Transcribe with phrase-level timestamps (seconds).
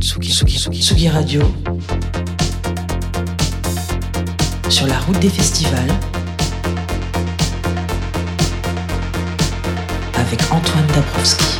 [0.00, 1.42] Tsugi, Tsugi, Tsugi, Tsugi Radio.
[4.68, 5.92] Sur la route des festivals.
[10.14, 11.57] Avec Antoine Dabrowski.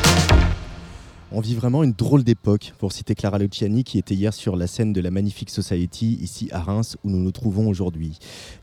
[1.31, 4.67] On vit vraiment une drôle d'époque, pour citer Clara Luciani, qui était hier sur la
[4.67, 8.19] scène de la Magnifique Society, ici à Reims, où nous nous trouvons aujourd'hui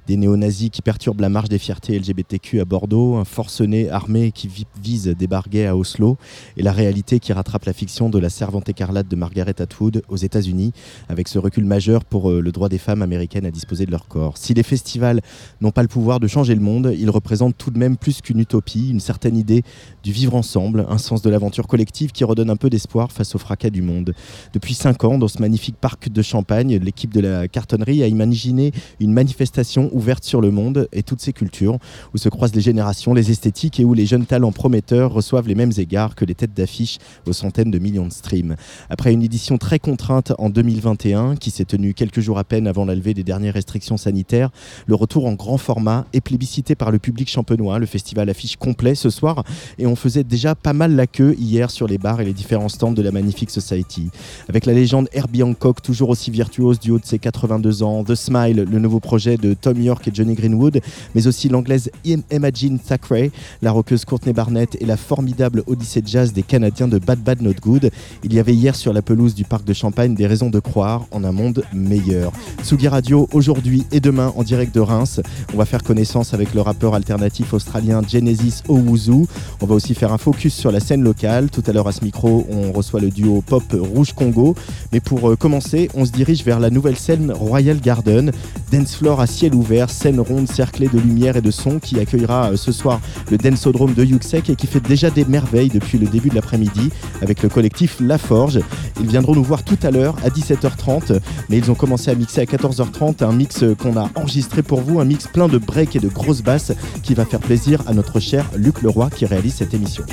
[0.08, 4.50] des néo-nazis qui perturbent la marche des fiertés LGBTQ à Bordeaux, un forcené armé qui
[4.82, 6.18] vise des barguets à Oslo,
[6.58, 10.18] et la réalité qui rattrape la fiction de la servante écarlate de Margaret Atwood aux
[10.18, 10.74] États-Unis,
[11.10, 14.08] avec ce recul majeur pour euh, le droit des femmes américaines à disposer de leur
[14.08, 14.38] corps.
[14.38, 15.22] Si les festivals
[15.62, 18.40] n'ont pas le pouvoir de changer le monde, ils représentent tout de même plus qu'une
[18.40, 19.64] utopie, une certaine idée
[20.04, 23.38] du vivre ensemble, un sens de l'aventure collective qui redonne un peu d'espoir face au
[23.38, 24.14] fracas du monde.
[24.54, 28.72] Depuis cinq ans, dans ce magnifique parc de Champagne, l'équipe de la cartonnerie a imaginé
[29.00, 31.78] une manifestation ouverte sur le monde et toutes ses cultures,
[32.14, 35.56] où se croisent les générations, les esthétiques et où les jeunes talents prometteurs reçoivent les
[35.56, 38.56] mêmes égards que les têtes d'affiche aux centaines de millions de streams.
[38.90, 42.86] Après une édition très contrainte en 2021, qui s'est tenue quelques jours à peine avant
[42.86, 44.50] la levée des dernières restrictions sanitaires,
[44.88, 47.80] le retour en grand format est plébiscité par le public champenois.
[47.80, 49.44] Le festival affiche complet ce soir
[49.78, 52.34] et on faisait déjà pas mal la queue hier sur les bars et les
[52.68, 54.10] stands de la Magnifique Society.
[54.50, 58.16] Avec la légende Herbie Hancock, toujours aussi virtuose du haut de ses 82 ans, The
[58.16, 60.82] Smile, le nouveau projet de Tom York et Johnny Greenwood,
[61.14, 61.90] mais aussi l'anglaise
[62.32, 67.20] Imagine Thackeray, la rockeuse Courtney Barnett et la formidable odyssée jazz des Canadiens de Bad
[67.20, 67.92] Bad Not Good.
[68.24, 71.06] Il y avait hier sur la pelouse du parc de Champagne des raisons de croire
[71.12, 72.32] en un monde meilleur.
[72.64, 75.22] Sugi Radio aujourd'hui et demain en direct de Reims.
[75.54, 79.26] On va faire connaissance avec le rappeur alternatif australien Genesis Owuzu.
[79.62, 81.50] On va aussi faire un focus sur la scène locale.
[81.50, 84.56] Tout à l'heure à ce micro, on reçoit le duo pop Rouge Congo.
[84.92, 88.32] Mais pour euh, commencer, on se dirige vers la nouvelle scène Royal Garden,
[88.72, 92.52] dance floor à ciel ouvert scène ronde cerclée de lumière et de son qui accueillera
[92.52, 93.00] euh, ce soir
[93.32, 96.90] le Densodrome de Yuxek et qui fait déjà des merveilles depuis le début de l'après-midi
[97.22, 98.60] avec le collectif La Forge.
[99.00, 101.20] Ils viendront nous voir tout à l'heure à 17h30,
[101.50, 104.82] mais ils ont commencé à mixer à 14h30 un mix euh, qu'on a enregistré pour
[104.82, 106.72] vous, un mix plein de breaks et de grosses basses
[107.04, 110.04] qui va faire plaisir à notre cher Luc Leroy qui réalise cette émission.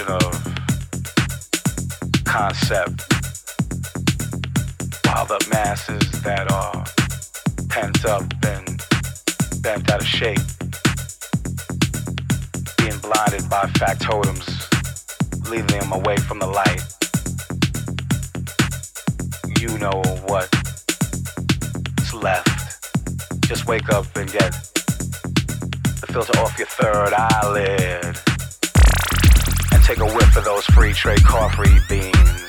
[0.00, 0.32] of
[2.24, 3.02] concept
[5.06, 6.84] while the masses that are
[7.68, 8.82] pent up and
[9.62, 10.38] bent out of shape
[12.78, 14.66] being blinded by factotums
[15.50, 16.82] leading them away from the light.
[19.60, 22.82] You know what's left.
[23.46, 24.52] Just wake up and get
[26.00, 28.25] the filter off your third eyelid.
[29.86, 32.45] Take a whiff of those free trade coffee beans.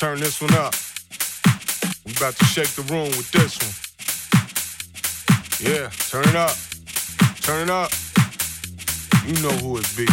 [0.00, 0.74] Turn this one up.
[2.06, 3.74] We about to shake the room with this one.
[5.60, 6.56] Yeah, turn it up.
[7.42, 7.92] Turn it up.
[9.26, 10.06] You know who it be.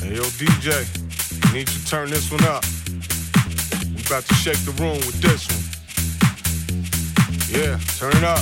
[0.00, 0.72] Hey, yo, DJ,
[1.52, 2.64] need you to turn this one up.
[3.94, 5.60] We about to shake the room with this one.
[7.52, 8.40] Yeah, turn it up.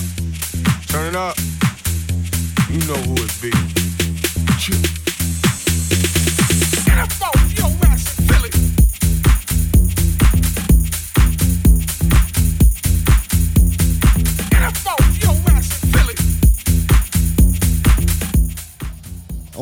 [0.87, 1.37] Turn it up.
[2.71, 3.51] You know who it be.
[4.61, 5.05] Chip.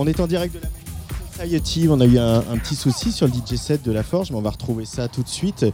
[0.03, 1.87] On est en direct de la Society.
[1.89, 4.37] On a eu un, un petit souci sur le DJ set de la Forge, mais
[4.37, 5.65] on va retrouver ça tout de suite.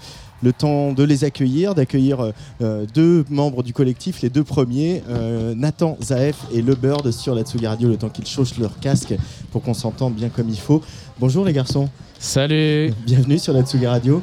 [0.42, 5.54] Le temps de les accueillir, d'accueillir euh, deux membres du collectif, les deux premiers, euh,
[5.54, 9.14] Nathan Zaef et Le Bird sur la Tsugi Radio, le temps qu'ils chauchent leur casque
[9.50, 10.82] pour qu'on s'entende bien comme il faut.
[11.18, 11.88] Bonjour les garçons,
[12.18, 14.22] Salut bienvenue sur la Tsugi Radio.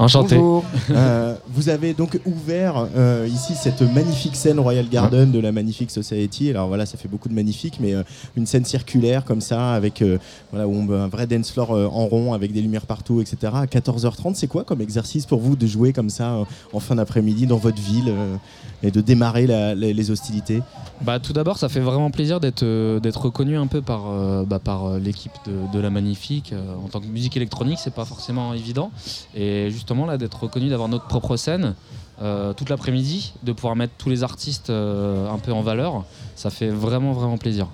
[0.00, 0.36] Enchanté.
[0.90, 5.90] Euh, vous avez donc ouvert euh, ici cette magnifique scène Royal Garden de la Magnifique
[5.90, 6.50] Society.
[6.50, 8.02] Alors voilà, ça fait beaucoup de magnifique, mais euh,
[8.36, 10.18] une scène circulaire comme ça, avec euh,
[10.50, 13.52] voilà, où on- un vrai dance floor euh, en rond, avec des lumières partout, etc.
[13.54, 16.96] À 14h30, c'est quoi comme exercice pour vous de jouer comme ça euh, en fin
[16.96, 18.36] d'après-midi dans votre ville euh,
[18.82, 20.62] et de démarrer la- les, les hostilités
[21.02, 24.58] Bah, tout d'abord, ça fait vraiment plaisir d'être euh, reconnu un peu par, euh, bah,
[24.58, 26.54] par euh, l'équipe de, de la Magnifique.
[26.84, 28.90] En tant que musique électronique, c'est pas forcément évident.
[29.34, 31.74] Et justement, là, d'être reconnu, d'avoir notre propre scène
[32.22, 36.04] euh, toute l'après-midi, de pouvoir mettre tous les artistes un peu en valeur,
[36.36, 37.66] ça fait vraiment, vraiment plaisir.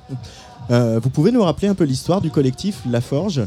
[0.68, 3.42] Vous pouvez nous rappeler un peu l'histoire du collectif La Forge?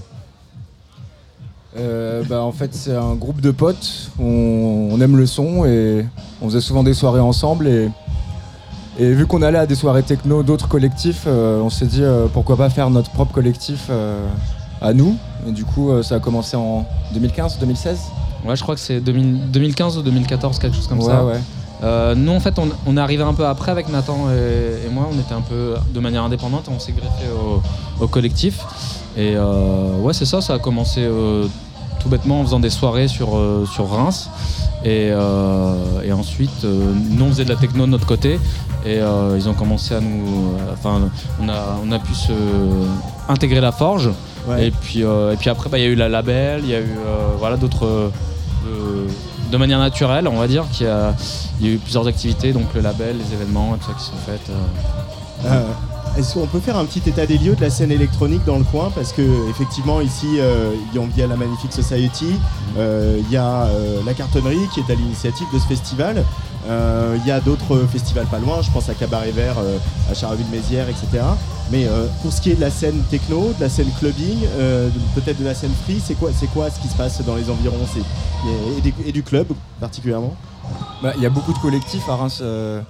[1.77, 4.11] Euh, bah, en fait, c'est un groupe de potes.
[4.19, 6.05] On, on aime le son et
[6.41, 7.67] on faisait souvent des soirées ensemble.
[7.67, 7.89] Et,
[8.97, 12.27] et vu qu'on allait à des soirées techno d'autres collectifs, euh, on s'est dit euh,
[12.31, 13.89] pourquoi pas faire notre propre collectif
[14.81, 15.15] à nous.
[15.47, 17.99] Et du coup, ça a commencé en 2015, 2016.
[18.45, 21.25] Ouais, je crois que c'est 2000 2015 ou 2014, quelque chose comme ouais, ça.
[21.25, 21.39] ouais.
[21.81, 24.89] Euh, nous, en fait, on, on est arrivé un peu après avec Nathan et, et
[24.89, 25.07] moi.
[25.13, 26.69] On était un peu de manière indépendante.
[26.73, 28.59] On s'est greffé au, au collectif.
[29.19, 30.39] Et euh, ouais, c'est ça.
[30.39, 31.45] Ça a commencé euh,
[31.99, 34.29] tout bêtement en faisant des soirées sur, euh, sur Reims.
[34.85, 35.73] Et, euh,
[36.05, 38.39] et ensuite, euh, nous, on faisait de la techno de notre côté.
[38.85, 38.99] Et
[39.35, 40.53] ils ont commencé à nous.
[40.71, 41.09] Enfin,
[41.41, 42.31] on a, on a pu se
[43.27, 44.09] intégrer la forge.
[44.47, 44.67] Ouais.
[44.67, 46.79] Et puis, et puis après, bah, il y a eu la label, il y a
[46.79, 46.95] eu
[47.39, 48.09] voilà, d'autres.
[49.51, 52.79] de, manière naturelle, on va dire, qu'il y y a eu plusieurs activités, donc le
[52.79, 54.49] label, les événements, et tout ça qui sont faites.
[56.09, 56.17] Euh.
[56.17, 58.57] Euh, Est-ce qu'on peut faire un petit état des lieux de la scène électronique dans
[58.57, 58.91] le coin?
[58.93, 62.33] Parce que effectivement ici, euh, il y a la Magnifique Society,
[62.77, 66.23] euh, il y a euh, la cartonnerie qui est à l'initiative de ce festival.
[66.67, 69.77] Euh, Il y a d'autres festivals pas loin, je pense à Cabaret Vert, euh,
[70.11, 71.23] à Charleville-Mézières, etc.
[71.71, 74.89] Mais euh, pour ce qui est de la scène techno, de la scène clubbing, euh,
[75.15, 77.77] peut-être de la scène free, c'est quoi, quoi ce qui se passe dans les environs?
[78.85, 79.47] Et, et du club
[79.79, 80.35] particulièrement?
[81.01, 82.81] Bah, Il y a beaucoup de collectifs à Reims, euh.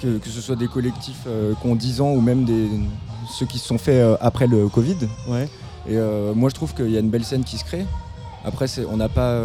[0.00, 2.68] Que, que ce soit des collectifs euh, qui ont 10 ans ou même des,
[3.38, 4.96] ceux qui se sont faits euh, après le Covid.
[5.28, 5.48] Ouais.
[5.88, 7.86] Et euh, moi, je trouve qu'il y a une belle scène qui se crée.
[8.44, 9.40] Après, on n'a pas.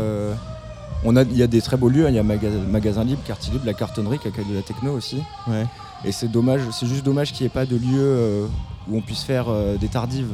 [1.03, 2.05] on a, il y a des très beaux lieux.
[2.05, 2.09] hein.
[2.09, 4.93] Il y a Maga- Magasin Libre, Quartier Libre, la cartonnerie qui accueille de la techno
[4.93, 5.17] aussi.
[5.47, 5.65] Ouais.
[6.05, 6.61] Et c'est dommage.
[6.71, 8.47] C'est juste dommage qu'il n'y ait pas de lieu
[8.89, 9.45] où on puisse faire
[9.79, 10.31] des tardives.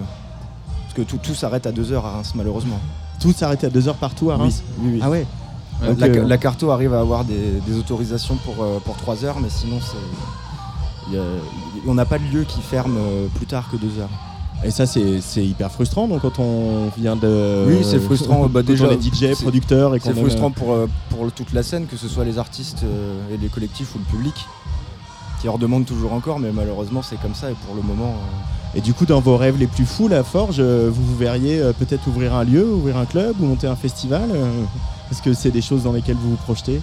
[0.84, 2.80] Parce que tout, tout s'arrête à 2h à Reims, malheureusement.
[3.22, 5.00] Tout s'arrête à 2 heures partout à Reims Oui, oui.
[5.04, 5.26] Ah ouais
[5.82, 8.96] Ouais, Donc, la, euh, la carto arrive à avoir des, des autorisations pour, euh, pour
[8.98, 9.96] 3 heures, mais sinon, c'est.
[11.10, 11.22] il y a-
[11.88, 14.10] on n'a pas de lieu qui ferme euh, plus tard que 2 heures.
[14.66, 16.08] Et ça, c'est c'est hyper frustrant.
[16.10, 17.66] Donc, quand on vient de.
[17.68, 18.48] Oui, c'est frustrant.
[18.50, 21.54] Bah, déjà, on est DJ, c'est- producteur et qu'on C'est frustrant pour, euh, pour toute
[21.54, 24.36] la scène, que ce soit les artistes euh, et les collectifs ou le public,
[25.40, 28.10] qui leur demandent toujours encore, mais malheureusement c'est comme ça et pour le moment.
[28.18, 31.16] euh, Et du coup, dans vos rêves les plus fous, la Forge, euh, vous vous
[31.16, 34.52] verriez euh, peut-être ouvrir un lieu, ouvrir un club ou monter un festival euh,
[35.12, 36.82] Est-ce que c'est des choses dans lesquelles vous vous projetez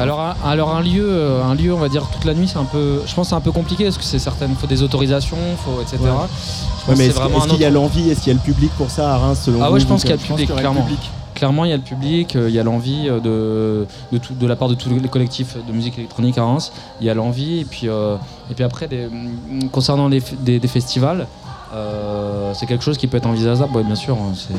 [0.00, 2.58] Alors, un, alors un lieu, euh, un lieu, on va dire toute la nuit, c'est
[2.58, 4.82] un peu, je pense, que c'est un peu compliqué parce que c'est certaines, faut des
[4.82, 5.98] autorisations, faut etc.
[6.00, 6.08] Ouais.
[6.08, 8.38] Je pense Ouais, que mais c'est est-ce qu'il y a l'envie Est-ce qu'il y a
[8.38, 10.16] le public pour ça à Reims selon Ah vous ouais, je pense qu'il y a
[10.16, 10.86] euh, le public, clairement.
[11.34, 14.32] Clairement, il y a le public, euh, il y a l'envie euh, de, de, tout-
[14.32, 16.72] de la part de tous les collectifs de musique électronique à Reims.
[17.00, 18.16] Il y a l'envie, et puis, euh,
[18.50, 21.26] et puis après, des- mm, concernant les, des, des festivals,
[21.74, 24.14] euh, c'est quelque chose qui peut être envisageable, ouais, bien sûr.
[24.16, 24.58] hein, c'est ouais.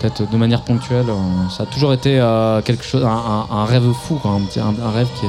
[0.00, 1.06] Peut-être de manière ponctuelle.
[1.08, 5.26] euh, ça a toujours été euh, quelque chose, un, rêve fou, quoi, un, rêve qui,
[5.26, 5.28] est-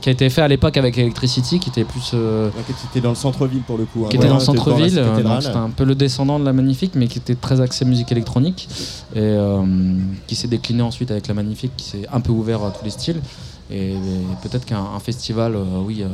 [0.00, 2.10] qui a été fait à l'époque avec Electricity, qui était plus.
[2.14, 4.04] euh, tu étais dans le centre-ville pour le coup.
[4.04, 4.08] hein.
[4.10, 4.90] qui était Ouais, dans le centre-ville,
[5.40, 8.68] c'était un peu le descendant de la Magnifique, mais qui était très axé musique électronique
[9.14, 9.62] et euh,
[10.26, 12.90] qui s'est décliné ensuite avec la Magnifique, qui s'est un peu ouvert à tous les
[12.90, 13.20] styles.
[13.70, 13.96] Et, et
[14.42, 16.04] peut-être qu'un un festival, euh, oui,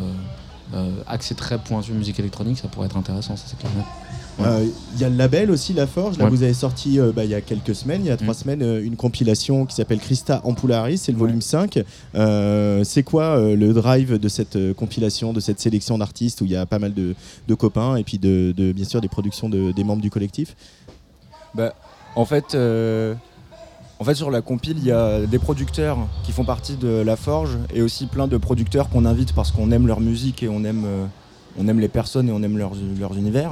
[1.08, 3.72] axé très pointu musique électronique, ça pourrait être intéressant, ça c'est clair.
[4.46, 6.18] Euh, Il y a le label aussi, La Forge.
[6.18, 6.30] Là, Ouais.
[6.30, 8.36] vous avez sorti euh, bah, il y a quelques semaines, il y a trois Mm.
[8.36, 11.82] semaines, euh, une compilation qui s'appelle Christa Ampularis, c'est le volume 5.
[12.14, 16.44] Euh, c'est quoi euh, le drive de cette euh, compilation, de cette sélection d'artistes où
[16.44, 17.14] il y a pas mal de,
[17.48, 20.56] de copains et puis de, de, bien sûr des productions de- des membres du collectif?
[21.54, 21.74] Bah,
[22.16, 23.14] en fait, euh,
[23.98, 27.16] en fait, sur la compile, il y a des producteurs qui font partie de la
[27.16, 30.64] Forge et aussi plein de producteurs qu'on invite parce qu'on aime leur musique et on
[30.64, 31.04] aime, euh,
[31.58, 33.50] on aime les personnes et on aime leurs, leurs univers.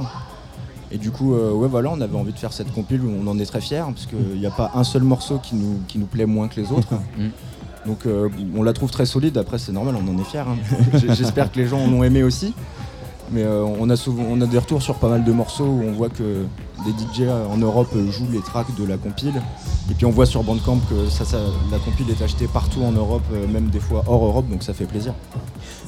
[0.91, 3.27] Et du coup, euh, ouais, voilà, on avait envie de faire cette compile où on
[3.27, 5.99] en est très fiers parce qu'il n'y a pas un seul morceau qui nous, qui
[5.99, 6.87] nous plaît moins que les autres.
[7.17, 7.29] Mm.
[7.87, 10.39] Donc euh, on la trouve très solide, après c'est normal, on en est fiers.
[10.39, 10.57] hein.
[11.13, 12.53] J'espère que les gens en ont aimé aussi.
[13.31, 15.83] Mais euh, on, a souvent, on a des retours sur pas mal de morceaux où
[15.87, 16.45] on voit que
[16.85, 19.41] des DJ en Europe jouent les tracks de la compile.
[19.89, 21.37] Et puis on voit sur Bandcamp que ça, ça-
[21.71, 24.85] la compile est achetée partout en Europe, même des fois hors Europe, donc ça fait
[24.85, 25.13] plaisir.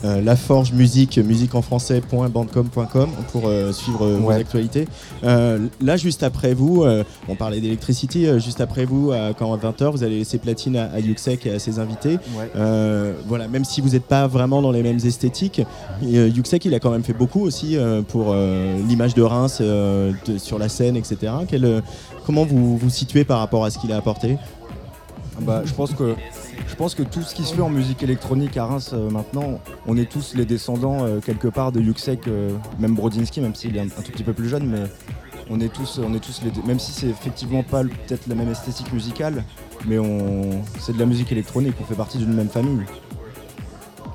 [0.04, 4.88] Euh, La Forge Musique, musique en français.bandcom.com pour euh, suivre euh, vos actualités.
[5.24, 6.84] Là, juste après vous,
[7.28, 10.86] on parlait d'Electricity, juste après vous, à, quand à 20h, vous allez laisser platine à,
[10.92, 12.18] à Yuxek et à ses invités.
[13.28, 15.62] Voilà, même si vous n'êtes pas vraiment dans les mêmes esthétiques,
[16.02, 18.34] Yuxek, il a quand même fait beaucoup aussi pour
[18.88, 21.34] l'image de Reims de- sur la scène, etc.
[21.48, 21.82] Quel,
[22.26, 24.38] comment vous vous situez par rapport à ce qu'il a apporté?
[25.42, 26.16] Bah, je pense que
[26.68, 29.60] je pense que tout ce qui se fait en musique électronique à Reims euh, maintenant,
[29.88, 33.78] on est tous les descendants euh, quelque part de Yuxek, euh, même Brodinski, même s'il
[33.78, 34.84] est un, tout petit peu plus jeune, mais
[35.50, 38.92] on est tous, on est les, même si c'est effectivement pas peut-être la même esthétique
[38.94, 39.44] musicale,
[39.86, 39.98] mais
[40.80, 42.86] c'est de la musique électronique, on fait partie d'une même famille.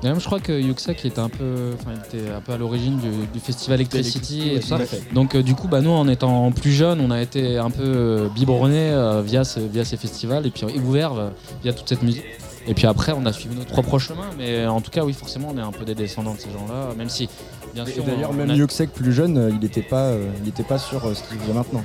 [0.03, 2.51] Et même je crois que Yuxa qui était un peu, enfin, il était un peu
[2.53, 4.77] à l'origine du, du festival Electricity et tout ça.
[5.13, 7.81] Donc euh, du coup, bah, nous en étant plus jeunes, on a été un peu
[7.83, 11.29] euh, biberonnés euh, via, ce- via ces festivals et puis ouverts euh,
[11.63, 12.23] via toute cette musique.
[12.67, 15.49] Et puis après, on a suivi notre propre chemin, mais en tout cas, oui, forcément,
[15.53, 17.29] on est un peu des descendants de ces gens-là, même si,
[17.73, 20.63] bien Et sûr, d'ailleurs, même a- Yuxek plus jeune, il n'était pas, euh, il était
[20.63, 21.81] pas sur euh, ce qu'il faisait maintenant.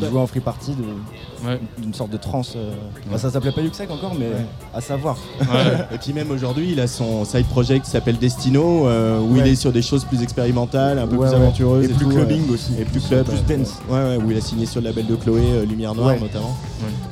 [0.00, 0.08] Bah.
[0.10, 1.60] jouait en free party de- Ouais.
[1.78, 2.54] d'une sorte de trance.
[2.56, 2.70] euh,
[3.06, 3.18] bah, Ouais.
[3.18, 4.46] ça s'appelait pas Yuxek encore, mais Ouais.
[4.74, 5.16] à savoir.
[5.92, 9.42] Et puis même aujourd'hui, il a son side project qui s'appelle Destino, euh, où il
[9.42, 9.50] Ouais.
[9.50, 11.42] est sur des choses plus expérimentales, un peu Ouais, plus ouais.
[11.42, 11.84] aventureuses.
[11.86, 12.72] Et plus tout, clubbing aussi.
[12.80, 13.26] Et plus club.
[13.26, 13.74] Plus dance.
[13.88, 16.20] Ouais, ouais, où il a signé sur le label de Chloé, euh, Lumière Noire Ouais.
[16.20, 16.56] notamment.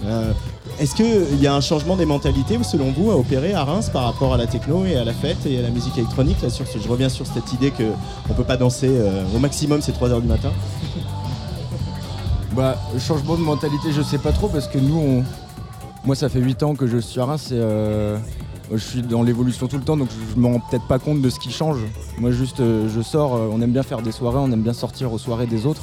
[0.07, 0.33] Euh,
[0.79, 4.05] Est-ce qu'il y a un changement des mentalités, selon vous, à opérer à Reims par
[4.05, 6.67] rapport à la techno et à la fête et à la musique électronique là, sur
[6.67, 7.83] ce, Je reviens sur cette idée qu'on
[8.31, 10.49] ne peut pas danser euh, au maximum, c'est 3h du matin.
[12.61, 15.25] Bah, changement de mentalité, je sais pas trop parce que nous, on...
[16.05, 18.19] moi, ça fait 8 ans que je suis à Reims et euh,
[18.71, 21.31] je suis dans l'évolution tout le temps donc je me rends peut-être pas compte de
[21.31, 21.79] ce qui change.
[22.19, 24.75] Moi, juste, euh, je sors, euh, on aime bien faire des soirées, on aime bien
[24.75, 25.81] sortir aux soirées des autres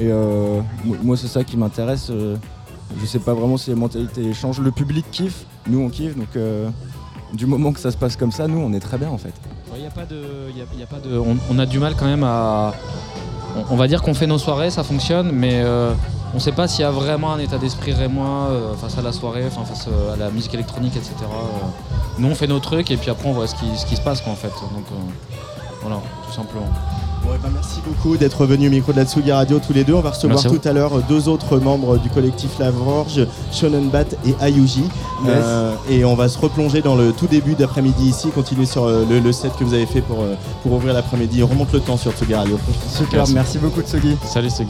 [0.00, 2.10] et mo- moi, c'est ça qui m'intéresse.
[2.10, 4.60] je sais pas vraiment si les mentalités changent.
[4.60, 6.38] Le public kiffe, nous, on kiffe donc
[7.34, 9.34] du moment que ça se passe comme ça, nous, on est très bien en fait.
[10.86, 11.18] Pas de,
[11.50, 12.72] on, a du mal quand même à.
[13.70, 15.92] On, on va dire qu'on fait nos soirées, ça fonctionne, mais euh,
[16.34, 19.12] on sait pas s'il y a vraiment un état d'esprit rémois euh, face à la
[19.12, 21.12] soirée, enfin face euh, à la musique électronique, etc.
[21.22, 21.66] Euh,
[22.18, 24.00] nous on fait nos trucs et puis après on voit ce qui, ce qui se
[24.02, 24.48] passe quoi, en fait.
[24.48, 24.94] Donc euh,
[25.82, 26.66] voilà, tout simplement.
[27.42, 29.94] Ben, merci beaucoup d'être venu au micro de la Tsugi Radio tous les deux.
[29.94, 30.58] On va recevoir Merci à vous.
[30.58, 34.84] tout à l'heure deux autres membres du collectif La Vorge, Shonen Bat et Ayuji.
[35.26, 39.20] Euh, et on va se replonger dans le tout début d'après-midi ici, continuer sur le,
[39.20, 40.18] le set que vous avez fait pour,
[40.62, 41.42] pour ouvrir l'après-midi.
[41.42, 42.58] On remonte le temps sur Tsugi Radio.
[42.90, 43.34] Super, Merci.
[43.34, 44.16] merci beaucoup Tsugi.
[44.26, 44.68] Salut Stig.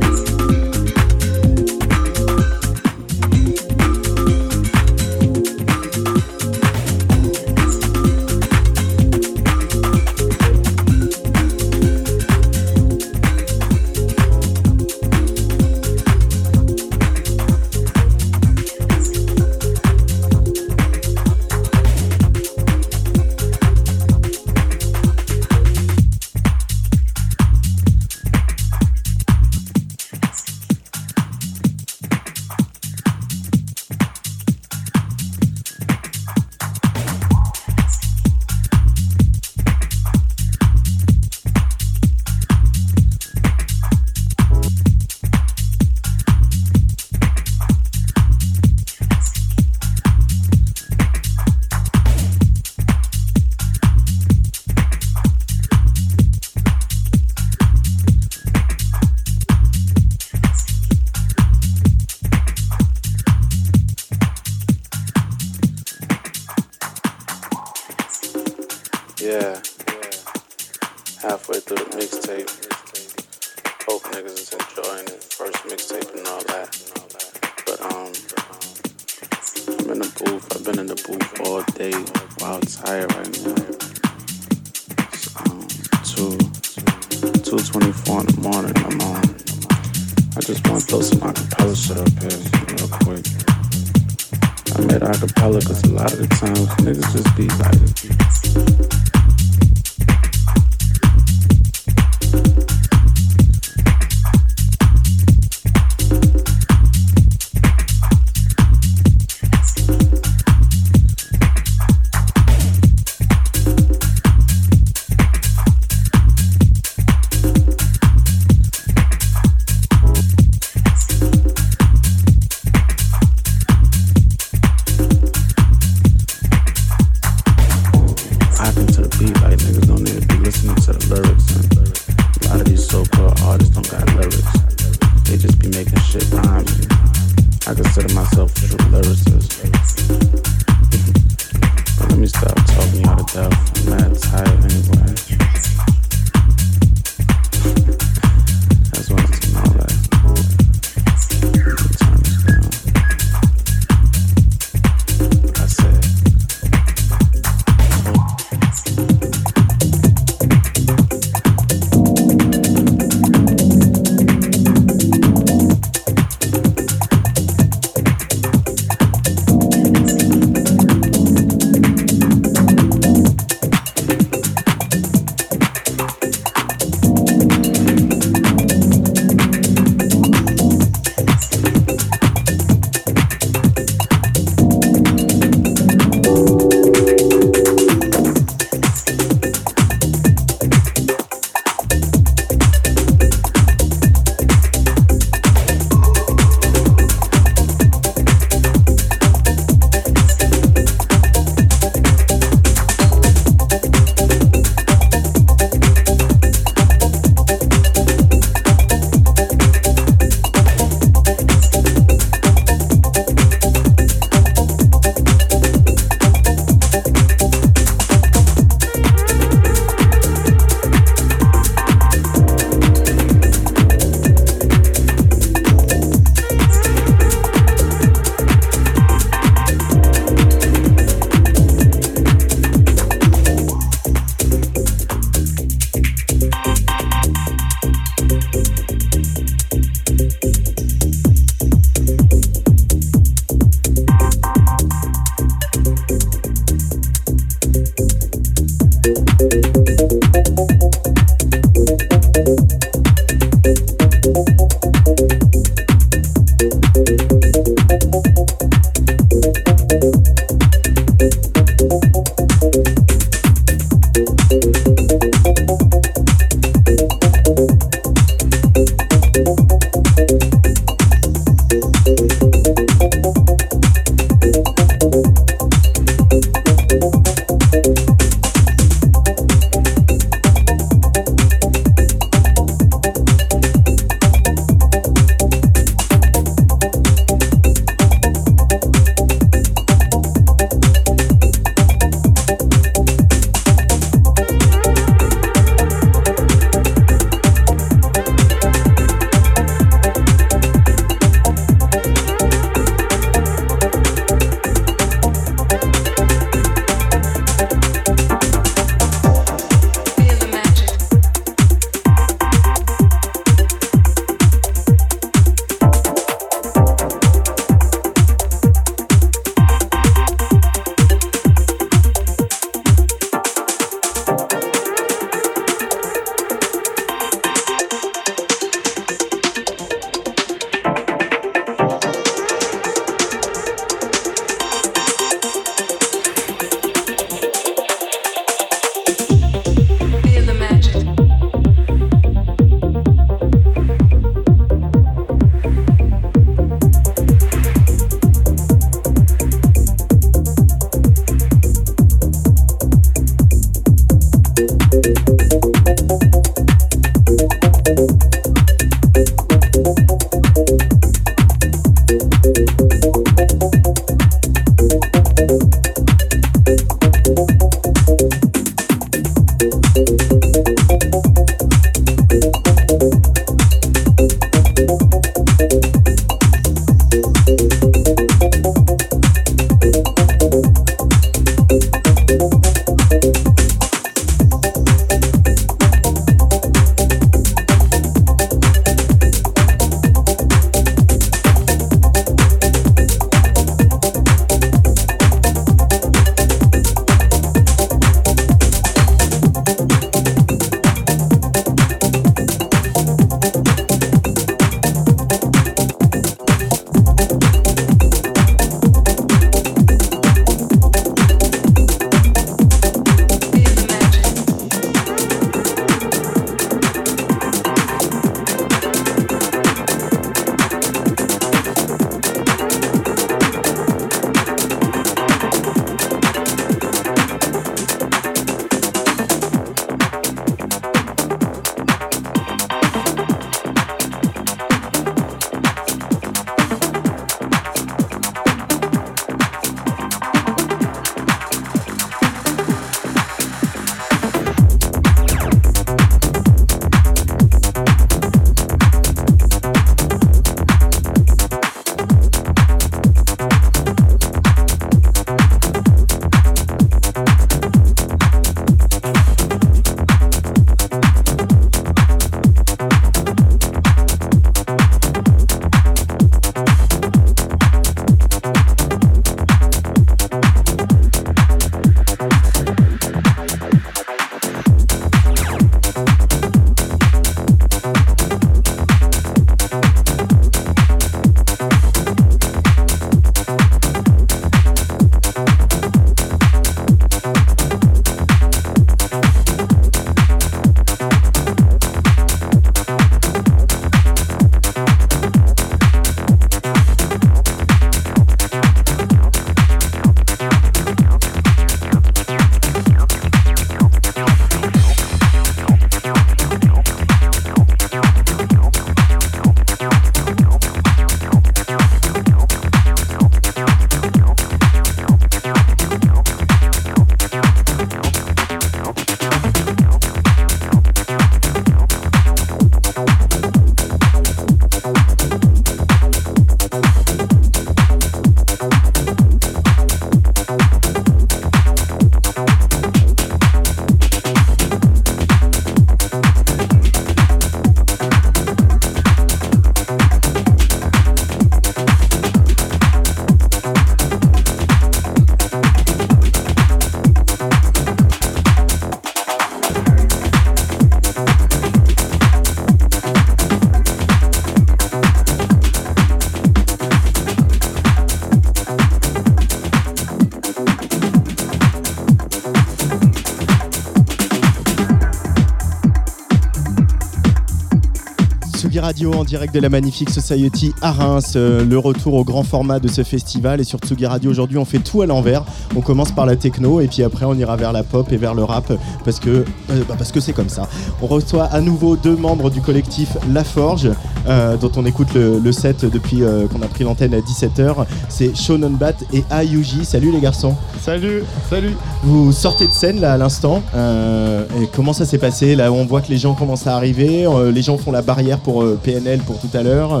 [568.90, 572.80] Radio en direct de la Magnifique Society à Reims, euh, le retour au grand format
[572.80, 575.44] de ce festival et sur Tsugi Radio aujourd'hui on fait tout à l'envers.
[575.76, 578.34] On commence par la techno et puis après on ira vers la pop et vers
[578.34, 578.72] le rap
[579.04, 579.30] parce que
[579.70, 580.68] euh, bah, parce que c'est comme ça.
[581.00, 583.90] On reçoit à nouveau deux membres du collectif La Forge
[584.30, 587.84] euh, dont on écoute le, le set depuis euh, qu'on a pris l'antenne à 17h.
[588.08, 589.84] C'est Shonen Bat et Ayuji.
[589.84, 590.54] Salut les garçons.
[590.80, 591.74] Salut, salut.
[592.04, 593.60] Vous sortez de scène là à l'instant.
[593.74, 597.26] Euh, et comment ça s'est passé Là, on voit que les gens commencent à arriver.
[597.52, 600.00] les gens font la barrière pour PNL pour tout à l'heure.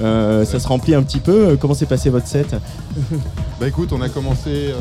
[0.00, 1.56] ça se remplit un petit peu.
[1.60, 2.56] Comment s'est passé votre set?
[3.60, 4.72] Bah écoute, on a commencé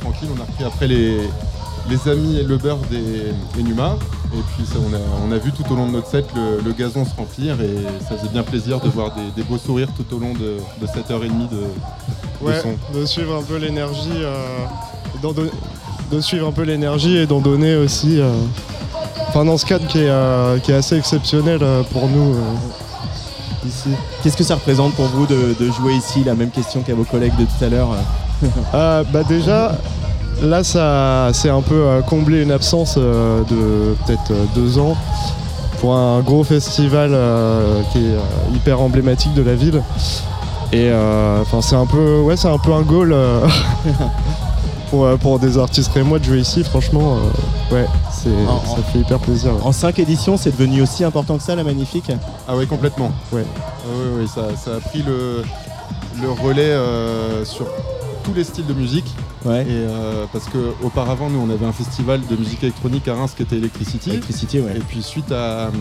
[0.00, 1.18] tranquille, on a repris après les,
[1.88, 3.96] les amis et le beurre des, des Numa.
[4.36, 6.60] Et puis ça, on, a, on a vu tout au long de notre set le,
[6.64, 7.76] le gazon se remplir et
[8.08, 10.86] ça faisait bien plaisir de voir des, des beaux sourires tout au long de, de
[10.92, 12.74] cette heure et demie de, de Ouais, son.
[12.98, 14.34] de suivre un peu l'énergie, euh,
[15.22, 15.34] don-
[16.10, 18.20] de suivre un peu l'énergie et d'en donner aussi.
[18.20, 18.32] euh,
[19.28, 21.60] Enfin, dans ce cadre qui est, euh, qui est assez exceptionnel
[21.92, 23.88] pour nous euh, ici.
[24.22, 26.22] Qu'est-ce que ça représente pour vous de, de jouer ici?
[26.24, 27.88] La même question qu'à vos collègues de tout à l'heure.
[28.74, 29.72] Euh, bah déjà,
[30.42, 34.96] là, ça, c'est un peu euh, combler une absence euh, de peut-être euh, deux ans
[35.80, 38.18] pour un gros festival euh, qui est euh,
[38.54, 39.82] hyper emblématique de la ville.
[40.72, 43.46] Et euh, enfin, c'est un peu, ouais, c'est un peu un goal euh,
[44.90, 46.64] pour, euh, pour des artistes rémois de jouer ici.
[46.64, 47.16] Franchement,
[47.70, 49.52] euh, ouais, c'est, En- ça fait hyper plaisir.
[49.52, 49.60] ouais.
[49.62, 52.10] En cinq éditions, c'est devenu aussi important que ça, la magnifique?
[52.48, 53.12] Ah ouais, complètement.
[53.32, 53.44] Ouais.
[53.56, 55.42] Ah ouais, ouais, ça, ça a pris le,
[56.20, 57.66] le relais euh, sur
[58.24, 59.10] tous les styles de musique.
[59.44, 59.62] Ouais.
[59.62, 63.42] Et euh, parce qu'auparavant, nous, on avait un festival de musique électronique à Reims qui
[63.42, 64.10] était Electricity.
[64.10, 64.76] Electricity, ouais.
[64.76, 65.68] Et puis suite à...
[65.68, 65.74] hum,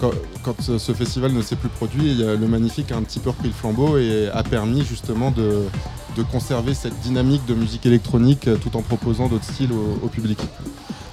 [0.00, 0.12] Quand,
[0.44, 3.54] quand ce festival ne s'est plus produit, le Magnifique a un petit peu repris le
[3.54, 5.64] flambeau et a permis justement de,
[6.16, 10.08] de conserver cette dynamique de musique électronique euh, tout en proposant d'autres styles au, au
[10.08, 10.38] public.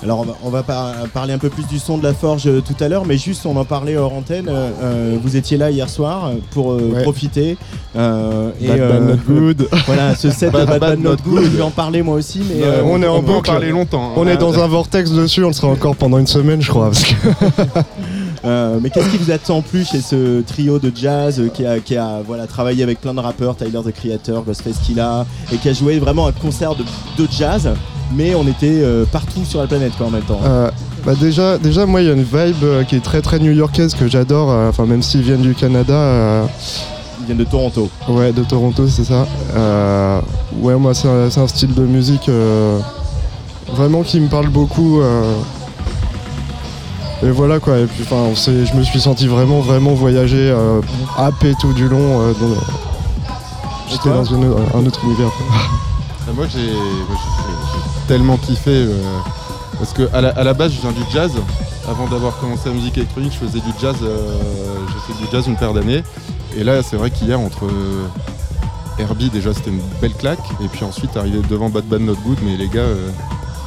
[0.06, 2.44] Alors on va, on va par- parler un peu plus du son de la forge
[2.46, 4.48] euh, tout à l'heure, mais juste on en parlait hors antenne.
[4.48, 7.02] euh, euh, vous étiez là hier soir pour euh, Ouais.
[7.02, 7.58] profiter.
[7.96, 9.68] euh, et, Bad, bad, not good.
[9.88, 11.44] Voilà, ce set de Bad, Bad, bad, Bad, Not Good.
[11.46, 14.12] Je vais en parler moi aussi, mais on est en peut en parler longtemps.
[14.16, 14.30] On hein.
[14.30, 16.86] est dans un vortex dessus, on le sera encore pendant une semaine, je crois.
[16.92, 17.16] parce que-
[18.82, 22.22] mais qu'est-ce qui vous attend plus chez ce trio de jazz qui a, qui a
[22.26, 25.98] voilà, travaillé avec plein de rappeurs, Tyler the Creator, Ghostface Killa, et qui a joué
[26.00, 26.84] vraiment un concert de,
[27.18, 27.70] de jazz,
[28.14, 30.40] mais on était euh, partout sur la planète quoi, en même temps.
[30.46, 30.70] Euh,
[31.06, 33.94] bah déjà, déjà, moi, il y a une vibe euh, qui est très très new-yorkaise
[33.94, 34.50] que j'adore.
[34.52, 36.46] euh, Enfin, même s'ils viennent du Canada, euh,
[37.20, 37.90] Ils viennent de Toronto.
[38.10, 39.28] ouais, de Toronto, c'est ça.
[39.56, 40.20] Euh,
[40.62, 42.80] ouais, moi, c'est un, c'est un style de musique euh,
[43.74, 45.02] vraiment qui me parle beaucoup.
[45.02, 45.34] euh.
[47.24, 47.78] et voilà quoi.
[47.78, 50.82] Et puis, enfin, je me suis senti vraiment, vraiment voyager, euh,
[51.18, 52.22] happé tout du long.
[52.22, 52.34] euh,
[53.90, 54.44] J'étais dans une-
[54.74, 55.30] un autre univers.
[55.52, 57.75] Ah, Moi j'ai moi, j'ai- j'ai
[58.08, 59.02] tellement kiffé euh,
[59.78, 61.32] parce que à la, à la base je viens du jazz.
[61.88, 63.96] Avant d'avoir commencé la musique électronique, je faisais du jazz.
[64.02, 64.40] euh,
[64.88, 66.04] j'ai fait du jazz une paire d'années.
[66.58, 68.08] Et là c'est vrai qu'hier entre euh,
[68.98, 72.38] Herbie déjà c'était une belle claque et puis ensuite arriver devant Bad Bad Not Good
[72.44, 73.10] mais les gars euh,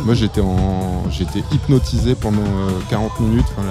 [0.05, 3.69] moi j'étais en j'étais hypnotisé pendant euh, 40 minutes enfin,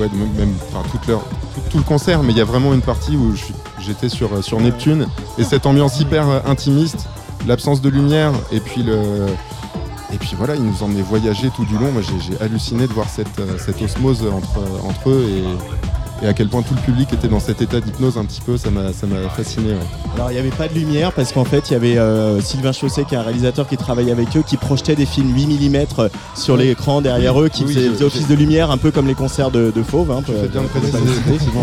[0.00, 1.22] ouais même, enfin, toute l'heure
[1.70, 3.34] tout, le concert mais il y a vraiment une partie où
[3.80, 7.08] j'étais sur, euh, sur Neptune et cette ambiance hyper euh, intimiste
[7.48, 9.26] l'absence de lumière et puis le
[10.12, 11.92] et puis voilà ils nous emmenaient voyager tout du long.
[11.92, 15.44] Moi j'ai halluciné de voir cette, euh, cette osmose entre, entre eux et,
[16.22, 18.56] et à quel point tout le public était dans cet état d'hypnose un petit peu
[18.56, 19.78] ça m'a ça m'a fasciné ouais.
[20.14, 22.72] Alors il n'y avait pas de lumière parce qu'en fait il y avait euh, Sylvain
[22.72, 25.86] Chausset qui est un réalisateur qui travaille avec eux qui projetait des films 8 mm
[26.34, 29.50] sur l'écran derrière eux qui Oui, faisait, office de lumière un peu comme les concerts
[29.50, 30.10] de, de Fauve.
[30.10, 30.90] Hein, bien pour- pour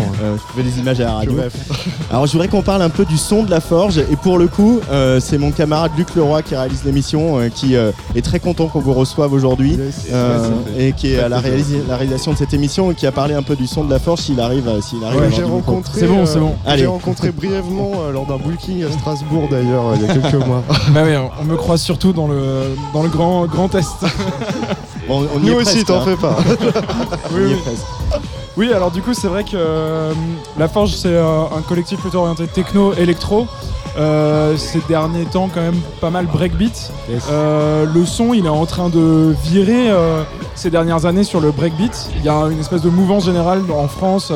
[0.22, 1.34] Euh, je fais des images à la radio.
[2.10, 4.46] Alors je voudrais qu'on parle un peu du son de la forge et pour le
[4.48, 8.40] coup euh, c'est mon camarade Luc Leroy qui réalise l'émission euh, qui euh, est très
[8.40, 9.78] content qu'on vous reçoive aujourd'hui
[10.12, 13.12] euh, et qui est à la, réalisa- la réalisation de cette émission et qui a
[13.12, 16.00] parlé un peu du son de la forge arrive euh, s'il arrive Ouais, j'ai rencontré,
[16.00, 16.54] C'est bon, euh, c'est bon.
[16.66, 16.82] Allez.
[16.82, 20.46] J'ai rencontré brièvement euh, lors d'un booking à Strasbourg d'ailleurs euh, il y a quelques
[20.46, 20.62] mois.
[20.92, 23.88] Bah oui, on me croise surtout dans le, dans le grand, grand Est.
[25.08, 26.04] Bon, on y Nous est aussi, presque, t'en hein.
[26.04, 26.36] fais pas.
[28.56, 30.12] Oui, alors du coup, c'est vrai que euh,
[30.58, 33.48] La Forge, c'est euh, un collectif plutôt orienté techno-électro.
[33.96, 36.90] Euh, ces derniers temps, quand même, pas mal breakbeat.
[37.30, 40.22] Euh, le son, il est en train de virer euh,
[40.56, 42.10] ces dernières années sur le breakbeat.
[42.16, 44.32] Il y a une espèce de mouvance générale en France,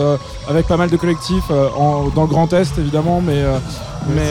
[0.49, 3.43] avec pas mal de collectifs, en- dans le Grand Est évidemment, mais,
[4.15, 4.31] mais,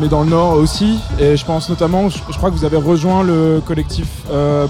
[0.00, 0.98] mais dans le Nord aussi.
[1.18, 4.08] Et je pense notamment, je, je crois que vous avez rejoint le collectif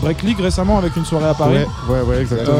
[0.00, 1.56] Break League récemment avec une soirée à Paris.
[1.88, 2.56] Ouais, ouais, ouais, exactement.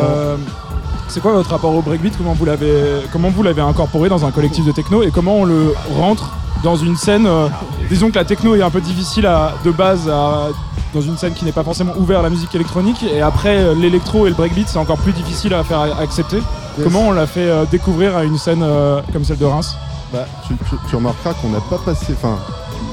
[1.06, 2.16] C'est quoi votre rapport au breakbeat?
[2.16, 2.72] Comment vous l'avez
[3.12, 6.30] comment vous l'avez incorporé dans un collectif de techno et comment on le rentre
[6.64, 7.46] dans une scène euh,
[7.88, 10.48] Disons que la techno est un peu difficile à- de base à-
[10.94, 13.74] dans une scène qui n'est pas forcément ouverte à la musique électronique et après euh,
[13.74, 16.38] l'électro et le breakbeat c'est encore plus difficile à faire a- accepter.
[16.82, 19.76] Comment on l'a fait euh, découvrir à une scène euh, comme celle de Reims?
[20.12, 22.14] Bah, tu, tu- tu remarqueras qu'on n'a pas passé.
[22.16, 22.36] Enfin,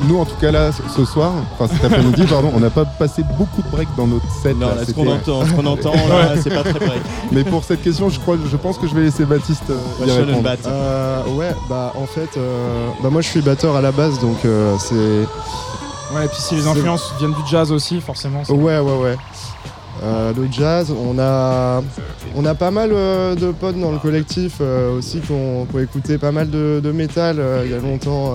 [0.08, 3.24] nous en tout cas là, ce- soir, enfin cet après-midi, pardon, on n'a pas passé
[3.38, 4.56] beaucoup de breaks dans notre set.
[4.58, 7.02] Non, là, là, ce qu'on entend, ce qu'on entend là, c'est pas très break.
[7.32, 10.12] Mais pour cette question, je crois, je pense que je vais laisser Baptiste euh, y
[10.12, 10.42] répondre.
[10.44, 10.56] Bat.
[10.68, 14.44] Euh, ouais, bah en fait, euh, bah moi je suis batteur à la base, donc
[14.46, 14.96] euh, c'est.
[16.16, 18.44] Ouais, et puis si les influences viennent du jazz aussi, forcément.
[18.44, 19.16] c'est- Ouais, ouais, ouais.
[20.04, 21.82] Euh, le jazz, on a,
[22.36, 25.76] on a pas mal euh, de potes dans le collectif euh, aussi qui ont, qui
[25.76, 28.34] ont écouté pas mal de, de métal euh, il y a longtemps.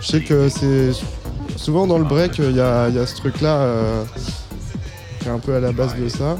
[0.00, 0.90] Je sais que c'est
[1.56, 4.04] souvent dans le break, il y a, il y a ce truc-là euh,
[5.20, 6.36] qui est un peu à la base de ça.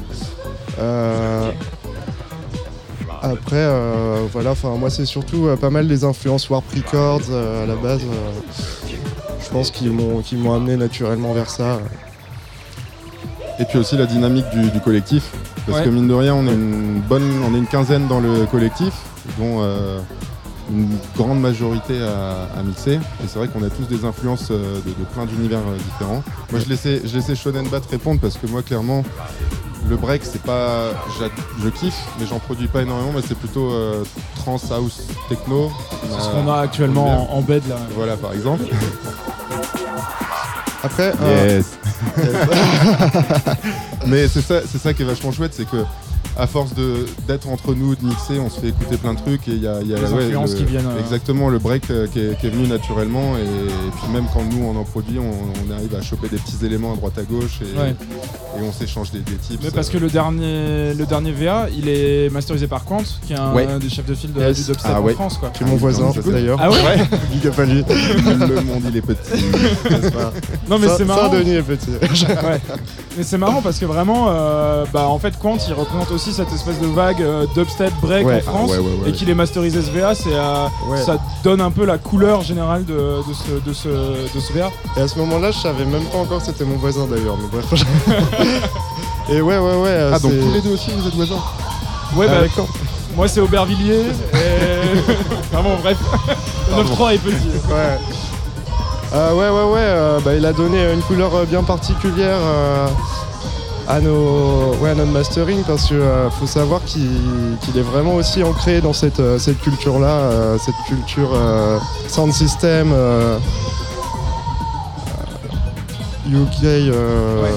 [0.79, 1.51] Euh,
[3.21, 7.63] après, euh, voilà, enfin moi c'est surtout euh, pas mal des influences Warp Records euh,
[7.63, 8.01] à la base.
[8.03, 8.93] euh,
[9.43, 11.79] je pense qu'ils m'ont, qu'ils m'ont amené naturellement vers ça.
[13.59, 15.23] Et puis aussi la dynamique du, du collectif.
[15.65, 15.85] Parce Ouais.
[15.85, 18.93] que mine de rien, on est une bonne, on est une quinzaine dans le collectif,
[19.37, 19.99] dont euh,
[20.69, 22.93] une grande majorité à, à mixer.
[22.95, 26.23] Et c'est vrai qu'on a tous des influences euh, de, de plein d'univers euh, différents.
[26.51, 29.03] Moi, je laissais, je laissais Shonen Bat répondre parce que moi, clairement,
[29.89, 30.91] le break, c'est pas,
[31.63, 33.11] je kiffe, mais j'en produis pas énormément.
[33.15, 34.03] Mais c'est plutôt euh,
[34.35, 35.71] trance, house, techno.
[36.03, 37.77] C'est ce qu'on a actuellement en, en bed là.
[37.95, 38.63] Voilà, par exemple.
[40.83, 41.77] Après, euh, Yes.
[44.07, 45.83] Mais c'est ça, c'est ça qui est vachement chouette, c'est que
[46.39, 49.47] à force de d'être entre nous, de mixer, on se fait écouter plein de trucs
[49.47, 50.99] et il y a, il y a Les ouais, influences le- qui viennent, euh.
[50.99, 54.43] Exactement, le break euh, qui, est, qui est venu naturellement et, et puis même quand
[54.43, 55.23] nous on en produit, on,
[55.67, 57.95] on arrive à choper des petits éléments à droite à gauche et, Ouais.
[58.57, 59.63] et on s'échange des, des tips.
[59.63, 63.37] Mais parce que le dernier, le dernier VA, il est masterisé par Quant, qui est
[63.37, 63.67] un Ouais.
[63.79, 64.57] des chefs de file de, Yes.
[64.57, 65.07] du dubstep Ah en.
[65.09, 65.37] France.
[65.37, 65.51] Quoi.
[65.57, 66.59] c'est mon voisin d'ailleurs.
[66.61, 66.77] Ah ouais,
[67.31, 67.83] Big up à lui.
[67.87, 69.43] le monde il est petit.
[69.89, 70.31] n'est-ce pas
[70.69, 71.31] Non mais Saint- c'est marrant.
[71.31, 71.89] Saint-Denis est petit.
[71.91, 72.59] Ouais.
[73.17, 76.51] Mais c'est marrant parce que vraiment, euh, bah en fait, Quant, il représente aussi cette
[76.53, 78.43] espèce de vague euh, dubstep break Ouais.
[78.47, 78.71] en France.
[78.73, 79.09] Ah ouais, ouais, ouais.
[79.09, 80.67] Et qu'il est masterisé ce VA, c'est, euh,
[81.05, 84.69] ça donne un peu la couleur générale de, de ce, de, ce, de ce VA.
[84.97, 87.37] Et à ce moment-là, je savais même pas encore que c'était mon voisin d'ailleurs.
[87.41, 87.83] Mais bref.
[89.29, 90.09] Et ouais, ouais, ouais.
[90.13, 91.35] Ah donc tous les deux aussi vous êtes voisins
[92.15, 92.51] Ouais, bah, Avec
[93.15, 94.05] moi c'est Aubervilliers.
[94.33, 95.11] Et...
[95.53, 95.97] Vraiment, bref.
[96.69, 97.33] Le 9-3 est petit.
[97.69, 97.99] Ouais.
[99.13, 99.79] Euh, ouais, ouais, ouais.
[99.81, 102.87] euh, bah, il a donné une couleur euh, bien particulière euh,
[103.89, 105.97] à, nos, ouais, à notre mastering parce qu'il
[106.39, 107.01] faut savoir qu'il
[107.75, 111.77] est vraiment aussi ancré dans cette, euh, cette culture-là, euh, cette culture euh,
[112.07, 113.37] sound system, euh,
[116.29, 117.49] euh, UK, euh, Ouais.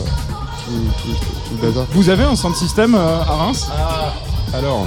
[0.64, 0.72] tout,
[1.02, 1.16] tout-
[1.48, 1.84] tout le bazar.
[1.92, 3.68] Vous avez un sound system euh, à Reims?
[4.54, 4.86] Alors,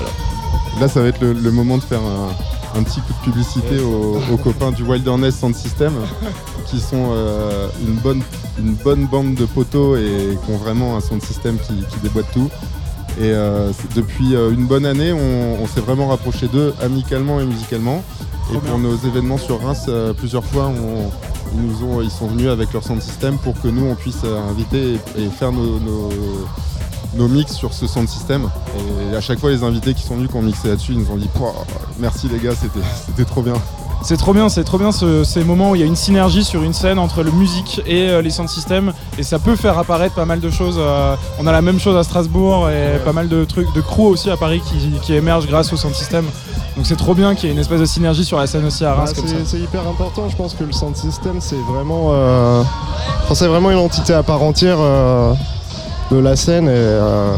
[0.80, 2.30] là, ça va être le, le moment de faire un,
[2.78, 5.94] un petit coup de publicité aux, aux copains du Wilderness Sound System,
[6.68, 8.22] qui sont euh, une, bonne,
[8.60, 12.32] une bonne bande de poteaux et qui ont vraiment un sound system qui, qui déboîte
[12.34, 12.50] tout.
[13.18, 17.46] Et euh, depuis euh, une bonne année, on, on s'est vraiment rapproché d'eux amicalement et
[17.46, 18.04] musicalement.
[18.54, 21.10] Et pour nos événements sur Reims, euh, plusieurs fois, on-
[21.54, 24.24] ils, nous ont, ils sont venus avec leur sound system pour que nous, on puisse
[24.50, 26.10] inviter et, et faire nos, nos-
[27.16, 28.50] nos mix sur ce sound system.
[29.12, 31.12] Et à chaque fois, les invités qui sont venus, qui ont mixé là-dessus, ils nous
[31.12, 31.30] ont dit
[32.00, 33.54] merci les gars, c'était c'était trop bien.
[34.04, 36.44] C'est trop bien, c'est trop bien ce- ces moments où il y a une synergie
[36.44, 39.80] sur une scène entre le musique et euh, les sound systems et ça peut faire
[39.80, 40.76] apparaître pas mal de choses.
[40.78, 44.02] euh, on a la même chose à Strasbourg et pas mal de trucs de crew
[44.12, 46.26] aussi à Paris qui, qui émergent grâce au sound system.
[46.76, 48.84] Donc c'est trop bien qu'il y ait une espèce de synergie sur la scène aussi
[48.86, 49.36] à Bah, Reims comme ça.
[49.46, 52.62] c'est hyper important, je pense que le sound system c'est vraiment, euh,
[53.30, 55.34] enfin, vraiment une entité à part entière euh,
[56.12, 57.36] de la scène et euh,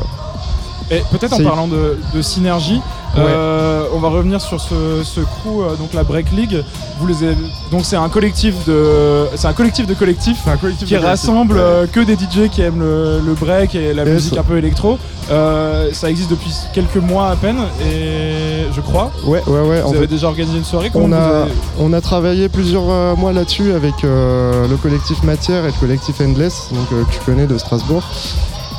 [0.92, 2.82] Et peut-être en parlant de, de synergie,
[3.16, 3.24] Ouais.
[3.26, 6.62] euh, on va revenir sur ce, ce crew, euh, donc la Break League.
[7.00, 7.36] Vous les avez-
[7.72, 11.00] donc c'est un collectif de, c'est un collectif de collectifs C'est un collectif qui de
[11.00, 14.14] rassemble euh, que des DJ qui aiment le, le break et la Yes.
[14.14, 15.00] musique un peu électro.
[15.32, 19.10] Euh, ça existe depuis quelques mois à peine et je crois.
[19.26, 19.82] ouais, ouais, ouais.
[19.82, 22.50] Vous en avez fait, déjà organisé une soirée comment on a, avez- on a travaillé
[22.50, 27.04] plusieurs euh, mois là-dessus avec euh, le collectif Matière et le collectif Endless, donc euh,
[27.06, 28.04] que tu connais de Strasbourg.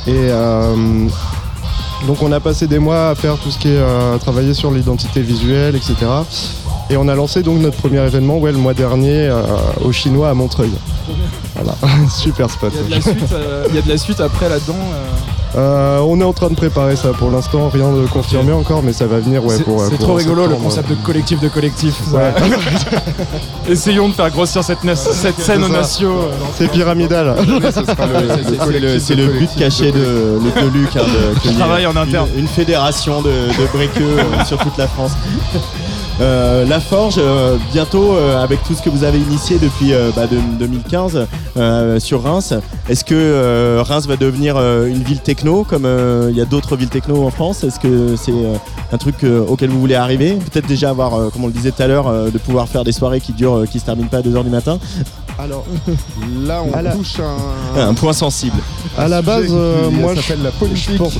[0.07, 1.07] Et euh,
[2.07, 4.71] donc on a passé des mois à faire tout ce qui est euh, travailler sur
[4.71, 5.95] l'identité visuelle, etc.
[6.89, 9.43] Et on a lancé donc notre premier événement, le mois dernier, euh,
[9.81, 10.71] au Chinois à Montreuil.
[11.55, 11.75] Voilà,
[12.09, 12.73] super spot.
[13.69, 14.77] Il y a de la suite après là-dedans.
[15.55, 15.99] Euh.
[15.99, 19.05] On est en train de préparer ça pour l'instant, rien de confirmé encore, mais ça
[19.07, 19.81] va venir ouais, c'est pour.
[19.83, 21.95] c'est pour trop rigolo le concept de collectif de collectif.
[22.13, 22.31] Ouais.
[23.69, 25.65] Essayons de faire grossir cette, na- cette scène ça.
[25.67, 26.09] au natio.
[26.09, 27.35] euh, C'est pyramidal.
[27.71, 31.01] C'est- C'est le, but caché de de, de, Luc, hein,
[31.45, 32.27] de, travaille en interne.
[32.35, 35.11] Une, une fédération de, de euh, sur toute la France.
[36.21, 40.27] Euh, la Forge, euh, bientôt, euh, avec tout ce que vous avez initié depuis bah,
[40.27, 42.53] de- 2015 euh, sur Reims,
[42.89, 45.87] est-ce que Reims va devenir une ville techno comme
[46.29, 47.63] il y a d'autres villes techno en France?
[47.63, 48.33] Est-ce que c'est
[48.91, 50.33] un truc auquel vous voulez arriver?
[50.51, 53.21] Peut-être déjà avoir, comme on le disait tout à l'heure, de pouvoir faire des soirées
[53.21, 54.77] qui durent, qui se terminent pas à 2h du matin
[55.41, 55.63] Alors,
[56.43, 57.79] Là, on À la- touche un.
[57.89, 58.57] Un point sensible.
[58.97, 60.97] à la base, euh, moi, je, s'appelle la je politique.
[60.97, 61.17] pense-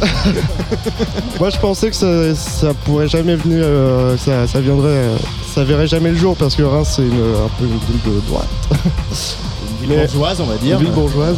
[1.40, 5.18] moi, je pensais que ça, ça pourrait jamais venir, euh, ça, ça viendrait, euh,
[5.54, 8.20] ça verrait jamais le jour parce que Reims c'est une, un peu une ville de
[8.28, 10.80] droite, Une ville Mais- bourgeoise, on va une dire.
[10.80, 11.38] ville bourgeoise.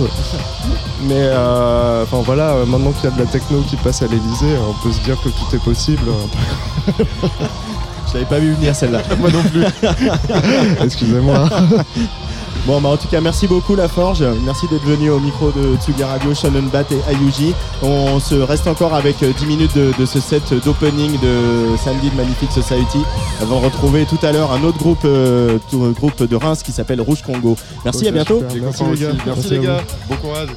[1.03, 4.55] Mais euh, enfin voilà, maintenant qu'il y a de la techno qui passe à l'Elysée,
[4.69, 6.03] on peut se dire que tout est possible.
[8.07, 9.01] Je l'avais pas vu venir celle-là.
[9.19, 9.63] Moi non plus.
[10.83, 11.47] Excusez-moi.
[12.67, 14.23] Bon, bah en tout cas, merci beaucoup La Forge.
[14.45, 17.55] Merci d'être venu au micro de Tsugi Radio, Shannon Bat et Ayuji.
[17.81, 22.11] On se reste encore avec euh, 10 minutes de, de ce set d'opening de samedi
[22.11, 22.99] de Magnifique Society
[23.41, 26.61] avant de retrouver tout à l'heure un autre groupe, euh, tout- euh, groupe de Reims
[26.61, 27.57] qui s'appelle Rouge Congo.
[27.83, 28.43] Merci, Ok, à bientôt.
[28.61, 29.07] Merci les gars.
[29.07, 29.77] Merci, Merci les gars.
[30.07, 30.49] Bon courage.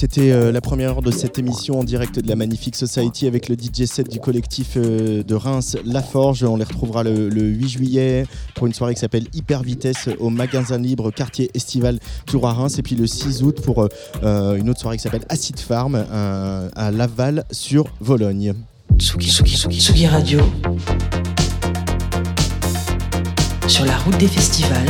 [0.00, 3.50] C'était euh, la première heure de cette émission en direct de la Magnifique Society avec
[3.50, 6.42] le DJ set du collectif euh, de Reims La Forge.
[6.42, 8.24] On les retrouvera le, le 8 juillet
[8.54, 12.78] pour une soirée qui s'appelle Hyper Vitesse au magasin libre quartier estival Tour à Reims.
[12.78, 13.86] Et puis le 6 août pour
[14.22, 18.54] euh, une autre soirée qui s'appelle Acid Farm à Laval sur Vologne.
[18.96, 20.40] Tsugi, Tsugi, Tsugi, Tsugi Radio.
[23.68, 24.88] Sur la route des festivals.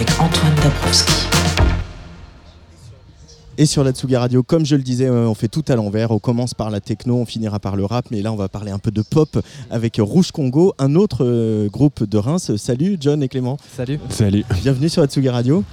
[0.00, 1.12] Avec Antoine Dabrowski.
[3.58, 6.10] Et sur la Tsugi Radio, comme je le disais, euh, on fait tout à l'envers.
[6.10, 8.72] On commence par la techno, on finira par le rap, mais là on va parler
[8.72, 9.38] un peu de pop
[9.70, 12.56] avec Rouge Congo, un autre euh, groupe de Reims.
[12.56, 13.58] Salut John et Clément.
[13.76, 14.00] Salut.
[14.08, 14.46] Salut.
[14.62, 15.64] Bienvenue sur la Tsugi Radio.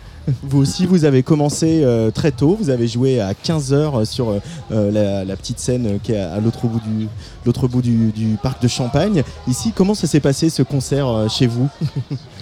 [0.43, 2.57] Vous aussi, vous avez commencé euh, très tôt.
[2.59, 6.67] Vous avez joué à 15h sur euh, la, la petite scène qui est à l'autre
[6.67, 7.07] bout, du,
[7.45, 9.23] l'autre bout du, du parc de Champagne.
[9.47, 11.69] Ici, comment ça s'est passé ce concert euh, chez vous?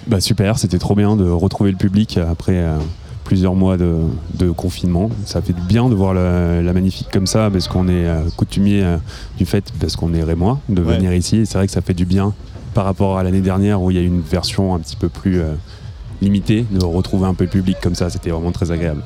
[0.06, 2.78] Bah super, c'était trop bien de retrouver le public après euh,
[3.24, 3.96] plusieurs mois de,
[4.34, 5.10] de confinement.
[5.24, 8.22] Ça fait du bien de voir la, la magnifique comme ça parce qu'on est euh,
[8.36, 8.96] coutumier euh,
[9.36, 10.96] du fait, parce qu'on est rémois, de Ouais.
[10.96, 11.38] venir ici.
[11.38, 12.34] Et c'est vrai que ça fait du bien
[12.72, 15.08] par rapport à l'année dernière où il y a eu une version un petit peu
[15.08, 15.40] plus
[16.22, 18.08] limitée, de retrouver un peu le public comme ça.
[18.10, 19.02] C'était vraiment très agréable.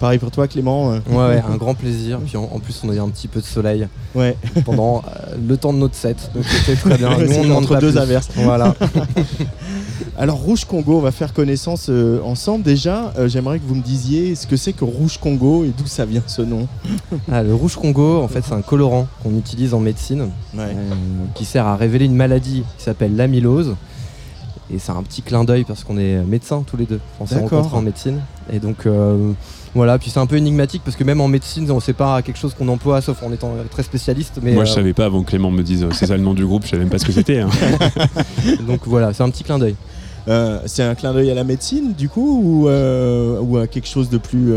[0.00, 2.20] Pareil pour toi, Clément euh, Ouais, ouais, un grand plaisir.
[2.24, 4.36] Puis en, en plus, on a eu un petit peu de soleil Ouais.
[4.64, 6.30] pendant euh, le temps de notre set.
[6.34, 7.16] Donc c'était très bien.
[7.18, 7.98] Ouais, Nous, on entre deux plus.
[7.98, 8.28] averses.
[8.36, 8.74] Voilà.
[10.16, 12.64] Alors Rouge Congo, on va faire connaissance euh, ensemble.
[12.64, 15.86] Déjà, euh, j'aimerais que vous me disiez ce que c'est que Rouge Congo et d'où
[15.86, 16.66] ça vient ce nom.
[17.30, 20.74] Ah, le rouge Congo, en fait, c'est un colorant qu'on utilise en médecine Ouais.
[21.34, 23.74] qui sert à révéler une maladie qui s'appelle l'amylose.
[24.72, 27.00] Et c'est un petit clin d'œil parce qu'on est médecins tous les deux.
[27.20, 28.20] On s'est rencontrés en médecine.
[28.52, 28.86] Et donc,
[29.74, 29.98] voilà.
[29.98, 32.54] Puis c'est un peu énigmatique parce que même en médecine, on sait pas quelque chose
[32.54, 34.40] qu'on emploie sauf en étant très spécialiste.
[34.42, 36.34] Mais Moi je euh, savais pas avant que Clément me dise c'est ça le nom
[36.34, 37.40] du groupe, je savais même pas ce que c'était.
[37.40, 37.50] hein.
[38.66, 39.76] donc voilà, c'est un petit clin d'œil.
[40.28, 43.88] Euh, c'est un clin d'œil à la médecine, du coup, ou, euh, ou à quelque
[43.88, 44.52] chose de plus,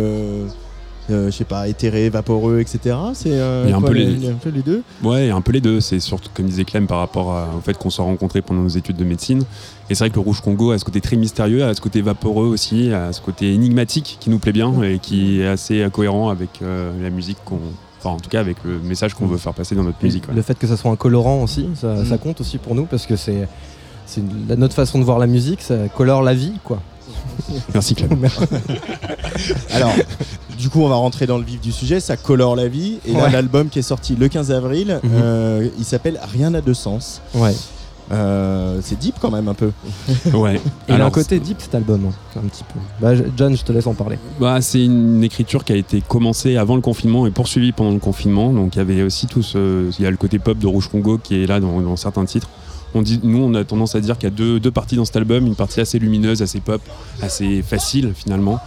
[1.09, 2.95] euh, je sais pas, éthéré, vaporeux, etc.
[3.13, 4.83] C'est euh, Il y a un peu les- il y a un peu les deux.
[5.03, 5.81] Ouais, un peu les deux.
[5.81, 8.69] C'est surtout, comme disait Clem, par rapport à- au fait qu'on s'est rencontrés pendant nos
[8.69, 9.43] études de médecine.
[9.89, 12.01] Et c'est vrai que le Rouge Congo a ce côté très mystérieux, a ce côté
[12.01, 16.29] vaporeux aussi, a ce côté énigmatique qui nous plaît bien et qui est assez cohérent
[16.29, 17.59] avec euh, la musique qu'on.
[17.99, 20.27] Enfin, en tout cas, avec le message qu'on veut faire passer dans notre musique.
[20.27, 20.33] ouais.
[20.33, 22.05] Le fait que ça soit un colorant aussi, ça, Mm.
[22.05, 23.47] ça compte aussi pour nous parce que c'est
[24.07, 26.81] c'est une- la- notre façon de voir la musique, ça colore la vie, quoi.
[27.73, 28.09] Merci Clem.
[29.71, 29.93] Alors,
[30.57, 31.99] du coup, on va rentrer dans le vif du sujet.
[31.99, 32.97] Ça colore la vie.
[33.05, 33.31] Et là, Ouais.
[33.31, 35.09] l'album qui est sorti le 15 avril, Mhm.
[35.13, 37.21] euh, il s'appelle Rien n'a de sens.
[37.35, 37.53] Ouais.
[38.11, 39.71] Euh, c'est deep quand même un peu.
[40.33, 40.55] Ouais.
[40.89, 42.79] Et il a un côté deep cet album, hein, un petit peu.
[42.99, 44.19] Bah, John, je te laisse en parler.
[44.39, 47.99] Bah, c'est une écriture qui a été commencée avant le confinement et poursuivie pendant le
[47.99, 48.51] confinement.
[48.51, 49.89] Donc il y avait aussi tout ce.
[49.97, 52.25] Il y a le côté pop de Rouge Congo qui est là dans, dans certains
[52.25, 52.49] titres.
[52.93, 55.05] On dit, nous, on a tendance à dire qu'il y a deux, deux parties dans
[55.05, 56.81] cet album une partie assez lumineuse, assez pop,
[57.21, 58.59] assez facile finalement.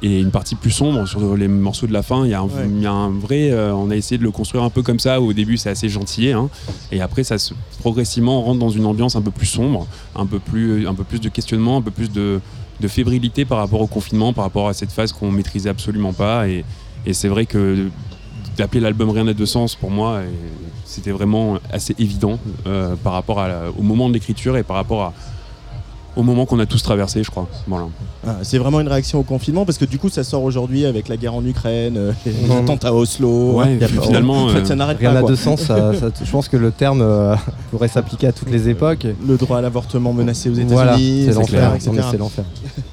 [0.00, 2.24] Et une partie plus sombre sur les morceaux de la fin.
[2.24, 2.68] Il y a un, Ouais.
[2.68, 3.50] il y a un vrai.
[3.50, 5.20] euh, on a essayé de le construire un peu comme ça.
[5.20, 6.30] Au début, c'est assez gentil.
[6.30, 6.48] hein.
[6.92, 10.38] et après, ça se, progressivement rentre dans une ambiance un peu plus sombre, un peu
[10.38, 12.40] plus, un peu plus de questionnement, un peu plus de,
[12.80, 16.48] de fébrilité par rapport au confinement, par rapport à cette phase qu'on maîtrisait absolument pas.
[16.48, 16.64] Et,
[17.04, 17.88] et c'est vrai que
[18.56, 20.28] d'appeler l'album Rien n'a de sens pour moi, et
[20.88, 24.76] c'était vraiment assez évident euh, par rapport à la- au moment de l'écriture et par
[24.76, 25.12] rapport à,
[26.16, 27.46] au moment qu'on a tous traversé, je crois.
[27.68, 27.86] Voilà.
[28.26, 31.06] Ah, c'est vraiment une réaction au confinement parce que du coup, ça sort aujourd'hui avec
[31.06, 32.62] la guerre en Ukraine, euh, les Non.
[32.64, 33.52] attentats à Oslo.
[33.60, 35.22] Ouais, a finalement, en fait, euh, ça n'arrête Rien pas.
[35.22, 35.60] n'a de sens.
[35.60, 37.36] ça- ça- je pense que le terme euh,
[37.70, 39.06] pourrait s'appliquer à toutes les époques.
[39.26, 41.72] Le droit à l'avortement menacé aux États-Unis, Voilà, c'est l'enfer.
[41.92, 42.44] mais c'est l'enfer.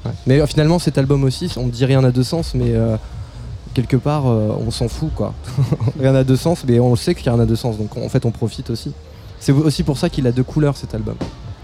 [0.06, 0.12] Ouais.
[0.28, 2.96] Mais finalement, cet album aussi, on dit rien n'a de sens, mais euh,
[3.76, 5.36] quelque part, euh, on s'en fout, quoi.
[6.00, 8.26] rien n'a de sens, mais on sait qu'il rien n'a de sens, donc en fait,
[8.26, 8.94] on profite aussi.
[9.40, 11.16] C'est aussi pour ça qu'il a deux couleurs cet album.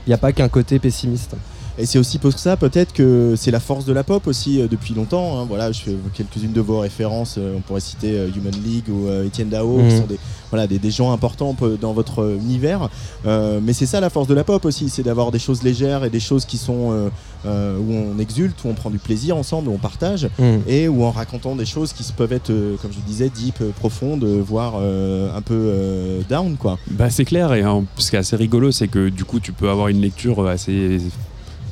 [0.06, 1.36] Il n'y a pas qu'un côté pessimiste.
[1.78, 4.68] Et c'est aussi pour ça peut-être que c'est la force de la pop aussi euh,
[4.68, 5.40] depuis longtemps.
[5.40, 5.46] hein.
[5.48, 7.36] Voilà, je fais quelques-unes de vos références.
[7.38, 10.00] euh, on pourrait citer euh, Human League ou euh, Étienne Dao, qui Mhm.
[10.02, 10.20] sont des,
[10.52, 12.90] voilà, des, des gens importants dans votre univers.
[13.26, 16.04] Euh, mais c'est ça la force de la pop aussi, c'est d'avoir des choses légères
[16.04, 17.10] et des choses qui sont euh,
[17.46, 20.62] euh, où on exulte, où on prend du plaisir ensemble, où on partage, Mhm.
[20.68, 24.24] et où en racontant des choses qui peuvent être, euh, comme je disais, deep, profondes,
[24.26, 26.78] voire euh, un peu euh, down, quoi.
[26.92, 29.54] Bah, c'est clair, et hein, ce qui est assez rigolo, c'est que du coup, tu
[29.54, 31.00] peux avoir une lecture assez,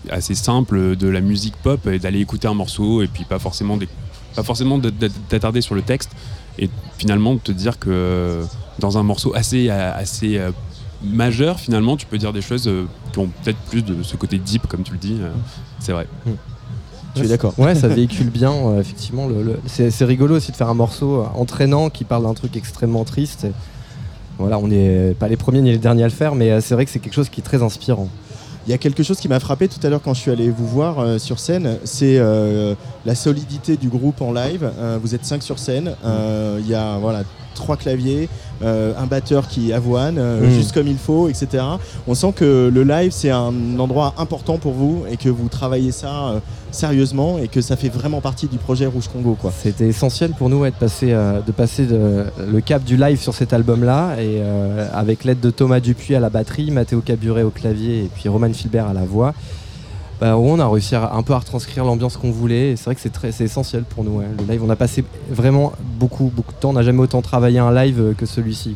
[0.10, 3.78] assez simple de la musique pop et d'aller écouter un morceau et puis pas forcément,
[3.78, 3.90] des-
[4.36, 6.12] pas forcément de- de- t'attarder sur le texte
[6.58, 8.42] et finalement de te dire que
[8.80, 10.52] dans un morceau assez, assez euh,
[11.04, 14.38] majeur, finalement, tu peux dire des choses euh, qui ont peut-être plus de ce côté
[14.38, 15.18] deep, comme tu le dis.
[15.22, 15.30] euh,
[15.80, 16.08] c'est vrai.
[17.16, 17.54] Je suis d'accord.
[17.58, 19.28] Ouais, ça véhicule bien, euh, effectivement.
[19.28, 22.56] Le, le- c'est, c'est rigolo aussi de faire un morceau entraînant qui parle d'un truc
[22.56, 23.48] extrêmement triste.
[24.38, 26.86] Voilà, on n'est pas les premiers ni les derniers à le faire, mais c'est vrai
[26.86, 28.08] que c'est quelque chose qui est très inspirant.
[28.68, 30.50] Il y a quelque chose qui m'a frappé tout à l'heure quand je suis allé
[30.50, 34.70] vous voir euh, sur scène, c'est euh, la solidité du groupe en live.
[34.80, 35.96] Euh, vous êtes cinq sur scène,
[36.60, 37.24] il y a voilà
[37.56, 38.30] trois claviers,
[38.62, 40.52] un batteur qui avoine euh, Mm.
[40.52, 41.64] juste comme il faut, etc.
[42.08, 45.92] On sent que le live c'est un endroit important pour vous et que vous travaillez
[45.92, 46.42] ça
[46.72, 49.38] sérieusement et que ça fait vraiment partie du projet Rouge Congo.
[49.58, 54.40] C'était essentiel pour nous de passer, euh, le cap du live sur cet album-là, et
[54.40, 58.30] euh, avec l'aide de Thomas Dupuis à la batterie, Mathéo Caburet au clavier et puis
[58.30, 59.34] Roman Filbert à la voix.
[60.20, 62.76] Bah, on a réussi un peu à retranscrire l'ambiance qu'on voulait.
[62.76, 64.20] C'est vrai que c'est essentiel pour nous.
[64.20, 66.72] Le live, on a passé vraiment beaucoup, de temps.
[66.72, 68.76] On n'a jamais autant travaillé un live que celui-ci.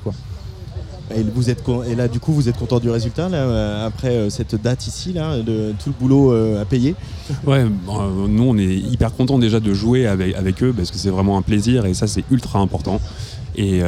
[1.16, 4.10] Et, vous êtes et là, du coup, vous êtes content du résultat là, euh, après
[4.10, 6.96] euh, cette date ici, là, de tout le boulot euh, à payer?
[7.46, 11.38] Ouais, nous on est hyper contents déjà de jouer avec, eux parce que c'est vraiment
[11.38, 13.00] un plaisir et ça c'est ultra important.
[13.56, 13.82] Et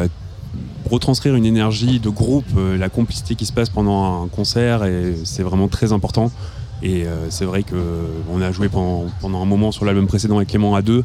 [0.89, 2.45] retranscrire une énergie de groupe,
[2.77, 6.31] la complicité qui se passe pendant un concert, et c'est vraiment très important.
[6.83, 10.75] Et c'est vrai qu'on a joué pendant, pendant un moment sur l'album précédent avec Clément
[10.75, 11.03] à deux,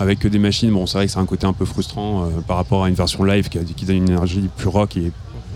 [0.00, 0.72] avec des machines.
[0.72, 3.22] Bon, c'est vrai que c'est un côté un peu frustrant par rapport à une version
[3.22, 5.12] live qui, qui donne une énergie plus rock et,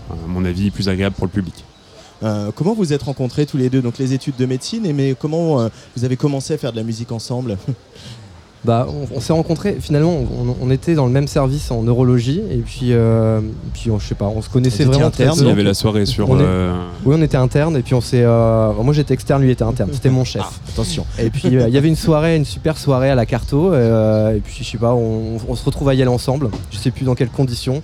[0.09, 1.63] à mon avis, plus agréable pour le public.
[2.23, 5.15] Euh, comment vous êtes rencontrés tous les deux Donc les études de médecine, et mais
[5.19, 7.57] comment euh, vous avez commencé à faire de la musique ensemble?
[8.63, 12.41] Bah, on, on s'est rencontrés, finalement, on, on était dans le même service en neurologie,
[12.49, 13.39] et puis, euh,
[13.73, 15.37] puis on, je sais pas, on se connaissait vraiment très interne.
[15.41, 16.27] Il y avait la soirée sur.
[16.27, 16.73] On est- euh,
[17.05, 18.23] Oui, on était interne, et puis on s'est.
[18.23, 20.41] euh, moi j'étais externe, lui était interne, c'était mon chef.
[20.69, 21.05] Attention.
[21.19, 24.35] Et puis euh, il y avait une soirée, une super soirée à la Carto, euh,
[24.35, 26.89] et puis je sais pas, on, on se retrouve à y aller ensemble, je sais
[26.89, 27.83] plus dans quelles conditions.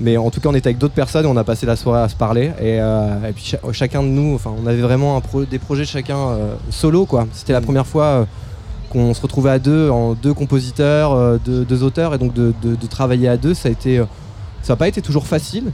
[0.00, 2.00] Mais en tout cas, on était avec d'autres personnes et on a passé la soirée
[2.02, 2.52] à se parler.
[2.58, 5.58] Et, euh, et puis cha- chacun de nous, enfin, on avait vraiment un pro- des
[5.58, 7.26] projets chacun euh, solo, quoi.
[7.32, 8.24] C'était la première fois euh,
[8.88, 12.74] qu'on se retrouvait à deux, en deux compositeurs, deux, deux auteurs, et donc de, de-
[12.76, 13.98] de travailler à deux, ça a été,
[14.62, 15.70] ça n'a pas été toujours facile.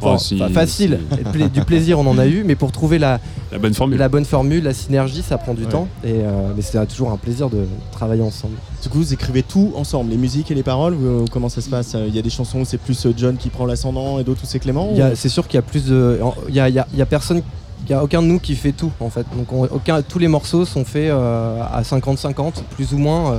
[0.00, 0.98] Enfin, Oh, si, pas facile,
[1.32, 3.18] pla- du plaisir on en a eu, mais pour trouver la,
[3.50, 3.98] la bonne formule.
[3.98, 5.68] la bonne formule, la synergie, ça prend du Ouais.
[5.70, 5.88] temps.
[6.04, 8.54] Et, euh, mais c'est toujours un plaisir de travailler ensemble.
[8.82, 11.70] Du coup, vous écrivez tout ensemble, les musiques et les paroles vous- Comment ça se
[11.70, 11.96] passe?
[12.06, 14.42] Il y a des chansons où c'est plus euh, John qui prend l'ascendant et d'autres
[14.44, 16.20] où c'est Clément ou- C'est sûr qu'il y a plus de.
[16.48, 17.42] Il y a, il y a- il y a personne.
[17.88, 19.24] Il y a aucun de nous qui fait tout en fait.
[19.36, 23.32] Donc on- aucun, tous les morceaux sont faits euh, à 50-50, plus ou moins.
[23.34, 23.38] euh.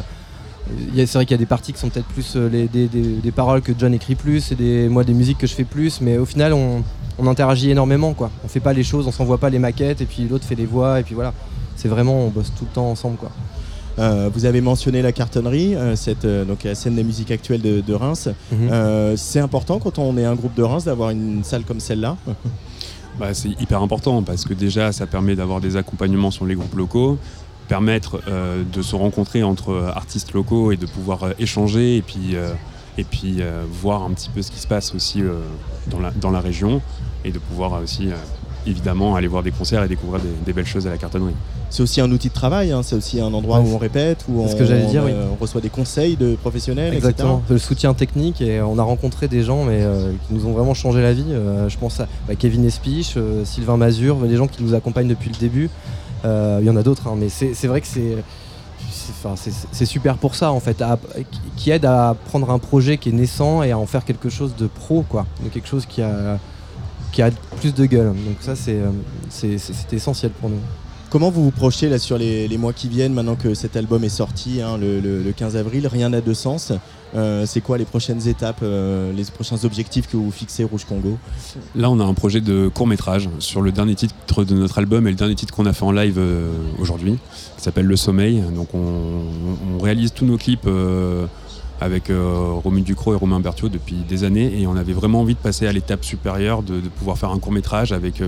[0.90, 2.50] Il y a- C'est vrai qu'il y a des parties qui sont peut-être plus euh,
[2.50, 5.48] les, des, des- des paroles que John écrit plus et des, moi des musiques que
[5.48, 6.84] je fais plus, mais au final on,
[7.20, 8.30] on interagit énormément quoi.
[8.44, 10.66] On fait pas les choses, on s'envoie pas les maquettes et puis l'autre fait les
[10.66, 11.34] voix et puis voilà.
[11.76, 13.32] C'est vraiment on bosse tout le temps ensemble quoi.
[14.00, 17.62] Euh, vous avez mentionné la cartonnerie, euh, cette, euh, donc la scène des musiques actuelles
[17.64, 18.30] de, de Reims.
[18.52, 18.70] Mhm.
[18.72, 22.16] Euh, c'est important quand on est un groupe de Reims d'avoir une salle comme celle-là?
[23.20, 26.76] Bah, c'est hyper important parce que déjà ça permet d'avoir des accompagnements sur les groupes
[26.76, 27.18] locaux,
[27.68, 32.02] permettre euh, de se rencontrer entre euh, artistes locaux et de pouvoir euh, échanger et
[32.02, 32.50] puis, euh,
[32.98, 35.40] et puis euh, voir un petit peu ce qui se passe aussi euh,
[35.88, 36.82] dans, la, dans la région
[37.26, 38.16] et de pouvoir aussi euh,
[38.66, 41.36] évidemment aller voir des concerts et découvrir des, des belles choses à la cartonnerie.
[41.70, 44.24] C'est aussi un outil de travail, hein, c'est aussi un endroit Ouais, où on répète,
[44.30, 45.12] où on, ce que j'allais dire, oui.
[45.32, 49.44] on reçoit des conseils de professionnels, Exactement, le soutien technique et on a rencontré des
[49.44, 51.26] gens mais, euh, qui nous ont vraiment changé la vie.
[51.32, 55.10] Euh, je pense à bah, Kevin Espiche, euh, Sylvain Mazur, des gens qui nous accompagnent
[55.10, 55.70] depuis le début.
[56.26, 60.52] Euh, Il y en a d'autres, hein, mais c'est vrai que c'est super pour ça
[60.52, 60.84] en fait,
[61.56, 64.56] qui- aide à prendre un projet qui est naissant et à en faire quelque chose
[64.56, 66.40] de pro, quoi, de quelque chose qui a,
[67.60, 68.08] plus de gueule.
[68.08, 68.92] Donc ça c'est euh,
[69.30, 70.60] c'est- essentiel pour nous.
[71.10, 74.10] Comment vous vous projetez là sur les, mois qui viennent maintenant que cet album est
[74.10, 76.74] sorti hein, le 15 avril Rien n'a de sens.
[77.16, 81.18] Euh, c'est quoi les prochaines étapes, euh, les prochains objectifs que vous fixez Rouge Congo?
[81.76, 85.08] Là, on a un projet de court métrage sur le dernier titre de notre album
[85.08, 87.18] et le dernier titre qu'on a fait en live euh, aujourd'hui,
[87.58, 88.44] qui s'appelle Le Sommeil.
[88.54, 90.68] Donc, on, réalise tous nos clips
[91.80, 94.60] avec Romu Ducrot et Romain Berthiaud depuis des années.
[94.60, 97.54] Et on avait vraiment envie de passer à l'étape supérieure, de, pouvoir faire un court
[97.54, 98.22] métrage avec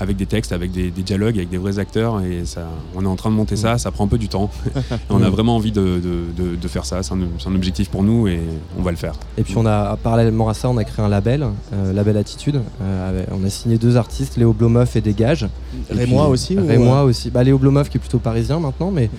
[0.00, 2.20] avec des textes, avec des, des dialogues, avec des vrais acteurs.
[2.22, 2.62] Et ça,
[2.96, 4.50] on est en train de monter ça, ça prend un peu du temps.
[4.76, 7.02] Et on a vraiment envie de, de- de- de faire ça.
[7.02, 8.40] C'est un, objectif pour nous et
[8.78, 9.14] on va le faire.
[9.38, 12.60] Et puis on a parallèlement à ça, on a créé un label, euh, label Attitude.
[12.82, 15.46] Euh, on a signé deux artistes, Léo Blomoff et Dégage.
[15.90, 17.30] Et Rémois puis- aussi, Rémois euh aussi.
[17.30, 19.10] Bah, Léo Blomoff qui est plutôt parisien maintenant, mais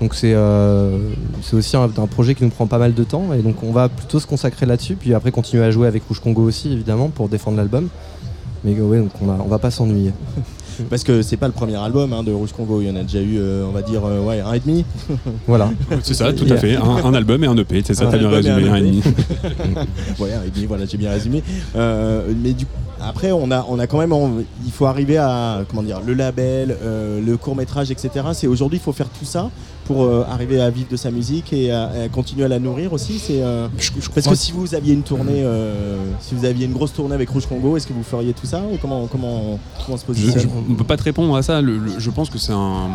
[0.00, 0.98] donc c'est euh,
[1.42, 3.70] c'est aussi un, un projet qui nous prend pas mal de temps et donc on
[3.70, 4.96] va plutôt se consacrer là-dessus.
[4.96, 7.88] Puis après continuer à jouer avec Rouge Congo aussi évidemment pour défendre l'album.
[8.64, 10.12] Mais ouais, donc on, a- on va pas s'ennuyer.
[10.90, 13.02] Parce que c'est pas le premier album hein, de Rouge Congo, il y en a
[13.02, 14.84] déjà eu, euh, on va dire, euh, ouais, un et demi.
[15.46, 15.70] Voilà.
[16.02, 16.74] C'est ça, tout à fait.
[16.76, 19.02] Un, un album et un EP, c'est ça, t'as bien résumé, un un et demi.
[20.18, 21.42] ouais, un et demi, voilà, j'ai bien résumé.
[21.76, 22.66] Euh, mais du
[23.00, 24.14] après, on a, on a quand même,
[24.64, 28.10] il faut arriver à, comment dire, le label, euh, le court métrage, etc.
[28.32, 29.50] C'est aujourd'hui, il faut faire tout ça
[29.84, 32.92] pour euh, arriver à vivre de sa musique et à, à continuer à la nourrir
[32.92, 33.18] aussi.
[33.18, 33.68] C'est euh,
[34.14, 37.28] parce que si vous aviez une tournée, euh, si vous aviez une grosse tournée avec
[37.28, 40.06] Rouge Congo, est-ce que vous feriez tout ça ou comment, comment, comment on se Je,
[40.06, 41.60] positionne je- on peut pas te répondre à ça.
[41.60, 42.88] Le- le- je pense que c'est un,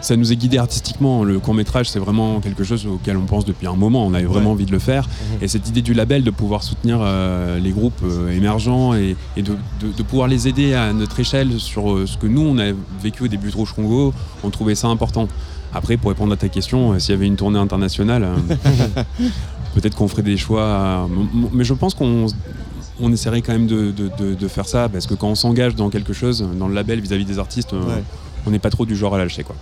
[0.00, 1.24] ça nous est guidé artistiquement.
[1.24, 4.06] Le court métrage, c'est vraiment quelque chose auquel on pense depuis un moment.
[4.06, 4.52] On avait vraiment Ouais.
[4.52, 5.08] envie de le faire.
[5.40, 9.42] Et cette idée du label, de pouvoir soutenir euh, les groupes euh, émergents et, et
[9.42, 12.58] de, de- de pouvoir les aider à notre échelle sur euh, ce que nous on
[12.58, 12.72] a
[13.02, 14.12] vécu au début de Rouge Congo,
[14.42, 15.28] on trouvait ça important.
[15.74, 18.36] Après, pour répondre à ta question, euh, s'il y avait une tournée internationale, euh,
[19.74, 20.62] peut-être qu'on ferait des choix.
[20.62, 21.06] euh,
[21.52, 22.26] mais je pense qu'on
[23.00, 25.74] on essaierait quand même de, de- de- de faire ça parce que quand on s'engage
[25.74, 28.02] dans quelque chose, dans le label vis-à-vis des artistes, Ouais.
[28.46, 29.56] on n'est pas trop du genre à lâcher quoi.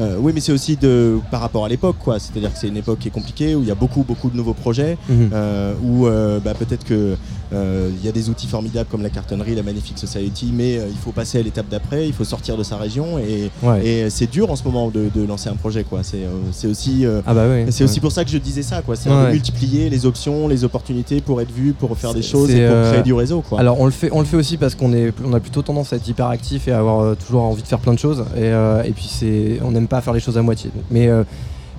[0.00, 2.18] Euh, oui, mais c'est aussi de, par rapport à l'époque, quoi.
[2.18, 4.36] C'est-à-dire que c'est une époque qui est compliquée, où il y a beaucoup, beaucoup de
[4.36, 5.30] nouveaux projets, Mhm.
[5.32, 7.16] euh, où euh, bah, peut-être que
[7.52, 11.10] il y a des outils formidables comme la cartonnerie, la Magnifique Society, mais il faut
[11.10, 13.84] passer à l'étape d'après, il faut sortir de sa région, et, Ouais.
[13.84, 16.04] et c'est dur en ce moment de, de lancer un projet, quoi.
[16.04, 17.64] C'est euh, c'est aussi, Ah bah oui.
[17.72, 18.00] c'est aussi Ouais.
[18.02, 18.94] pour ça que je disais ça, quoi.
[18.94, 19.26] C'est Ouais.
[19.26, 22.76] de multiplier les options, les opportunités pour être vu, pour faire des choses et pour
[22.90, 23.58] créer du réseau, quoi.
[23.58, 25.92] Alors on le fait, on le fait aussi parce qu'on est, on a plutôt tendance
[25.92, 28.24] à être hyper actif et à avoir toujours envie de faire plein de choses.
[28.36, 28.46] Et,
[28.88, 30.70] et puis c'est, on n'aime pas faire les choses à moitié.
[30.74, 31.24] Donc, Mais euh,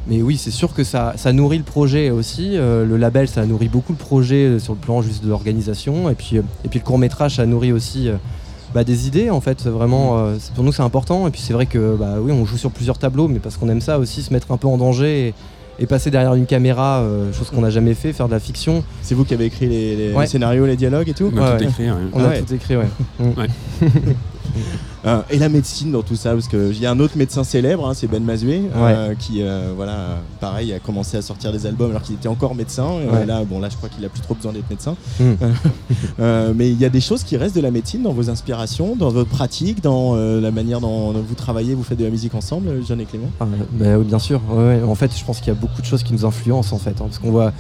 [0.08, 2.58] mais oui, c'est sûr que ça, ça nourrit le projet aussi.
[2.58, 6.10] Euh, le label, ça nourrit beaucoup le projet euh, sur le plan juste de l'organisation.
[6.10, 8.16] Et puis, euh, et puis le court métrage, ça nourrit aussi euh,
[8.74, 9.30] bah, des idées.
[9.30, 11.28] En fait, vraiment, euh, pour nous, c'est important.
[11.28, 13.70] Et puis c'est vrai que bah, oui, on joue sur plusieurs tableaux, mais parce qu'on
[13.70, 15.28] aime ça aussi, se mettre un peu en danger.
[15.28, 15.34] Et,
[15.80, 18.84] et passer derrière une caméra, euh, chose qu'on n'a jamais fait, faire de la fiction.
[19.02, 20.22] C'est vous qui avez écrit les, les- Ouais.
[20.24, 21.70] les scénarios, les dialogues et tout On a Ouais, tout ouais.
[21.70, 21.90] écrit.
[21.90, 21.98] ouais.
[22.14, 22.42] On Ah a ouais.
[22.42, 22.86] tout écrit, ouais.
[25.06, 27.88] Euh, et la médecine dans tout ça, parce qu'il y a un autre médecin célèbre,
[27.88, 31.90] hein, c'est Ben Mazoué, euh, qui, euh, voilà, pareil, a commencé à sortir des albums
[31.90, 32.88] alors qu'il était encore médecin.
[33.12, 33.26] Ouais.
[33.26, 34.96] là, bon, là, je crois qu'il a plus trop besoin d'être médecin.
[35.20, 35.34] Mm.
[36.20, 38.96] Euh, mais il y a des choses qui restent de la médecine dans vos inspirations,
[38.96, 42.84] dans votre pratique, dans la manière dont vous travaillez, vous faites de la musique ensemble,
[42.86, 43.30] Jeanne et Clément?
[43.40, 44.42] Ah, bah oui, bien sûr.
[44.50, 44.82] Ouais.
[44.84, 46.92] En fait, je pense qu'il y a beaucoup de choses qui nous influencent en fait,
[46.92, 47.54] hein, parce qu'on voit.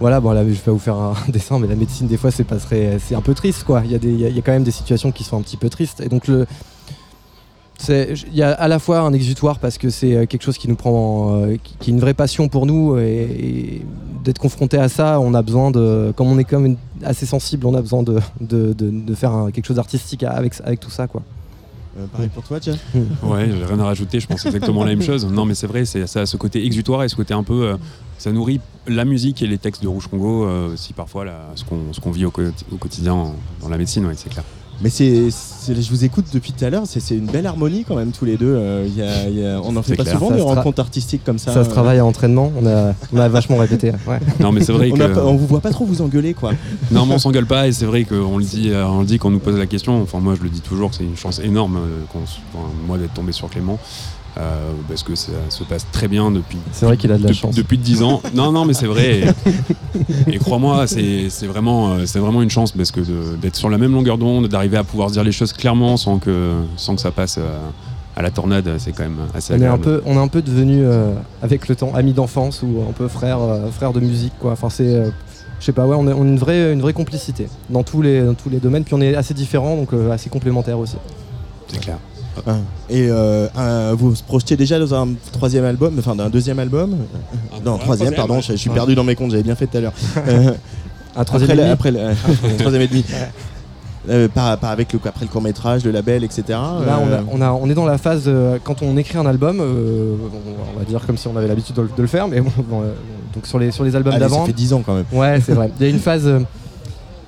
[0.00, 2.30] Voilà, bon là, je vais pas vous faire un dessin, mais la médecine des fois
[2.30, 2.46] c'est
[2.98, 3.82] c'est un peu triste quoi.
[3.84, 5.68] Il y, a des- y a- quand même des situations qui sont un petit peu
[5.68, 6.46] tristes, et donc le,
[7.88, 10.68] il y a à la fois un exutoire parce que c'est euh, quelque chose qui
[10.68, 13.82] nous prend, euh, qui, est une vraie passion pour nous, et,
[14.24, 17.74] d'être confronté à ça, on a besoin de, comme on est comme assez sensible, on
[17.74, 21.22] a besoin de, de, de- faire quelque chose d'artistique avec avec tout ça quoi.
[22.00, 22.78] Euh, pareil pour toi, Jeanne
[23.22, 25.26] Ouais, j'ai rien à rajouter, je pense exactement la même chose.
[25.26, 27.64] Non, mais c'est vrai, c'est ça ce côté exutoire et ce côté un peu.
[27.64, 27.76] euh,
[28.18, 31.24] ça nourrit la musique et les textes de Rouge Congo, euh, aussi parfois
[31.54, 34.44] ce qu'on vit au, quotidien en- dans la médecine, ouais, c'est clair.
[34.82, 37.84] Mais c'est, c'est- je vous écoute depuis tout à l'heure, c'est, c'est une belle harmonie
[37.86, 38.54] quand même tous les deux.
[38.56, 40.14] Euh, il y a- il y a- on n'en fait pas clair.
[40.14, 41.52] souvent Ça des rencontres artistiques comme ça.
[41.52, 43.92] Ça, se euh, travaille à entraînement, on a, on a vachement répété.
[44.08, 44.18] Ouais.
[44.40, 45.02] Non, mais c'est vrai on, que.
[45.02, 46.52] a on vous voit pas trop vous engueuler, quoi.
[46.90, 49.18] Non, mais on s'engueule pas et c'est vrai qu'on le dit, euh, on le dit
[49.18, 50.00] quand on nous pose la question.
[50.02, 51.78] Enfin, moi, je le dis toujours c'est une chance énorme,
[52.12, 53.78] qu'on s- enfin, moi, d'être tombé sur Clément.
[54.38, 56.58] Euh, parce que ça se passe très bien depuis.
[56.72, 57.54] C'est vrai qu'il a de la de- chance.
[57.54, 58.22] Depuis 10 ans.
[58.34, 59.22] Non, non, mais c'est vrai.
[60.28, 63.00] Et, et crois-moi, c'est vraiment, euh, c'est vraiment une chance parce que
[63.36, 66.52] d'être sur la même longueur d'onde, d'arriver à pouvoir dire les choses clairement sans que,
[66.76, 67.58] sans que ça passe euh,
[68.16, 69.82] à la tornade, c'est quand même assez On est un agréable.
[69.82, 71.12] peu, on est un peu devenu euh,
[71.42, 74.52] avec le temps amis d'enfance ou un peu frères, euh, frères de musique quoi.
[74.52, 75.10] Enfin c'est, euh,
[75.60, 78.02] je sais pas, ouais, on a, on a une vraie, une vraie complicité dans tous
[78.02, 78.84] les, dans tous les domaines.
[78.84, 80.96] Puis on est assez différents donc euh, assez complémentaires aussi.
[81.68, 81.98] C'est clair.
[82.46, 82.56] Ah.
[82.88, 86.96] Et euh, un- vous vous projetez déjà dans un troisième album, enfin d'un deuxième album?
[87.64, 89.80] Non, troisième, pardon, je, je suis perdu dans mes comptes, j'avais bien fait tout à
[89.80, 89.92] l'heure.
[90.28, 90.52] Euh,
[91.16, 92.02] Un troisième après, et demi?
[92.12, 93.04] après troisième et demi.
[94.08, 96.42] Euh, par avec le, après le court métrage, le label, etc.
[96.48, 99.18] Là, on, Euh, a- on, a- on est dans la phase, euh, quand on écrit
[99.18, 102.00] un album, euh, on, on va dire comme si on avait l'habitude de, le- de
[102.02, 102.92] le faire, mais bon, bon, euh,
[103.34, 104.40] donc sur les, sur les albums d'avant.
[104.40, 105.04] ça fait 10 ans quand même.
[105.12, 105.70] Ouais, c'est vrai.
[105.80, 106.30] Il y a une phase.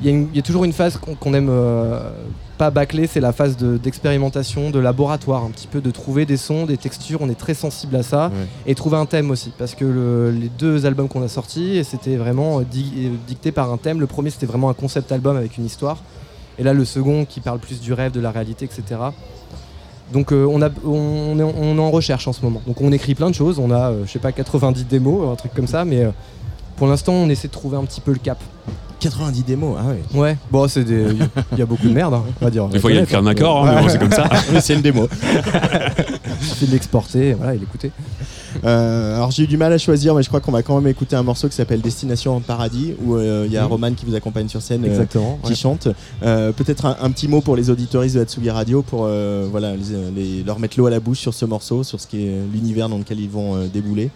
[0.03, 2.01] Il y, a y toujours une phase qu'on aime euh,
[2.63, 6.37] pas bâcler, c'est la phase de- d'expérimentation, de, laboratoire, un petit peu de trouver des
[6.37, 7.19] sons, des textures.
[7.21, 8.47] On est très sensible à ça Ouais.
[8.67, 11.83] et trouver un thème aussi, parce que le- les deux albums qu'on a sortis, et
[11.83, 13.99] c'était vraiment euh, di- euh, dicté par un thème.
[13.99, 15.99] Le premier, c'était vraiment un concept album avec une histoire.
[16.57, 19.01] Et là, le second qui parle plus du rêve, de la réalité, etc.
[20.13, 22.63] Donc euh, on, a, on, est, on est en recherche en ce moment.
[22.69, 23.59] Donc on écrit plein de choses.
[23.59, 25.85] On a, euh, je sais pas, 90 démos, un truc comme ça.
[25.85, 26.11] Mais euh,
[26.77, 28.39] pour l'instant, on essaie de trouver un petit peu le cap.
[29.03, 30.19] 90 démos, ah ouais.
[30.21, 31.07] Ouais, bon, c'est des.
[31.53, 32.67] Il y a beaucoup de merde, hein, on va dire.
[32.69, 34.29] Des fois, il y a écrit un accord, hein, mais bon, c'est comme ça.
[34.53, 35.09] Mais c'est une démo.
[36.41, 37.93] C'est de l'exporter, voilà, et l'écouter.
[38.65, 40.89] Euh, alors j'ai eu du mal à choisir, mais je crois qu'on va quand même
[40.91, 43.69] écouter un morceau qui s'appelle Destination en Paradis, où euh, il y a Mhm.
[43.69, 45.55] Roman qui vous accompagne sur scène, euh, Exactement, qui ouais.
[45.55, 45.89] chante.
[46.25, 49.75] Euh, Peut-être un, un petit mot pour les auditoristes de Hatsugi Radio pour euh, voilà,
[49.77, 52.35] les- les- leur mettre l'eau à la bouche sur ce morceau, sur ce qui est
[52.53, 54.11] l'univers dans lequel ils vont euh, débouler.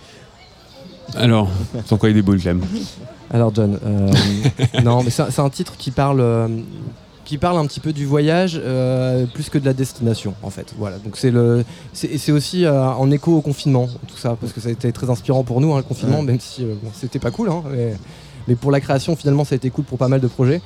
[1.14, 1.48] Alors,
[1.86, 2.60] sans quoi il déboule, Clem
[3.32, 4.10] Alors John, euh,
[4.84, 6.48] non, mais c'est un- titre qui parle, euh,
[7.24, 10.74] qui parle un petit peu du voyage euh, plus que de la destination, en fait.
[10.78, 10.98] Voilà.
[10.98, 11.64] Donc c'est le,
[12.30, 15.60] aussi en écho au confinement, tout ça, parce que ça a été très inspirant pour
[15.60, 16.24] nous, hein, le confinement, Ouais.
[16.24, 17.94] même si bon, c'était pas cool, hein, mais,
[18.48, 20.60] mais pour la création, finalement, ça a été cool pour pas mal de projets.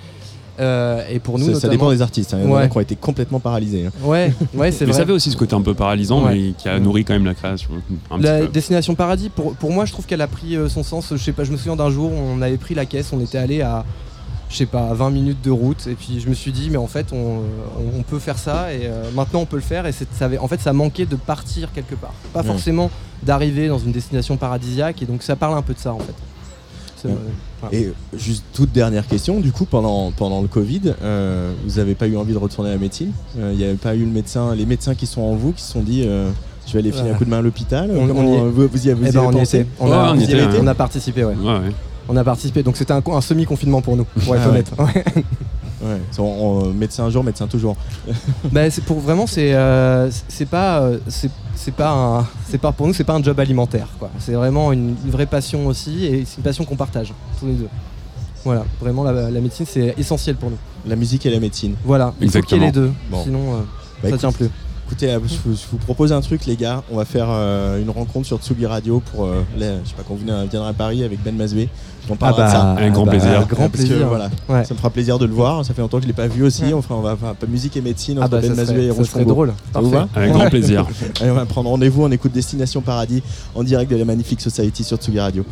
[0.61, 2.39] Euh, et pour nous, ça, dépend des artistes, hein.
[2.43, 2.69] il y en a Ouais.
[2.69, 3.87] qui ont été complètement paralysés.
[3.87, 3.93] hein.
[4.05, 4.97] Ouais, ouais, c'est Mais vrai.
[4.99, 6.35] ça avait aussi ce côté un peu paralysant, Ouais.
[6.35, 7.71] mais qui a nourri quand même la création.
[8.11, 8.49] Un petit La peu.
[8.49, 11.09] destination paradis, pour, pour moi, je trouve qu'elle a pris euh, son sens.
[11.13, 13.39] Je sais pas, je me souviens d'un jour, on avait pris la caisse, on était
[13.39, 13.85] allé à,
[14.51, 16.77] je sais pas, à 20 minutes de route, et puis je me suis dit, mais
[16.77, 19.87] en fait, on, on- on peut faire ça, et euh, maintenant on peut le faire,
[19.87, 22.47] et c'est- ça avait, en fait, ça manquait de partir quelque part, pas Ouais.
[22.47, 22.91] forcément
[23.23, 26.15] d'arriver dans une destination paradisiaque, et donc ça parle un peu de ça en fait.
[27.09, 27.15] Ouais.
[27.61, 27.77] voilà.
[27.77, 32.07] Et juste toute dernière question, du coup, pendant, pendant le Covid, euh, vous n'avez pas
[32.07, 33.13] eu envie de retourner à la médecine?
[33.39, 35.63] Euh, Il n'y avait pas eu le médecin, les médecins qui sont en vous, qui
[35.63, 36.31] se sont dit euh,
[36.67, 37.19] je vais aller filer un Ouais.
[37.19, 37.91] coup de main à l'hôpital?
[37.91, 38.41] On- y est.
[38.41, 39.59] euh, vous, vous y, vous Eh ben, avez on y pensé?
[39.61, 39.69] était.
[39.81, 41.35] On, Ouais, a, on y était, on a participé, ouais.
[41.35, 41.73] Ouais, ouais.
[42.09, 44.51] On a participé, donc c'était un, un semi-confinement pour nous, pour être Ah ouais.
[44.51, 44.73] honnête.
[45.83, 46.01] Ouais.
[46.19, 47.77] On- on- médecin un jour, médecin toujours.
[48.53, 52.73] Bah, c'est pour vraiment c'est euh, c'est pas euh, c'est c'est pas un c'est pas
[52.73, 54.11] pour nous c'est pas un job alimentaire quoi.
[54.19, 57.55] C'est vraiment une, une vraie passion aussi et c'est une passion qu'on partage tous les
[57.55, 57.69] deux.
[58.45, 60.57] Voilà, vraiment la, la médecine c'est essentiel pour nous.
[60.87, 61.75] La musique et la médecine.
[61.85, 62.91] Voilà, il faut qu'il y ait les deux.
[63.11, 63.23] Bon.
[63.23, 63.65] Sinon euh, Bah,
[64.03, 64.49] ça écoute, tient plus.
[64.91, 66.83] Écoutez, euh, je vous, je vous propose un truc, les gars.
[66.91, 70.03] On va faire euh, une rencontre sur Tsugi Radio pour, euh, les- je sais pas,
[70.07, 71.69] quand vous viendra à Paris avec Ben Mazoué.
[72.09, 72.73] On parlera de ça.
[72.73, 73.47] Avec grand bah, plaisir.
[73.49, 74.09] grand Parce que, plaisir.
[74.09, 74.65] voilà, Ouais.
[74.65, 75.65] ça me fera plaisir de le voir.
[75.65, 76.65] Ça fait longtemps que je l'ai pas vu aussi.
[76.65, 76.73] Ouais.
[76.73, 78.87] On fera, on va faire un peu musique et médecine Ah entre bah Ben serait,
[78.87, 79.31] et serait Congo.
[79.33, 79.53] drôle.
[79.73, 80.09] Ça vous Parfait.
[80.15, 80.87] va Avec grand plaisir.
[81.21, 82.03] Allez, on va prendre rendez-vous.
[82.03, 83.23] On écoute Destination Paradis
[83.55, 85.45] en direct de la Magnifique Society sur Tsugi Radio.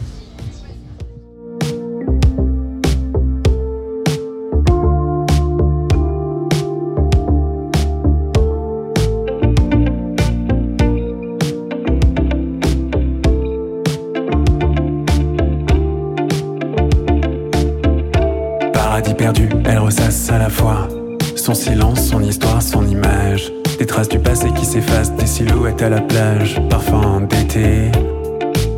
[21.48, 23.50] Son silence, son histoire, son image.
[23.78, 27.90] Des traces du passé qui s'effacent, des silhouettes à la plage, parfum d'été.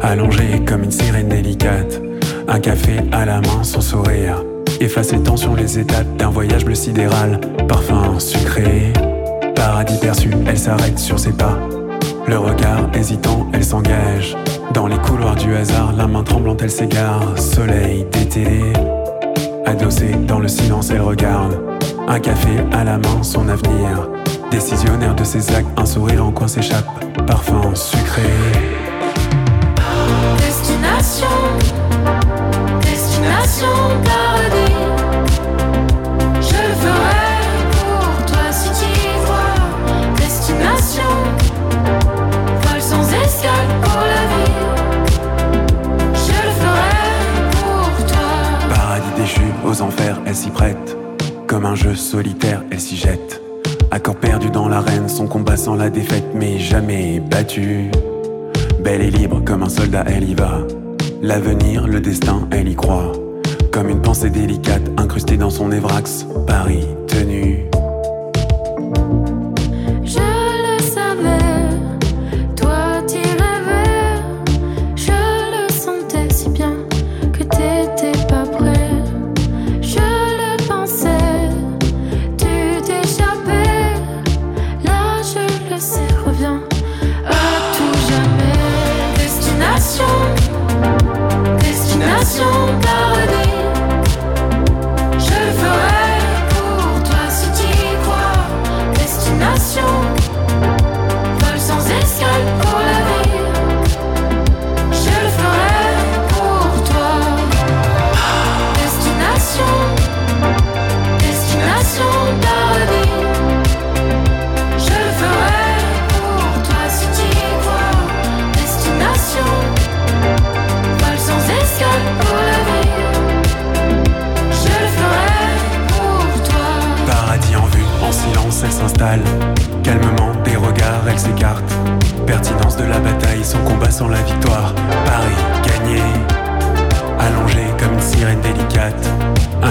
[0.00, 2.00] Allongé comme une sirène délicate,
[2.46, 4.44] un café à la main, son sourire.
[4.80, 8.92] Efface les tensions, les étapes d'un voyage bleu sidéral, parfum sucré.
[9.56, 11.58] Paradis perçu, elle s'arrête sur ses pas.
[12.28, 14.36] Le regard hésitant, elle s'engage.
[14.74, 17.36] Dans les couloirs du hasard, la main tremblante, elle s'égare.
[17.36, 18.62] Soleil d'été.
[19.66, 21.58] Adossée dans le silence, elle regarde.
[22.12, 24.08] Un café à la main, son avenir.
[24.50, 26.84] Décisionnaire de ses actes, un sourire en coin s'échappe.
[27.24, 28.22] Parfum sucré.
[30.38, 31.28] Destination,
[32.80, 33.68] destination
[34.02, 34.74] paradis.
[36.40, 37.30] Je le ferai
[37.70, 40.16] pour toi si tu y crois.
[40.16, 41.12] Destination,
[42.62, 44.52] vol sans escale pour la vie.
[46.12, 47.06] Je le ferai
[47.52, 48.74] pour toi.
[48.74, 50.89] Paradis déchu aux enfers, elle s'y prête?
[51.50, 53.42] Comme un jeu solitaire, elle s'y jette.
[53.90, 57.90] Accord perdu dans l'arène, son combat sans la défaite, mais jamais battu.
[58.84, 60.60] Belle et libre comme un soldat, elle y va.
[61.20, 63.10] L'avenir, le destin, elle y croit.
[63.72, 67.49] Comme une pensée délicate incrustée dans son évrax, Paris tenu.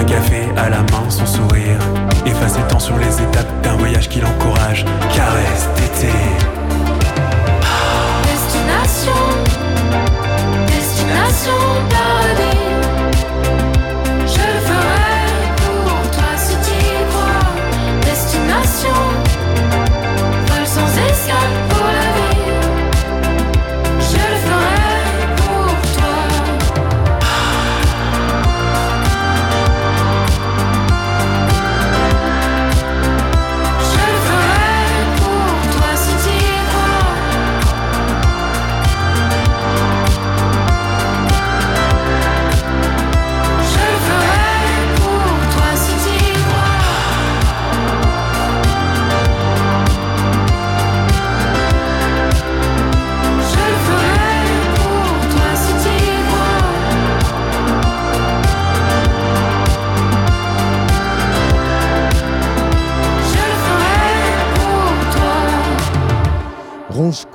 [0.00, 1.78] Un café à la main, son sourire.
[2.24, 4.86] Efface temps sur les étapes d'un voyage qui l'encourage.
[5.14, 6.39] Caresse d'été.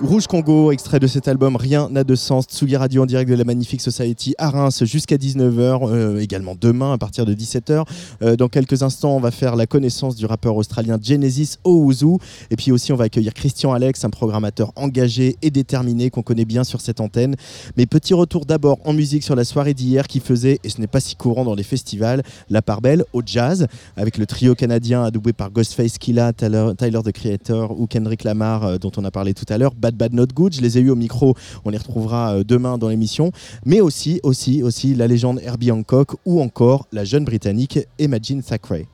[0.02, 2.46] Rouge, Congo, extrait de cet album Rien n'a de sens.
[2.46, 6.94] Tsugi Radio en direct de la Magnifique Society à Reims jusqu'à 19h, euh, également demain
[6.94, 7.84] à partir de 17h.
[8.22, 12.18] Euh, dans quelques instants, on va faire la connaissance du rappeur australien Genesis Owuzu.
[12.52, 16.46] Et puis aussi, on va accueillir Christian Alex, un programmateur engagé et déterminé qu'on connaît
[16.46, 17.36] bien sur cette antenne.
[17.76, 20.88] Mais petit retour d'abord en musique sur la soirée d'hier qui faisait, et ce n'est
[20.88, 25.04] pas si courant dans les festivals, la part belle au jazz avec le trio canadien
[25.04, 29.12] adoubé par Ghostface Killa, Tyler, Tyler the Creator ou Kendrick Lamar euh, dont on a
[29.12, 29.65] parlé tout à l'heure.
[29.74, 32.78] Bad Bad Not Good, je les ai eu au micro, on les retrouvera euh, demain
[32.78, 33.32] dans l'émission.
[33.66, 38.88] Mais aussi, aussi, aussi la légende Herbie Hancock ou encore la jeune britannique Imagine Thackeray.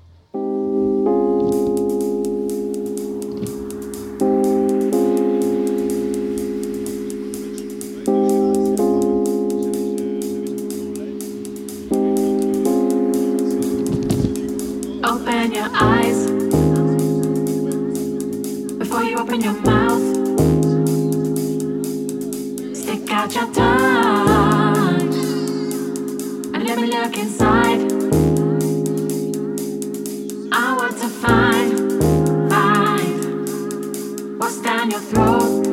[23.31, 25.13] Out your tongue
[26.53, 27.79] and let me look inside.
[30.51, 32.01] I want to find,
[32.51, 35.65] find what's down your throat.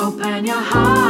[0.00, 1.01] Open your heart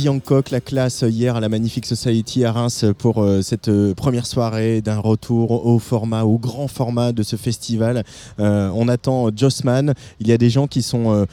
[0.00, 3.92] Herbie Hancock, la classe hier à la Magnifique Society à Reims pour euh, cette euh,
[3.92, 8.04] première soirée d'un retour au format, au grand format de ce festival.
[8.38, 9.92] Euh, on attend Jossman.
[10.18, 11.26] Il y a des gens qui sont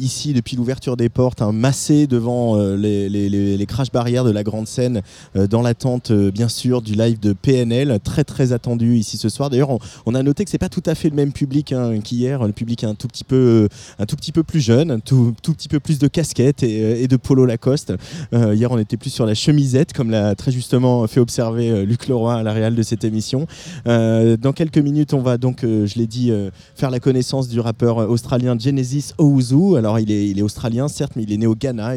[0.00, 5.02] ici depuis l'ouverture des portes, hein, massés devant les, crash barrières de la grande scène,
[5.34, 9.50] dans l'attente bien sûr du live de PNL, très très attendu ici ce soir.
[9.50, 12.44] D'ailleurs, on, a noté que c'est pas tout à fait le même public hein, qu'hier.
[12.44, 13.68] Le public un tout petit peu,
[13.98, 17.08] un tout petit peu plus jeune, un tout, petit peu plus de casquettes et, et
[17.08, 17.83] de polo Lacoste.
[17.90, 21.84] Euh, hier, on était plus sur la chemisette, comme l'a très justement fait observer euh,
[21.84, 23.46] Luc Leroy à la réal de cette émission.
[23.86, 26.32] Euh, dans quelques minutes, on va donc, je l'ai dit,
[26.74, 29.76] faire la connaissance du rappeur australien Genesis Owuzu.
[29.76, 31.94] Alors, il est, australien, certes, mais il est né au Ghana.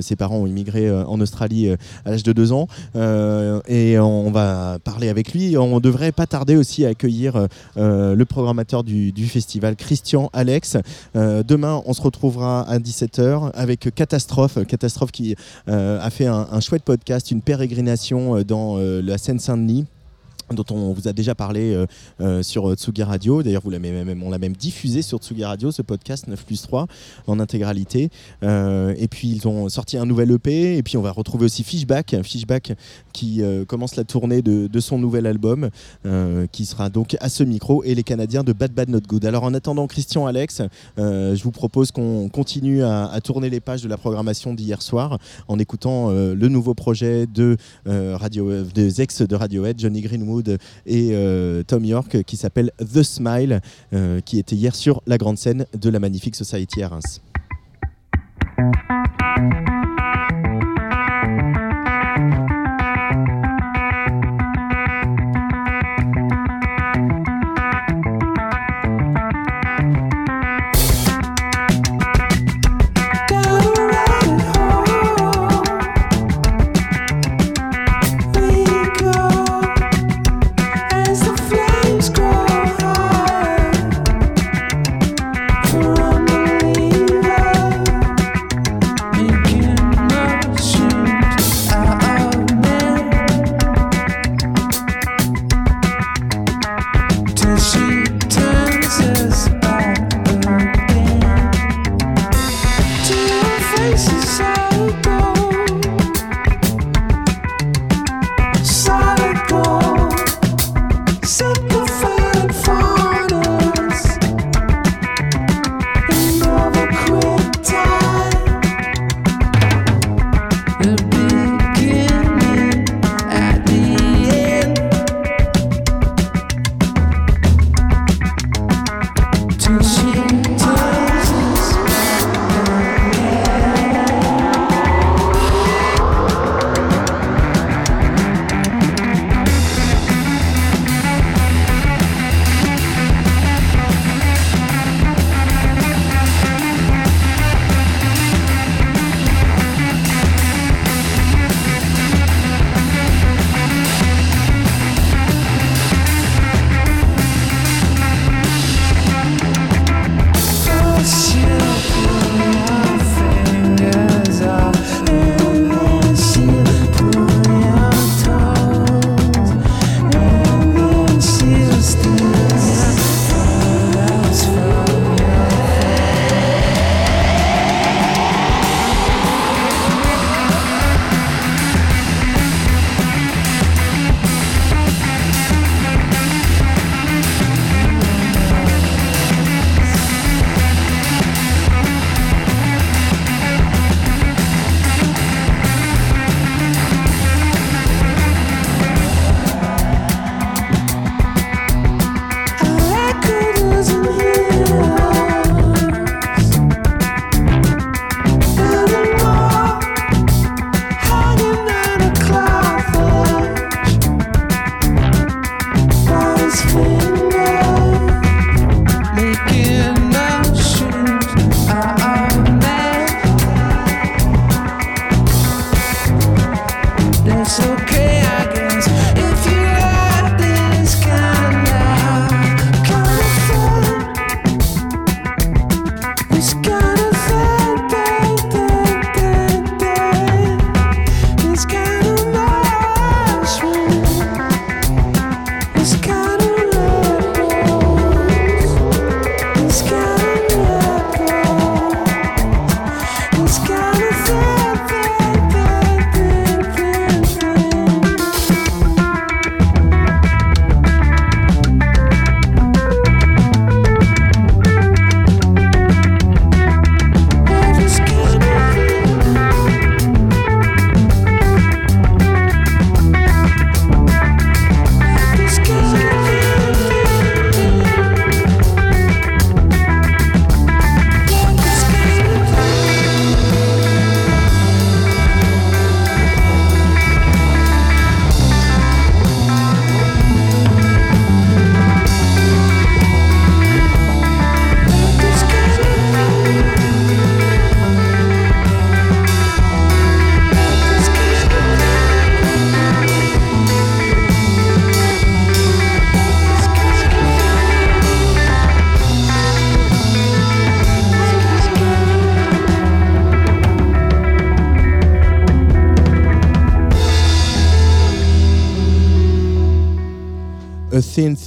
[0.00, 1.70] Ses parents ont immigré en Australie
[2.04, 2.68] à l'âge de deux ans.
[2.94, 5.56] Et on va parler avec lui.
[5.56, 10.76] On devrait pas tarder aussi à accueillir le programmateur du, du festival, Christian Alex.
[11.14, 14.58] Demain, on se retrouvera à 17h avec Catastrophe.
[14.66, 15.34] Catastrophe qui
[15.68, 19.86] euh, a fait un, un chouette podcast, une pérégrination euh, dans euh, la Seine-Saint-Denis
[20.54, 21.86] dont on vous a déjà parlé euh,
[22.20, 23.42] euh, sur euh, Tsugi Radio.
[23.42, 26.86] D'ailleurs, vous même, on l'a même diffusé sur Tsugi Radio, ce podcast 9 plus 3
[27.26, 28.10] en intégralité.
[28.42, 30.76] Et puis, ils ont sorti un nouvel EP.
[30.76, 32.72] Et puis, on va retrouver aussi Fishback, Fishback
[33.12, 35.70] qui commence la tournée de, son nouvel album,
[36.52, 39.24] qui sera donc à ce micro, et les Canadiens de Bad Bad Not Good.
[39.24, 40.62] Alors, en attendant Christian Alex,
[40.96, 45.18] je vous propose qu'on continue à, à tourner les pages de la programmation d'hier soir
[45.48, 47.56] en écoutant le nouveau projet de,
[47.86, 50.35] Radio, des ex de Radiohead, Johnny Greenwood
[50.86, 53.60] et euh, Tom York, qui s'appelle The Smile,
[53.92, 57.20] euh, qui était hier sur la grande scène de la Magnifique Society à Reims.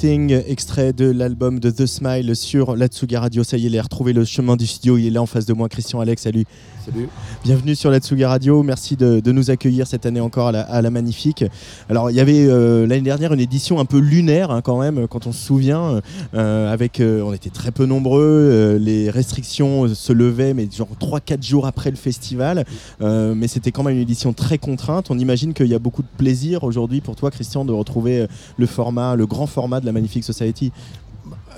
[0.01, 3.43] Extrait de l'album de The Smile sur l'Atsuga Radio.
[3.43, 4.97] Ça y est, il a retrouvé le chemin du studio.
[4.97, 6.21] Il est là en face de moi, Christian Alex.
[6.21, 6.45] Salut.
[6.85, 7.09] Salut.
[7.43, 8.63] Bienvenue sur l'Atsuga Radio.
[8.63, 11.43] Merci de, de nous accueillir cette année encore à la, à la Magnifique.
[11.89, 15.05] Alors, il y avait euh, l'année dernière une édition un peu lunaire, hein, quand même,
[15.09, 16.01] quand on se souvient.
[16.33, 18.77] euh, avec, euh, on était très peu nombreux.
[18.79, 22.63] les restrictions se levaient, mais genre 3-4 jours après le festival.
[23.01, 25.11] Mais c'était quand même une édition très contrainte.
[25.11, 28.27] On imagine qu'il y a beaucoup de plaisir aujourd'hui pour toi, Christian, de retrouver
[28.57, 30.71] le format, le grand format de la Magnifique Society.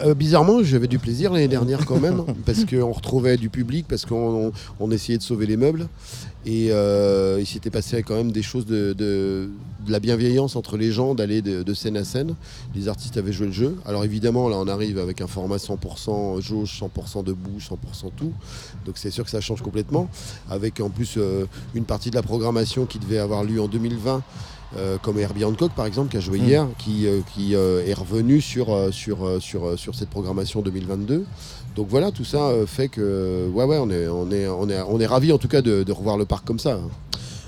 [0.04, 4.06] Euh, bizarrement, j'avais du plaisir l'année dernière quand même, parce qu'on retrouvait du public, parce
[4.06, 5.88] qu'on on- on essayait de sauver les meubles.
[6.46, 9.50] Et euh, il s'était passé quand même des choses de,
[9.88, 12.34] la bienveillance entre les gens, d'aller de, de scène à scène.
[12.74, 13.76] Les artistes avaient joué le jeu.
[13.86, 18.34] Alors évidemment, là, on arrive avec un format 100% jauge, 100% debout, 100% tout.
[18.86, 20.10] Donc c'est sûr que ça change complètement.
[20.50, 21.46] Avec en plus euh,
[21.76, 24.24] une partie de la programmation qui devait avoir lieu en 2020.
[24.78, 26.46] Euh, comme Herbie Hancock par exemple qui a joué Mm.
[26.46, 31.26] hier, qui, euh, qui euh, est revenu sur, euh, sur, sur, sur cette programmation 2022.
[31.76, 35.00] Donc voilà, tout ça fait que ouais ouais on est on est on est on
[35.00, 36.80] est ravi en tout cas de, de revoir le parc comme ça.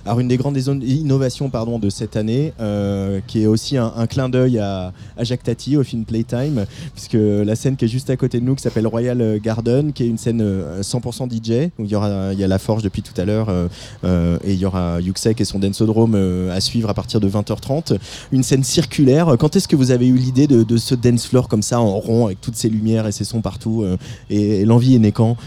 [0.05, 1.49] Alors une des grandes innovations
[1.79, 5.83] de cette année, euh, qui est aussi un, clin d'œil à, à Jacques Tati au
[5.83, 9.39] film Playtime, puisque la scène qui est juste à côté de nous, qui s'appelle Royal
[9.39, 12.47] Garden, qui est une scène euh, 100% DJ, où il y, aura, il y a
[12.47, 13.67] la forge depuis tout à l'heure, euh,
[14.03, 17.29] euh, et il y aura Yuxek et son Dancodrome euh, à suivre à partir de
[17.29, 17.97] 20h30.
[18.31, 19.35] Une scène circulaire.
[19.39, 22.25] Quand est-ce que vous avez eu l'idée de, ce dance floor comme ça, en rond,
[22.25, 23.97] avec toutes ces lumières et ces sons partout, euh,
[24.29, 25.37] et, et l'envie est née quand?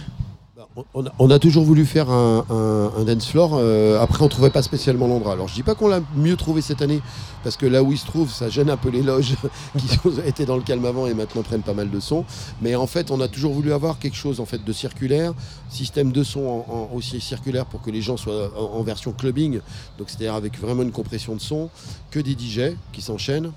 [1.18, 3.52] On a, toujours voulu faire un, un- dance floor.
[3.54, 5.32] euh, après, on trouvait pas spécialement l'endroit.
[5.32, 7.00] Alors, je dis pas qu'on l'a mieux trouvé cette année,
[7.42, 9.36] parce que là où il se trouve, ça gêne un peu les loges
[9.78, 9.86] qui
[10.26, 12.26] étaient dans le calme avant et maintenant prennent pas mal de son.
[12.60, 15.32] Mais en fait, on a toujours voulu avoir quelque chose en fait de circulaire,
[15.70, 19.12] système de son en- en- aussi circulaire pour que les gens soient en, en version
[19.12, 19.60] clubbing,
[19.98, 21.70] donc c'est-à-dire avec vraiment une compression de son,
[22.10, 23.50] que des DJ qui s'enchaînent.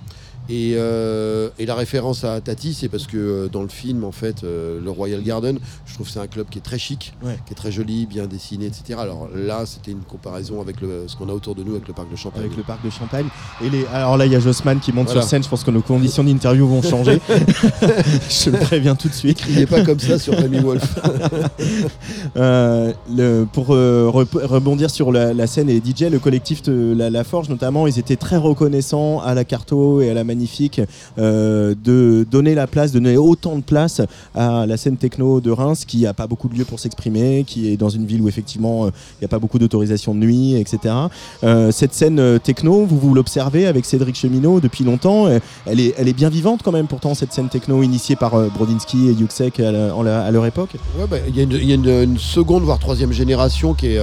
[0.51, 4.11] Et, euh, et la référence à Tati, c'est parce que euh, dans le film, en
[4.11, 7.13] fait, euh, le Royal Garden, je trouve que c'est un club qui est très chic,
[7.23, 7.37] Ouais.
[7.45, 8.97] qui est très joli, bien dessiné, etc.
[8.99, 11.93] Alors là, c'était une comparaison avec le, ce qu'on a autour de nous, avec le
[11.93, 12.41] parc de Champagne.
[12.45, 13.27] Avec le parc de Champagne.
[13.63, 13.85] Et les...
[13.93, 15.21] Alors là, il y a Jossman qui monte Voilà.
[15.21, 15.43] sur scène.
[15.43, 17.19] Je pense que nos conditions d'interview vont changer.
[17.29, 19.37] je le préviens tout de suite.
[19.37, 20.95] Criez pas comme ça sur Rémi Wolf.
[22.35, 27.23] Le- pour rebondir sur la, la scène et les DJ, le collectif de la, La
[27.23, 30.79] Forge notamment, ils étaient très reconnaissants à la Carto et à la Magnifique
[31.17, 33.99] euh, de donner la place, de donner autant de place
[34.33, 37.69] à la scène techno de Reims qui n'a pas beaucoup de lieux pour s'exprimer, qui
[37.69, 40.55] est dans une ville où effectivement euh, il n'y a pas beaucoup d'autorisation de nuit,
[40.55, 40.95] etc.
[41.43, 45.27] Euh, cette scène techno, vous, vous l'observez avec Cédric Cheminot depuis longtemps,
[45.65, 49.09] elle est, elle est bien vivante quand même pourtant cette scène techno initiée par Brodinski
[49.09, 50.71] et Yuxek à, leur époque?
[50.97, 53.87] Ouais, bah, il y a, une, il y a une- seconde, voire troisième génération qui
[53.87, 53.99] est,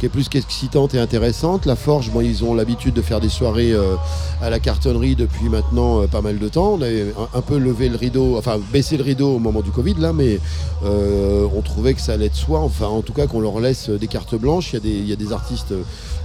[0.00, 1.66] qui est plus qu'excitante et intéressante.
[1.66, 3.96] La Forge, bon, ils ont l'habitude de faire des soirées euh,
[4.40, 6.72] à la cartonnerie depuis maintenant euh, pas mal de temps.
[6.78, 9.96] On avait un, peu levé le rideau, enfin baissé le rideau au moment du Covid,
[9.98, 10.40] là, mais
[10.84, 12.60] euh, on trouvait que ça allait de soi.
[12.60, 14.72] Enfin, en tout cas, qu'on leur laisse des cartes blanches.
[14.72, 15.74] Il y a des, il y a des artistes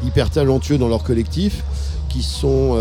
[0.05, 1.63] hyper talentueux dans leur collectif
[2.07, 2.77] qui sont.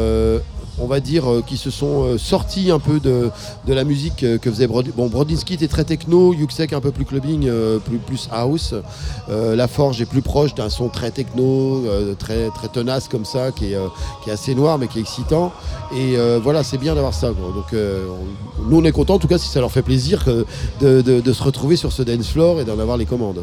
[0.78, 3.30] On va dire, euh, qui se sont euh, sortis un peu de,
[3.66, 7.04] la musique euh, que faisait Brod Bon, Brodinski était très techno, Yuxek un peu plus
[7.04, 7.50] clubbing,
[8.06, 8.74] plus, house.
[9.28, 11.82] La Forge est plus proche d'un son très techno,
[12.18, 15.52] très, tenace comme ça, qui est, assez noir mais qui est excitant.
[15.96, 17.28] Et voilà, c'est bien d'avoir ça.
[17.28, 20.24] Donc, on- nous, on est contents, en tout cas, si ça leur fait plaisir
[20.80, 23.42] de- de se retrouver sur ce dance floor et d'en avoir les commandes.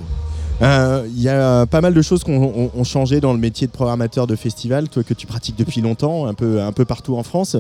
[0.61, 3.71] Euh, Il y a pas mal de choses qui ont, changé dans le métier de
[3.71, 7.23] programmateur de festival, toi que tu pratiques depuis longtemps, un peu, un peu partout en
[7.23, 7.57] France.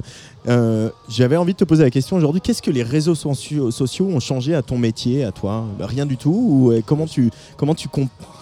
[0.47, 4.19] Euh, J'avais envie de te poser la question aujourd'hui, qu'est-ce que les réseaux sociaux ont
[4.19, 5.65] changé à ton métier, à toi?
[5.79, 7.87] Bah, Rien du tout ou euh, comment, tu, comment, tu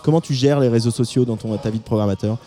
[0.03, 2.38] comment tu gères les réseaux sociaux dans ton, ta vie de programmateur?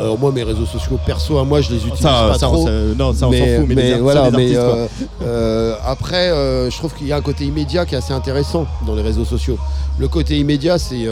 [0.00, 2.64] Alors moi, mes réseaux sociaux perso, à moi, je les utilise Ça, pas ça, trop.
[2.64, 4.88] ça, non, ça, on s'en fout, mais les voilà, mais artistes, euh,
[5.22, 8.66] euh, après, euh, je trouve qu'il y a un côté immédiat qui est assez intéressant
[8.86, 9.58] dans les réseaux sociaux.
[9.98, 11.06] Le côté immédiat, c'est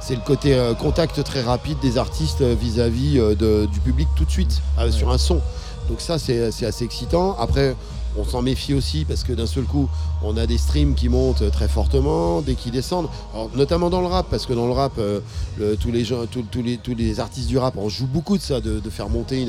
[0.00, 4.60] c'est le côté contact très rapide des artistes vis-à-vis du public tout de suite
[4.90, 5.40] sur un son.
[5.88, 7.36] Donc ça, c'est c'est assez excitant.
[7.40, 7.74] Après,
[8.16, 9.88] on s'en méfie aussi parce que d'un seul coup,
[10.22, 13.08] on a des streams qui montent très fortement, dès qu'ils descendent.
[13.32, 15.20] Alors, notamment dans le rap, parce que dans le rap, euh,
[15.80, 16.62] tous, les gens, tous,
[16.96, 19.46] les, artistes du rap, on joue beaucoup de ça, de, faire monter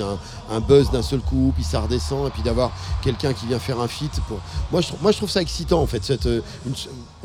[0.52, 2.72] un, buzz d'un seul coup, puis ça redescend, et puis d'avoir
[3.02, 4.12] quelqu'un qui vient faire un feat.
[4.28, 4.40] Pour...
[4.72, 6.04] Moi, je, moi, trouve ça excitant, en fait.
[6.04, 6.42] Cette, euh,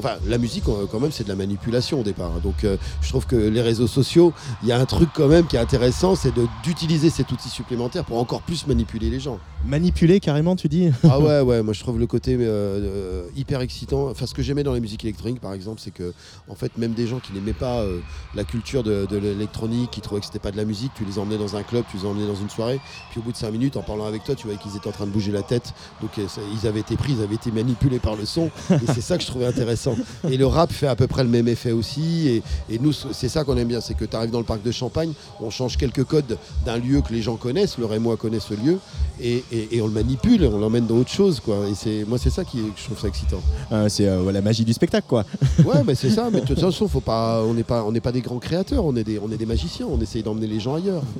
[0.00, 2.32] enfin, la musique, euh, quand même, c'est de la manipulation au départ.
[2.36, 2.40] hein.
[2.42, 4.32] Donc, euh, je trouve que les réseaux sociaux,
[4.62, 6.32] il y a un truc quand même qui est intéressant, c'est
[6.64, 9.38] d'utiliser cet outil supplémentaire pour encore plus manipuler les gens.
[9.66, 10.90] Manipuler carrément, tu dis?
[11.04, 14.08] Ah ouais, Ouais, moi je trouve le côté euh, hyper excitant.
[14.08, 16.12] Enfin, ce que j'aimais dans la musique électronique, par exemple, c'est que,
[16.48, 18.00] en fait, même des gens qui n'aimaient pas euh,
[18.34, 21.18] la culture de, de l'électronique, qui trouvaient que c'était pas de la musique, tu les
[21.18, 23.50] emmenais dans un club, tu les emmenais dans une soirée, puis au bout de 5
[23.50, 25.74] minutes, en parlant avec toi, tu voyais qu'ils étaient en train de bouger la tête.
[26.00, 28.50] Donc, ils avaient été pris, ils avaient été manipulés par le son.
[28.70, 29.89] Et c'est ça que je trouvais intéressant.
[30.30, 32.28] Et le rap fait à peu près le même effet aussi.
[32.28, 32.42] Et,
[32.74, 34.70] et nous, c'est ça qu'on aime bien, c'est que tu arrives dans le parc de
[34.70, 38.54] Champagne, on change quelques codes d'un lieu que les gens connaissent, le Rémois connaît ce
[38.54, 38.78] lieu,
[39.20, 41.40] et, et- et on le manipule, on l'emmène dans autre chose.
[41.40, 41.56] Quoi.
[41.70, 43.40] Et c'est, moi, c'est ça qui, je trouve ça excitant.
[43.72, 45.24] Euh, c'est euh, la magie du spectacle, quoi.
[45.64, 46.28] Ouais, mais c'est ça.
[46.32, 48.84] Mais de toute façon, faut pas, on n'est pas, on pas des grands créateurs.
[48.84, 49.86] On est des, on est des magiciens.
[49.90, 51.02] On essaye d'emmener les gens ailleurs.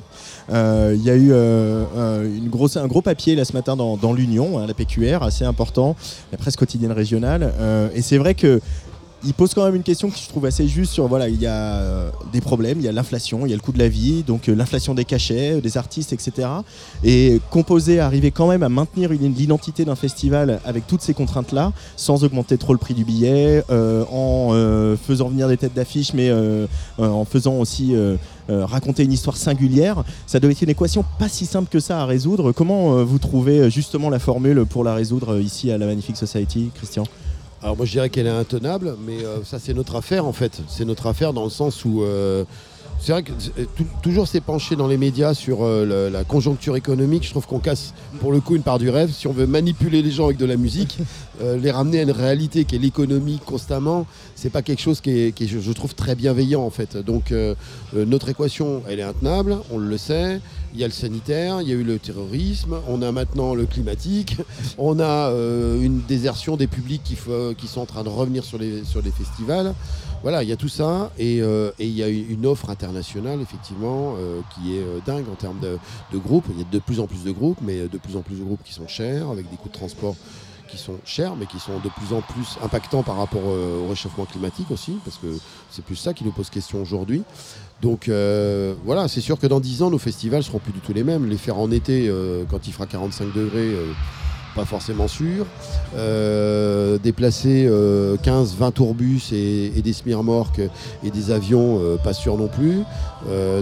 [0.51, 3.95] Euh, Il y a eu euh, une grosse, un gros papier là ce matin dans,
[3.97, 5.95] dans l'Union, hein, la PQR, assez important,
[6.31, 7.53] la presse quotidienne régionale.
[7.95, 8.59] Et c'est vrai que
[9.23, 11.45] il pose quand même une question que je trouve assez juste sur voilà il y
[11.45, 13.87] a euh, des problèmes il y a l'inflation il y a le coût de la
[13.87, 16.47] vie donc euh, l'inflation des cachets des artistes etc
[17.03, 21.71] et composer arriver quand même à maintenir l'identité d'un festival avec toutes ces contraintes là
[21.95, 24.51] sans augmenter trop le prix du billet euh, en
[24.97, 26.31] faisant venir des têtes d'affiche mais
[26.97, 27.95] en faisant aussi
[28.49, 32.05] raconter une histoire singulière ça doit être une équation pas si simple que ça à
[32.05, 32.51] résoudre.
[32.51, 37.03] Comment vous trouvez justement la formule pour la résoudre ici à la Magnifique Society Christian?
[37.61, 40.61] Alors moi je dirais qu'elle est intenable, mais euh, ça c'est notre affaire en fait.
[40.67, 42.43] C'est notre affaire dans le sens où euh,
[42.99, 46.75] c'est vrai que euh, tou- toujours s'est penché dans les médias sur euh, la conjoncture
[46.75, 47.23] économique.
[47.23, 49.11] Je trouve qu'on casse pour le coup une part du rêve.
[49.11, 50.97] Si on veut manipuler les gens avec de la musique,
[51.43, 55.11] euh, les ramener à une réalité qui est l'économie constamment, c'est pas quelque chose qui
[55.11, 56.97] est, qui est, je, trouve très bienveillant en fait.
[56.97, 57.53] Donc euh,
[57.93, 60.41] notre équation elle est intenable, on le sait.
[60.73, 63.65] Il y a le sanitaire, il y a eu le terrorisme, on a maintenant le
[63.65, 64.37] climatique,
[64.77, 67.17] on a euh, une désertion des publics qui,
[67.67, 68.81] sont en train de revenir sur les,
[69.11, 69.73] festivals.
[70.21, 74.15] Voilà, il y a tout ça et, euh, il y a une offre internationale effectivement
[74.17, 75.77] euh, qui est dingue en termes de,
[76.17, 76.45] groupes.
[76.51, 78.43] Il y a de plus en plus de groupes, mais de plus en plus de
[78.43, 80.15] groupes qui sont chers, avec des coûts de transport
[80.69, 84.23] qui sont chers, mais qui sont de plus en plus impactants par rapport au réchauffement
[84.23, 85.27] climatique aussi, parce que
[85.69, 87.23] c'est plus ça qui nous pose question aujourd'hui.
[87.81, 90.93] Donc euh, voilà, c'est sûr que dans 10 ans, nos festivals seront plus du tout
[90.93, 91.27] les mêmes.
[91.27, 93.85] Les faire en été, euh, quand il fera 45 degrés, euh,
[94.55, 95.45] pas forcément sûr.
[97.01, 97.69] Déplacer
[98.23, 100.61] 15-20 tourbus et, et des smirmorques
[101.03, 102.79] et des avions, pas sûr non plus.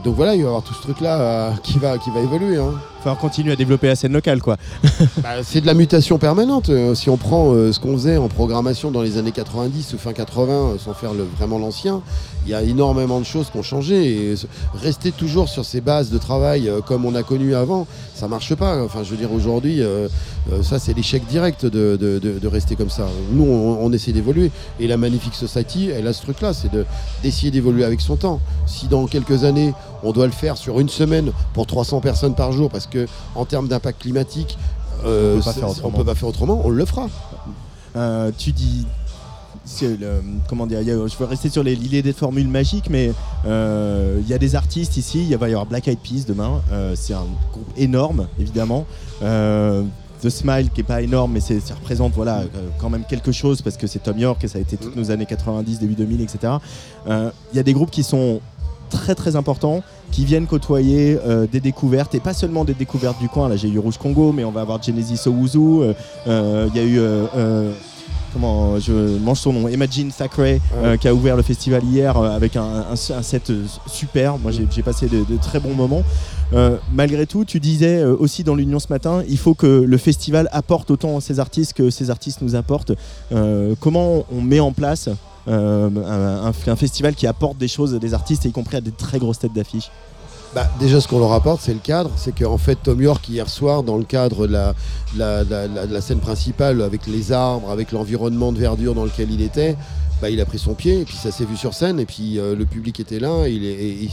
[0.04, 2.58] Donc voilà, il va y avoir tout ce truc-là qui, va, qui va évoluer.
[2.58, 2.74] Hein.
[3.04, 4.58] Faut continuer à développer la scène locale, quoi.
[5.24, 6.70] Bah, c'est de la mutation permanente.
[6.70, 9.98] Euh, si on prend euh, ce qu'on faisait en programmation dans les années 90 ou
[9.98, 12.02] fin 80, euh, sans faire vraiment l'ancien,
[12.46, 14.36] il y a énormément de choses qui ont changé.
[14.74, 17.86] Rester toujours sur ces bases de travail comme on a connu avant,
[18.16, 18.82] ça marche pas.
[18.84, 19.82] Enfin, je veux dire, aujourd'hui,
[20.64, 23.08] ça, c'est l'échec direct de, rester comme ça.
[23.34, 24.52] Nous, on, on essaie d'évoluer.
[24.80, 26.86] Et la Magnifique Society, elle a ce truc-là, c'est de-
[27.24, 28.40] d'essayer d'évoluer avec son temps.
[28.66, 29.74] Si dans quelques années,
[30.04, 33.46] on doit le faire sur une semaine pour 300 personnes par jour, parce que en
[33.46, 34.58] termes d'impact climatique,
[35.06, 35.98] euh, On peut pas c'est- faire on autrement.
[35.98, 37.08] peut pas faire autrement, on le fera.
[37.96, 38.86] Euh, tu dis.
[39.82, 43.12] le- comment dire, je veux rester sur l'idée des formules magiques, mais
[43.46, 45.28] euh, il y a des artistes ici.
[45.30, 46.62] Il va y avoir Black Eyed Peas demain.
[46.72, 48.86] Euh, c'est un groupe énorme, évidemment.
[49.22, 49.84] Euh,
[50.24, 52.46] The Smile, qui est pas énorme, mais ça représente voilà, euh,
[52.80, 55.12] quand même quelque chose parce que c'est Tom York et ça a été toutes nos
[55.12, 56.54] années 90, début 2000, etc.
[57.08, 58.42] Euh, Il y a des groupes qui sont
[58.90, 63.30] très très importants qui viennent côtoyer euh, des découvertes et pas seulement des découvertes du
[63.30, 63.48] coin.
[63.48, 65.58] Là, j'ai eu Rouge Congo, mais on va avoir Genesis Owuzu.
[65.60, 65.94] euh,
[66.28, 67.00] euh, Il y a eu.
[68.32, 72.56] Comment je mange son nom Imagine euh, qui a ouvert le festival hier euh, avec
[72.58, 74.38] un, un- un set euh, super.
[74.38, 76.04] Moi j'ai passé de, de très bons moments.
[76.94, 80.90] Malgré tout, tu disais aussi dans l'Union ce matin, il faut que le festival apporte
[80.92, 82.92] autant ces artistes que ces artistes nous apportent.
[83.80, 85.10] Comment on met en place
[85.50, 89.40] euh, un, festival qui apporte des choses des artistes, y compris à des très grosses
[89.40, 89.90] têtes d'affiche
[90.54, 92.12] Bah, déjà, ce qu'on leur apporte, c'est le cadre.
[92.16, 97.08] C'est qu'en fait, Tom York, hier soir, dans le cadre de la scène principale, avec
[97.08, 99.76] les arbres, avec l'environnement de verdure dans lequel il était,
[100.22, 102.40] bah, il a pris son pied, et puis ça s'est vu sur scène, et puis
[102.40, 104.10] euh, le public était là, et,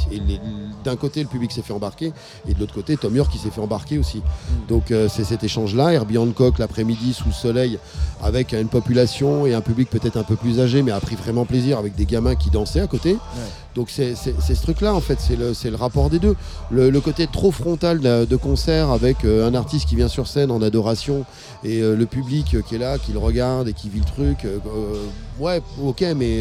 [0.85, 2.13] d'un côté, le public s'est fait embarquer,
[2.49, 4.23] et de l'autre côté, Tom York, qui s'est fait embarquer aussi.
[4.69, 5.93] Donc, euh, c'est cet échange-là.
[5.93, 7.79] Herbie Hancock, l'après-midi, sous le soleil,
[8.23, 11.45] avec une population et un public peut-être un peu plus âgé, mais a pris vraiment
[11.45, 13.17] plaisir avec des gamins qui dansaient à côté.
[13.77, 16.35] Donc c'est ce truc-là en fait, c'est le, rapport des deux.
[16.71, 20.63] Le, côté trop frontal de, concert avec euh, un artiste qui vient sur scène en
[20.63, 21.27] adoration
[21.63, 24.07] et euh, le public euh, qui est là, qui le regarde et qui vit le
[24.07, 24.47] truc.
[25.39, 26.41] ouais, ok, mais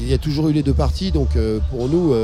[0.00, 1.30] il y a toujours eu les deux parties, donc
[1.70, 2.14] pour nous,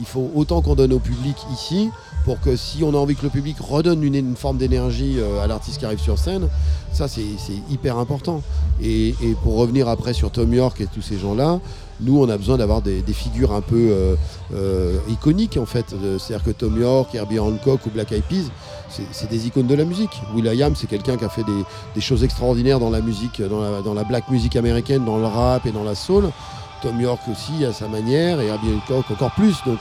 [0.00, 1.90] il faut autant qu'on donne au public ici
[2.24, 5.78] pour que si on a envie que le public redonne une, forme d'énergie à l'artiste
[5.78, 6.48] qui arrive sur scène,
[6.92, 7.22] ça c'est
[7.70, 8.42] hyper important.
[8.82, 9.14] Et
[9.44, 11.60] pour revenir après sur Tom York et tous ces gens-là,
[12.00, 14.16] Nous, on a besoin d'avoir des, figures un peu euh,
[14.54, 15.86] euh, iconiques en fait.
[15.92, 18.50] Euh, C'est-à-dire que Tom York, Herbie Hancock ou Black Eyed Peas,
[18.88, 20.10] c'est- des icônes de la musique.
[20.34, 21.44] Will.i.am, c'est quelqu'un qui a fait
[21.94, 25.72] des, choses extraordinaires dans la musique, dans la, black music américaine, dans le rap et
[25.72, 26.30] dans la soul.
[26.82, 29.56] Tom York aussi à sa manière et Herbie Hancock encore plus.
[29.64, 29.78] Donc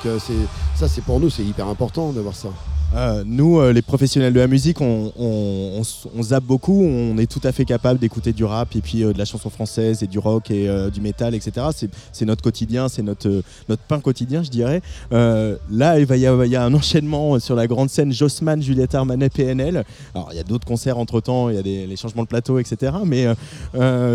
[0.76, 2.50] ça, c'est pour nous, c'est hyper important d'avoir ça.
[2.96, 5.82] Euh, nous, euh, les professionnels de la musique, on, on-
[6.22, 6.84] zappe beaucoup.
[6.84, 9.50] On est tout à fait capable d'écouter du rap et puis euh, de la chanson
[9.50, 11.68] française et du rock et du métal, etc.
[12.12, 13.42] C'est- notre quotidien, c'est notre,
[13.88, 14.82] pain quotidien, je dirais.
[15.12, 19.30] Là, il va y avoir a un enchaînement sur la grande scène Jossman, Juliette Armanet,
[19.30, 19.84] PNL.
[20.14, 22.28] Alors, il y a d'autres concerts entre temps, il y a des, les changements de
[22.28, 22.94] plateau, etc.
[23.06, 23.26] Mais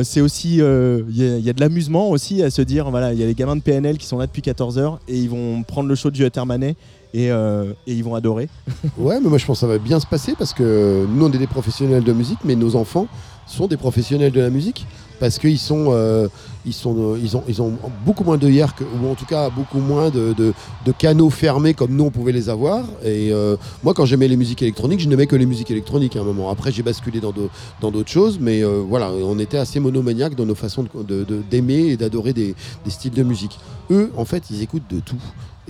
[0.04, 3.12] c'est aussi, il y, a- il y a de l'amusement aussi à se dire, voilà,
[3.12, 5.28] il y a les gamins de PNL qui sont là depuis 14 heures et ils
[5.28, 6.76] vont prendre le show de Juliette Armanet
[7.14, 8.48] et, euh, et ils vont adorer.
[8.98, 11.30] Ouais, mais moi je pense que ça va bien se passer parce que nous on
[11.32, 13.06] est des professionnels de musique, mais nos enfants
[13.46, 14.86] sont des professionnels de la musique
[15.20, 16.28] parce qu'ils sont, euh,
[16.64, 17.72] ils sont, euh, ils ont, ils ont
[18.06, 20.52] beaucoup moins de que, ou en tout cas beaucoup moins de, de-
[20.92, 22.84] canaux fermés comme nous on pouvait les avoir.
[23.04, 26.20] Et euh, moi quand j'aimais les musiques électroniques, je n'aimais que les musiques électroniques à
[26.20, 26.50] un moment.
[26.50, 30.36] Après j'ai basculé dans d'au- dans d'autres choses, mais euh, voilà, on était assez monomaniaques
[30.36, 30.84] dans nos façons
[31.24, 32.54] de- d'aimer et d'adorer des,
[32.84, 33.58] des styles de musique.
[33.90, 35.16] Eux, en fait, ils écoutent de tout.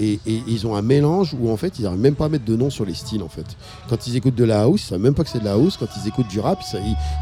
[0.01, 2.45] Et, et ils ont un mélange où en fait ils n'arrivent même pas à mettre
[2.45, 3.45] de nom sur les styles en fait.
[3.89, 5.77] Quand ils écoutent de la house, ils savent même pas que c'est de la house.
[5.77, 6.79] Quand ils écoutent du rap, ils,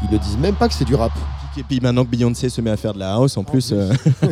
[0.09, 1.11] ils ne disent même pas que c'est du rap.
[1.57, 3.71] Et puis maintenant que Beyoncé se met à faire de la house, en plus.
[3.73, 3.91] euh,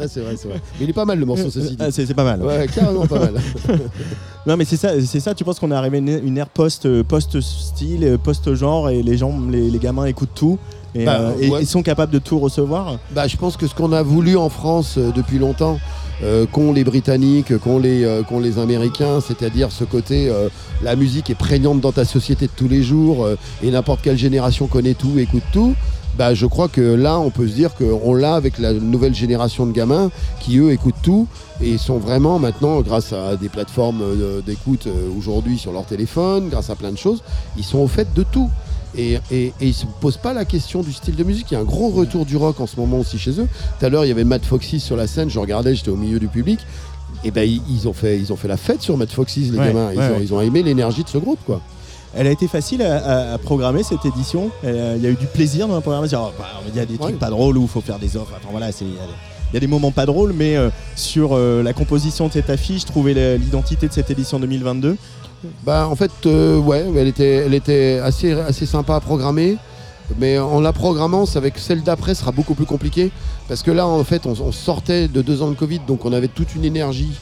[0.00, 0.60] Ah, c'est vrai, c'est vrai.
[0.78, 1.76] Mais il est pas mal le morceau, ceci dit.
[1.80, 2.42] Ah, c'est pas mal.
[2.42, 3.34] Ouais, carrément pas mal.
[4.46, 5.34] non, mais c'est ça, c'est ça.
[5.34, 9.02] Tu penses qu'on est arrivé à une, une ère post, euh, post-style, euh, post-genre, et
[9.02, 10.58] les gens, les, les gamins écoutent tout.
[10.94, 11.62] Et, Bah, euh, et- ouais.
[11.62, 12.98] et sont capables de tout recevoir?
[13.12, 15.78] Bah, je pense que ce qu'on a voulu en France euh, depuis longtemps, euh,
[16.52, 20.48] qu'ont les Britanniques, qu'ont les, euh, qu'ont les Américains, c'est-à-dire ce côté, euh,
[20.82, 24.18] la musique est prégnante dans ta société de tous les jours, euh, et n'importe quelle
[24.18, 25.74] génération connaît tout, écoute tout.
[26.18, 29.64] Bah, je crois que là, on peut se dire qu'on l'a avec la nouvelle génération
[29.64, 31.26] de gamins qui, eux, écoutent tout
[31.62, 36.50] et sont vraiment maintenant, grâce à des plateformes euh, d'écoute euh, aujourd'hui sur leur téléphone,
[36.50, 37.22] grâce à plein de choses,
[37.56, 38.50] ils sont au fait de tout.
[38.96, 41.46] Et, et, et ils se posent pas la question du style de musique.
[41.50, 43.48] Il y a un gros retour du rock en ce moment aussi chez eux.
[43.80, 45.30] Tout à l'heure, il y avait Matt Foxy sur la scène.
[45.30, 46.60] Je regardais, j'étais au milieu du public.
[47.24, 49.66] Et ben ils, ont fait, ils ont fait la fête sur Matt Foxy, les Ouais,
[49.68, 49.90] gamins.
[49.92, 50.24] Ils, ouais, ont, ouais.
[50.24, 51.60] ils ont aimé l'énergie de ce groupe, quoi.
[52.14, 52.96] Elle a été facile à,
[53.30, 54.50] à- à programmer cette édition.
[54.64, 56.20] Euh, Il y a eu du plaisir dans la programmation.
[56.38, 58.32] Bah, Il y a des trucs pas drôles où il faut faire des offres.
[58.36, 61.72] Enfin, voilà, c'est- il y, a des- moments pas drôles, mais euh, sur euh, la
[61.72, 64.96] composition de cette affiche, trouver l'identité de cette édition 2022.
[65.64, 69.56] Bah en fait euh, ouais elle était, elle était assez, assez sympa à programmer.
[70.18, 73.10] Mais en la programmant avec celle d'après sera beaucoup plus compliqué.
[73.48, 76.12] Parce que là en fait on, on sortait de deux ans de Covid donc on
[76.12, 77.12] avait toute une énergie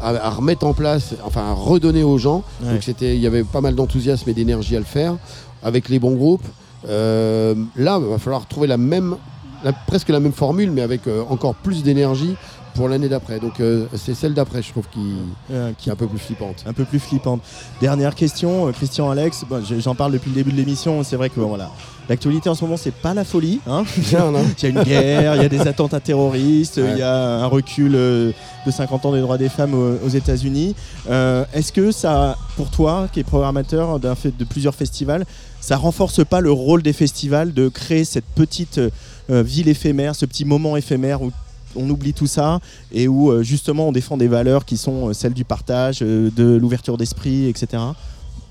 [0.00, 2.44] à, à remettre en place enfin à redonner aux gens.
[2.62, 2.72] Ouais.
[2.74, 5.16] donc c'était il y avait pas mal d'enthousiasme et d'énergie à le faire
[5.62, 6.46] avec les bons groupes.
[6.88, 9.16] Euh, là il va falloir trouver la même
[9.64, 12.36] la- presque la même formule mais avec euh, encore plus d'énergie
[12.76, 15.14] pour l'année d'après donc euh, c'est celle d'après je trouve qui,
[15.50, 17.40] Euh, qui est un peu plus flippante un peu plus flippante.
[17.80, 21.16] Dernière question, euh, Christian Alex, bon, je- j'en parle depuis le début de l'émission, c'est
[21.16, 21.70] vrai que bon, voilà,
[22.08, 23.60] l'actualité en ce moment c'est pas la folie.
[23.66, 23.84] hein.
[24.12, 24.44] Non, non.
[24.58, 26.92] il y a une guerre, il y a des attentats terroristes, Ouais.
[26.92, 28.32] il y a un recul euh,
[28.66, 30.74] de 50 ans des droits des femmes aux, aux États-Unis.
[31.08, 35.24] Est-ce que ça, pour toi, qui est programmateur de plusieurs festivals,
[35.60, 38.80] ça renforce pas le rôle des festivals de créer cette petite
[39.28, 41.30] ville éphémère, ce petit moment éphémère où
[41.76, 42.60] on oublie tout ça
[42.92, 46.30] et où euh, justement on défend des valeurs qui sont euh, celles du partage, euh,
[46.34, 47.82] de l'ouverture d'esprit, etc.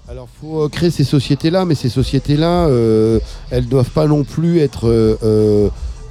[0.08, 3.20] Alors, faut créer ces sociétés-là, mais ces sociétés-là, euh,
[3.50, 4.88] elles doivent pas non plus être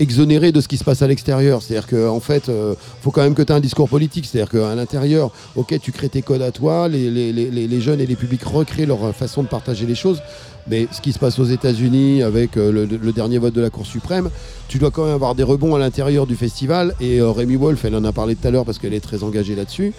[0.01, 1.63] exonérées de ce qui se passe à l'extérieur.
[1.63, 4.27] C'est-à-dire qu'en fait, euh, faut quand même que tu aies un discours politique.
[4.27, 8.45] C'est-à-dire qu'à l'intérieur, ok, tu crées tes codes à toi, les, jeunes et les publics
[8.45, 10.21] recréent leur façon de partager les choses.
[10.67, 13.85] Mais ce qui se passe aux États-Unis avec euh, le, dernier vote de la Cour
[13.85, 14.31] suprême,
[14.69, 16.95] tu dois quand même avoir des rebonds à l'intérieur du festival.
[17.01, 19.23] Et euh, Rémi Wolf, elle en a parlé tout à l'heure parce qu'elle est très
[19.25, 19.93] engagée là-dessus.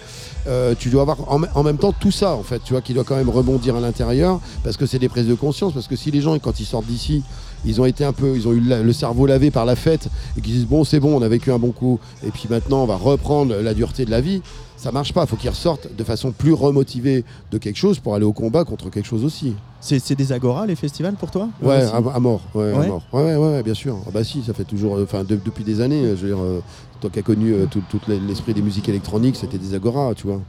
[0.48, 2.94] Euh, tu dois avoir en, en même temps tout ça, en fait, tu vois, qui
[2.94, 5.72] doit quand même rebondir à l'intérieur parce que c'est des prises de conscience.
[5.72, 7.22] Parce que si les gens, quand ils sortent d'ici,
[7.64, 10.40] ils ont été un peu, ils ont eu le cerveau lavé par la fête et
[10.40, 12.86] qu'ils disent bon, c'est bon, on a vécu un bon coup, et puis maintenant on
[12.86, 14.42] va reprendre la dureté de la vie.
[14.78, 15.22] Ça marche pas.
[15.22, 18.64] Il faut qu'ils ressortent de façon plus remotivée de quelque chose pour aller au combat
[18.64, 19.54] contre quelque chose aussi.
[19.80, 21.48] C'est des agoras les festivals pour toi?
[21.62, 22.42] Ouais, à, à mort.
[22.54, 22.86] Ouais, à Ouais?
[22.88, 23.02] mort.
[23.10, 23.96] Ouais, ouais, ouais, ouais, bien sûr.
[24.06, 24.98] Ah bah si, ça fait toujours.
[25.02, 26.02] Enfin, de- depuis des années.
[26.14, 26.60] Je veux dire, euh,
[27.00, 30.26] toi qui as connu euh, tout, tout l'esprit des musiques électroniques, c'était des agoras, tu
[30.26, 30.42] vois.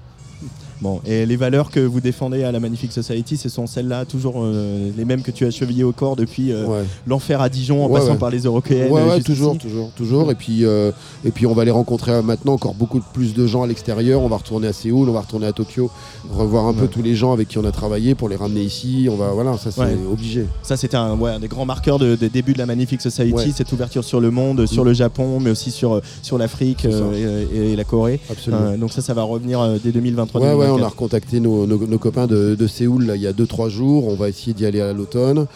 [0.82, 4.36] Bon, et les valeurs que vous défendez à la Magnifique Society, ce sont celles-là, toujours
[4.38, 6.84] euh, les mêmes que tu as chevillées au corps depuis euh, Ouais.
[7.08, 8.18] l'enfer à Dijon en Ouais, passant ouais.
[8.20, 8.92] par les européennes.
[8.92, 10.30] Ouais, toujours, toujours, toujours.
[10.32, 10.92] Et puis, euh,
[11.26, 14.22] et puis, on va aller rencontrer euh, maintenant encore beaucoup plus de gens à l'extérieur.
[14.22, 15.90] On va retourner à Séoul, on va retourner à Tokyo,
[16.32, 19.08] revoir un peu tous les gens avec qui on a travaillé pour les ramener ici.
[19.12, 20.46] On va, voilà, ça c'est obligé.
[20.62, 24.04] Ça, c'était un, des grands marqueurs de- des débuts de la Magnifique Society, cette ouverture
[24.04, 24.88] sur le monde, sur Mm.
[24.88, 28.20] le Japon, mais aussi sur, sur l'Afrique et, et la Corée.
[28.30, 28.78] Absolument.
[28.78, 30.67] Donc ça, ça va revenir dès 2023.
[30.68, 30.92] Ouais, on a 2024.
[30.94, 34.08] recontacté nos, nos- nos copains de, de Séoul là, il y a 2-3 jours.
[34.08, 35.48] On va essayer d'y aller à l'automne.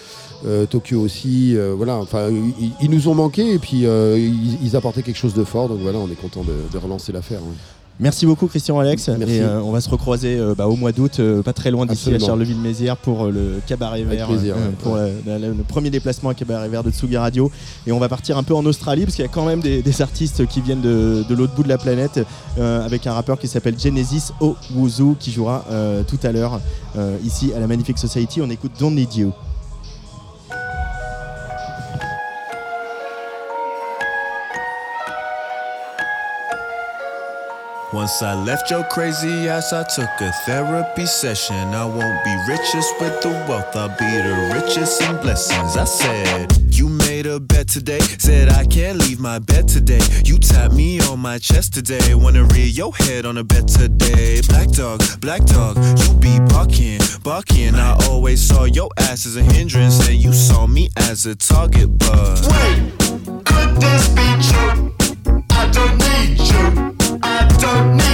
[0.45, 1.55] Euh, Tokyo aussi.
[1.55, 5.17] euh, voilà, enfin, ils, ils nous ont manqué et puis euh, ils, ils apportaient quelque
[5.17, 5.69] chose de fort.
[5.69, 7.41] Donc voilà, on est content de, de relancer l'affaire.
[7.41, 7.53] ouais.
[7.99, 9.09] Merci beaucoup Christian Alex.
[9.09, 9.35] Merci.
[9.35, 11.85] Et euh, on va se recroiser euh, bah, au mois d'août, euh, pas très loin
[11.85, 12.17] d'ici à.
[12.25, 14.61] Charleville-Mézières pour le cabaret Avec vert, plaisir, ouais.
[14.81, 17.51] pour la- la- la- le premier déplacement à cabaret vert de Tsugi Radio.
[17.85, 19.83] Et on va partir un peu en Australie parce qu'il y a quand même des,
[19.83, 22.19] des artistes qui viennent de, de l'autre bout de la planète
[22.57, 25.63] avec un rappeur qui s'appelle Genesis Owuzu qui jouera
[26.07, 26.59] tout à l'heure
[27.23, 28.41] ici à la Magnifique Society.
[28.41, 29.31] On écoute Don't Need You.
[38.01, 41.55] Once I left your crazy ass, I took a therapy session.
[41.55, 45.77] I won't be richest with the wealth, I'll be the richest in blessings.
[45.77, 49.99] I said, You made a bet today, said I can't leave my bed today.
[50.25, 54.41] You tapped me on my chest today, wanna rear your head on a bed today.
[54.47, 57.75] Black dog, black dog, you be barking, barking.
[57.75, 61.99] I always saw your ass as a hindrance, and you saw me as a target,
[61.99, 62.41] but.
[62.49, 62.97] Wait,
[63.45, 64.91] could this be true?
[65.51, 66.90] I don't need you.
[67.41, 68.10] I don't need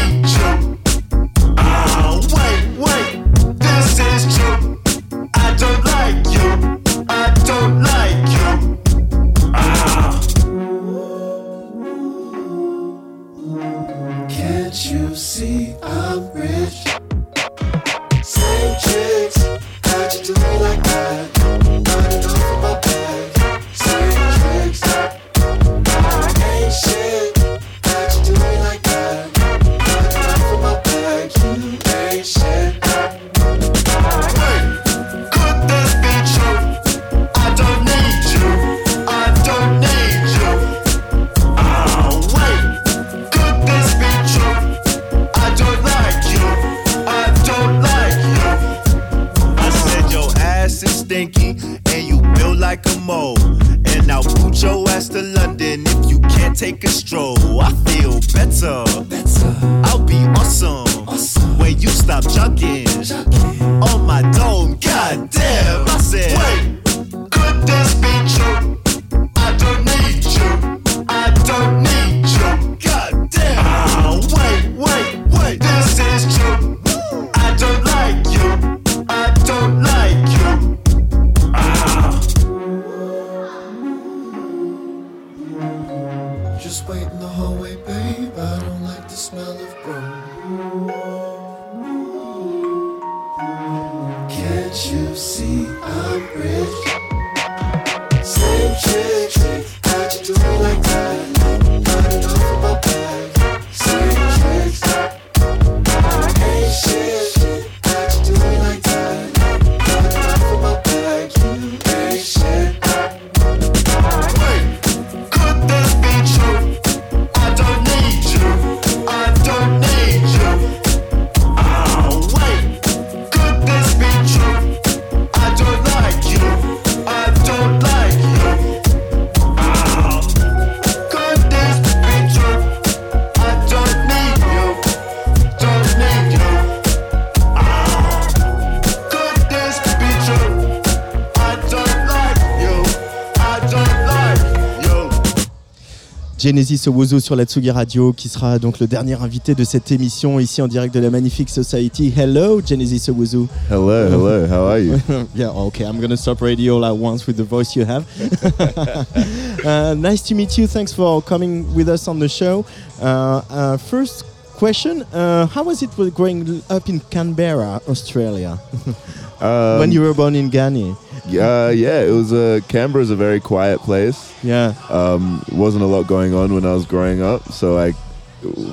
[146.47, 150.39] Genesis Owuzu sur la Tsugi Radio qui sera donc le dernier invité de cette émission
[150.39, 152.13] ici en direct de la Magnifique Society.
[152.15, 153.47] Hello Genesis Owuzu.
[153.69, 154.97] Hello, hello, how are you?
[155.35, 158.05] yeah, okay, I'm gonna stop radio all at once with the voice you have.
[159.65, 160.67] uh, nice to meet you.
[160.67, 162.63] Thanks for coming with us on the show.
[163.01, 164.23] Uh, uh, first
[164.55, 168.57] question: uh, How was it growing up in Canberra, Australia,
[169.39, 170.95] Um, when you were born in Ghana?
[171.25, 174.33] Uh, yeah, it was a Canberra's a very quiet place.
[174.43, 174.73] Yeah.
[174.89, 177.93] Um, wasn't a lot going on when I was growing up, so I,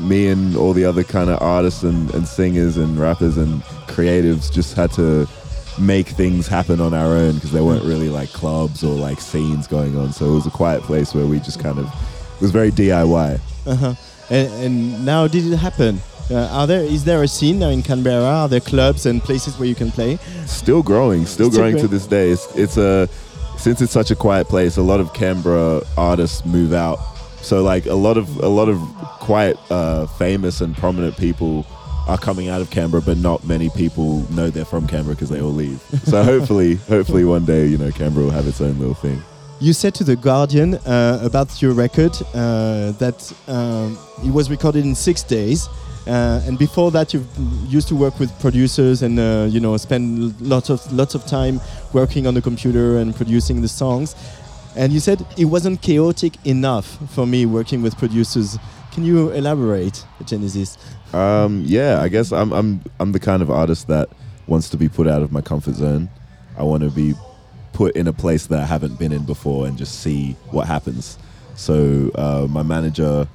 [0.01, 4.53] me and all the other kind of artists and, and singers and rappers and creatives
[4.53, 5.29] just had to
[5.79, 9.67] make things happen on our own because there weren't really like clubs or like scenes
[9.67, 10.13] going on.
[10.13, 13.41] So it was a quiet place where we just kind of it was very DIY.
[13.67, 13.95] Uh-huh.
[14.31, 16.01] And, and now, did it happen?
[16.31, 18.25] Uh, are there is there a scene now in Canberra?
[18.25, 20.17] Are there clubs and places where you can play?
[20.47, 22.31] Still growing, still, Still growing to this day.
[22.31, 23.09] It's, it's a
[23.59, 24.77] since it's such a quiet place.
[24.77, 26.99] A lot of Canberra artists move out,
[27.43, 28.79] so like a lot of a lot of
[29.21, 31.67] quite uh, famous and prominent people
[32.07, 35.41] are coming out of Canberra, but not many people know they're from Canberra because they
[35.41, 35.83] all leave.
[36.05, 39.23] So hopefully, hopefully one day, you know, Canberra will have its own little thing.
[39.61, 44.85] You said to the Guardian uh, about your record uh, that um, it was recorded
[44.85, 45.67] in six days,
[46.07, 47.27] uh, and before that you
[47.67, 51.61] used to work with producers and uh, you know spend lots of lots of time
[51.93, 54.15] working on the computer and producing the songs.
[54.77, 58.59] And you said it wasn't chaotic enough for me working with producers.
[58.93, 60.77] Can you elaborate, Genesis?
[61.15, 64.09] Um, yeah, I guess I'm I'm I'm the kind of artist that
[64.47, 66.11] wants to be put out of my comfort zone.
[66.59, 67.15] I want to be
[67.73, 71.19] put in a place that I haven't been in before and just see what happens.
[71.57, 73.27] So uh, my manager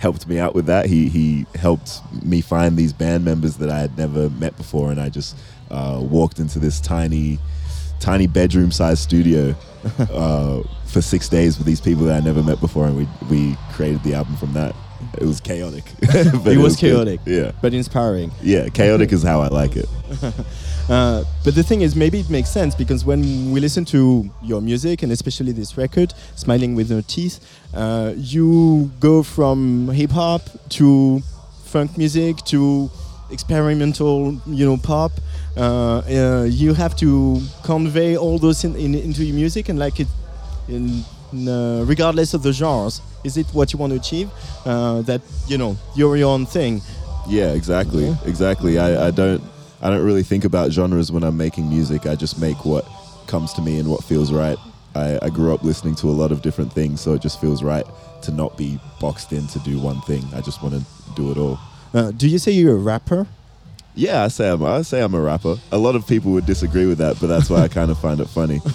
[0.00, 0.86] helped me out with that.
[0.86, 5.00] He he helped me find these band members that I had never met before, and
[5.00, 5.36] I just
[5.70, 7.38] uh, walked into this tiny
[8.00, 9.54] tiny bedroom sized studio
[9.98, 13.56] uh, for six days with these people that I never met before, and we we
[13.72, 14.74] created the album from that.
[15.18, 15.84] It was chaotic.
[16.02, 16.92] It was good.
[16.94, 17.52] chaotic, Yeah.
[17.62, 18.30] but inspiring.
[18.42, 19.88] Yeah, chaotic is how I like it.
[20.88, 24.60] Uh, but the thing is, maybe it makes sense because when we listen to your
[24.60, 27.38] music and especially this record, "Smiling with No Teeth,"
[27.74, 31.22] uh, you go from hip hop to
[31.64, 32.90] funk music to
[33.30, 35.12] experimental, you know, pop.
[35.56, 40.00] Uh, uh, you have to convey all those in, in, into your music and like
[40.00, 40.08] it,
[40.68, 41.04] in,
[41.48, 43.00] uh, regardless of the genres.
[43.22, 44.30] Is it what you want to achieve?
[44.64, 46.82] Uh, that you know, you're your own thing.
[47.28, 48.78] Yeah, exactly, exactly.
[48.78, 49.42] I, I don't
[49.82, 52.06] I don't really think about genres when I'm making music.
[52.06, 52.86] I just make what
[53.26, 54.58] comes to me and what feels right.
[54.94, 57.62] I, I grew up listening to a lot of different things, so it just feels
[57.62, 57.86] right
[58.22, 60.22] to not be boxed in to do one thing.
[60.34, 60.84] I just want to
[61.14, 61.58] do it all.
[61.94, 63.26] Uh, do you say you're a rapper?
[63.94, 65.56] Yeah, I say I'm I say I'm a rapper.
[65.72, 68.20] A lot of people would disagree with that, but that's why I kind of find
[68.20, 68.60] it funny.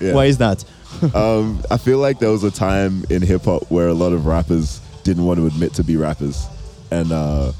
[0.00, 0.12] Yeah.
[0.12, 0.64] Why is that?
[1.14, 4.26] um, I feel like there was a time in hip hop where a lot of
[4.26, 6.46] rappers didn't want to admit to be rappers,
[6.90, 7.52] and uh,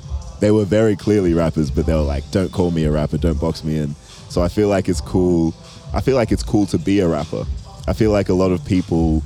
[0.45, 3.41] they were very clearly rappers, but they were like, "Don't call me a rapper, don't
[3.41, 3.95] box me in."
[4.29, 5.55] So I feel like it's cool.
[5.95, 7.47] I feel like it's cool to be a rapper.
[7.89, 9.23] I feel like a lot of people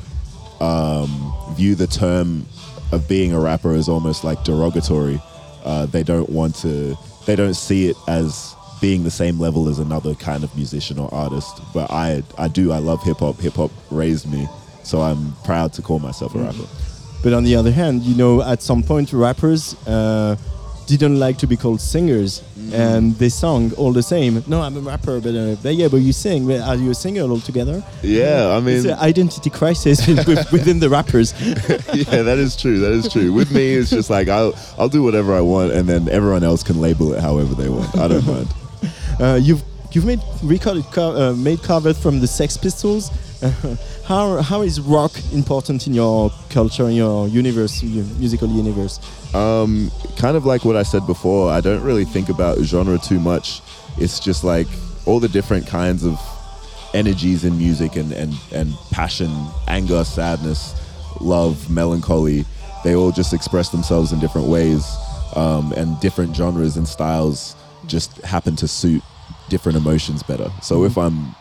[0.61, 2.47] um, view the term
[2.93, 5.20] of being a rapper as almost like derogatory.
[5.65, 6.97] Uh, they don't want to.
[7.27, 11.12] They don't see it as being the same level as another kind of musician or
[11.12, 11.61] artist.
[11.74, 12.70] But I, I do.
[12.70, 13.40] I love hip hop.
[13.40, 14.47] Hip hop raised me,
[14.85, 16.69] so I'm proud to call myself a rapper.
[17.24, 20.36] But on the other hand, you know, at some point, rappers uh,
[20.97, 22.43] didn't like to be called singers,
[22.73, 24.43] and they sung all the same.
[24.47, 26.47] No, I'm a rapper, but, uh, but yeah, but you sing.
[26.47, 27.85] But are you a singer altogether?
[28.02, 30.06] Yeah, I mean- it's an identity crisis
[30.52, 31.35] within the rappers.
[31.93, 32.78] yeah, that is true.
[32.81, 33.32] That is true.
[33.32, 36.62] With me, it's just like I'll I'll do whatever I want, and then everyone else
[36.62, 37.97] can label it however they want.
[37.97, 38.48] I don't mind.
[39.20, 43.10] Uh, you've you've made recorded co- uh, made covers from the Sex Pistols.
[44.09, 48.98] how how is rock important in your culture, in your universe, your musical universe?
[49.35, 53.20] Um, kind of like what I said before, I don't really think about genre too
[53.20, 53.60] much.
[53.98, 54.66] It's just like
[55.05, 56.18] all the different kinds of
[56.94, 59.30] energies in music and, and, and passion,
[59.66, 60.74] anger, sadness,
[61.20, 62.47] love, melancholy.
[62.85, 64.86] They all just express themselves in different ways.
[65.36, 67.55] Um, and different genres and styles
[67.86, 69.02] just happen to suit
[69.51, 70.51] different emotions better.
[70.62, 71.35] So if I'm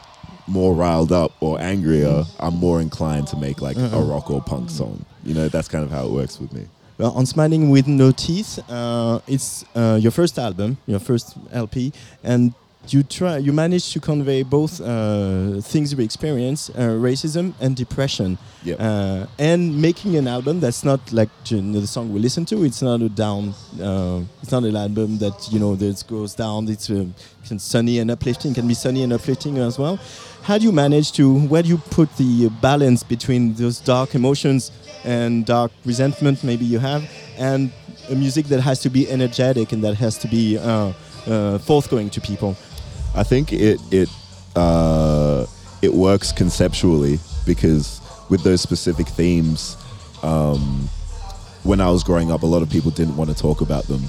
[0.48, 4.04] more riled up or angrier, I'm more inclined to make like a Uh-uh.
[4.06, 5.06] rock or punk song.
[5.24, 6.66] You know, that's kind of how it works with me.
[6.98, 11.92] Well, on Smiling with No Teeth, uh, it's uh, your first album, your first LP,
[12.24, 12.54] and
[12.94, 18.38] you try, you manage to convey both uh, things we experience, uh, racism and depression,
[18.64, 18.78] Yep.
[18.80, 22.64] uh, and making an album that's not like you know, the song we listen to.
[22.64, 23.54] It's not a down.
[23.82, 26.68] Uh, it's not an album that you know that goes down.
[26.68, 28.54] It's can sunny and uplifting.
[28.54, 30.00] Can be sunny and uplifting as well.
[30.44, 31.40] How do you manage to?
[31.48, 34.72] Where do you put the balance between those dark emotions
[35.04, 37.72] and dark resentment maybe you have, and
[38.10, 40.92] a music that has to be energetic and that has to be uh,
[41.28, 42.56] uh, forthgoing to people?
[43.18, 44.10] I think it it
[44.56, 45.48] uh,
[45.82, 48.00] it works conceptually because
[48.30, 49.76] with those specific themes,
[50.22, 50.88] um,
[51.64, 54.04] when I was growing up, a lot of people didn't want to talk about them,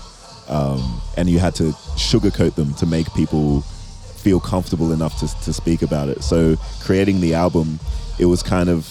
[0.49, 5.53] um, and you had to sugarcoat them to make people feel comfortable enough to, to
[5.55, 6.23] speak about it.
[6.23, 7.81] So creating the album,
[8.19, 8.87] it was kind of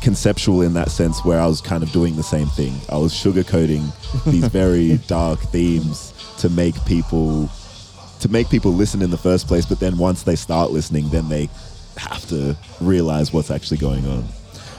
[0.00, 2.72] conceptual in that sense where I was kind of doing the same thing.
[2.88, 3.84] I was sugarcoating
[4.24, 7.50] these very dark themes to make people
[8.20, 11.28] to make people listen in the first place, but then once they start listening, then
[11.28, 11.48] they
[11.96, 14.24] have to realize what's actually going on.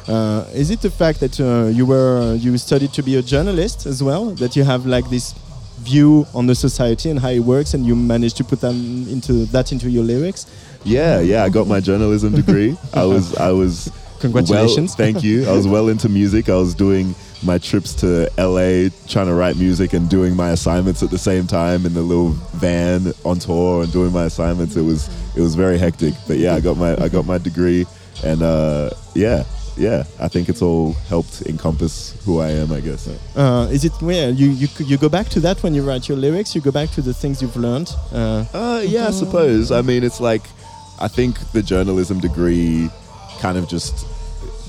[0.08, 3.86] Uh, is it the fact that uh, you were you studied to be a journalist
[3.86, 4.32] as well?
[4.36, 5.34] That you have like this
[5.80, 9.46] view on the society and how it works, and you managed to put them into
[9.48, 10.46] that into your lyrics.
[10.84, 11.44] Yeah, yeah.
[11.44, 12.78] I got my journalism degree.
[12.94, 13.92] I was, I was.
[14.20, 14.98] Congratulations.
[14.98, 15.48] Well, thank you.
[15.48, 16.50] I was well into music.
[16.50, 21.04] I was doing my trips to LA, trying to write music and doing my assignments
[21.04, 24.76] at the same time in the little van on tour and doing my assignments.
[24.76, 26.14] It was, it was very hectic.
[26.28, 27.86] But yeah, I got my, I got my degree,
[28.24, 29.44] and uh, yeah,
[29.78, 30.04] yeah.
[30.20, 32.72] I think it's all helped encompass who I am.
[32.72, 33.08] I guess.
[33.36, 36.18] Uh, is it where you, you you go back to that when you write your
[36.18, 36.56] lyrics?
[36.56, 37.90] You go back to the things you've learned.
[38.12, 39.72] Uh, Uh, yeah, I suppose.
[39.72, 40.42] I mean, it's like
[41.00, 42.90] I think the journalism degree
[43.40, 44.06] kind of just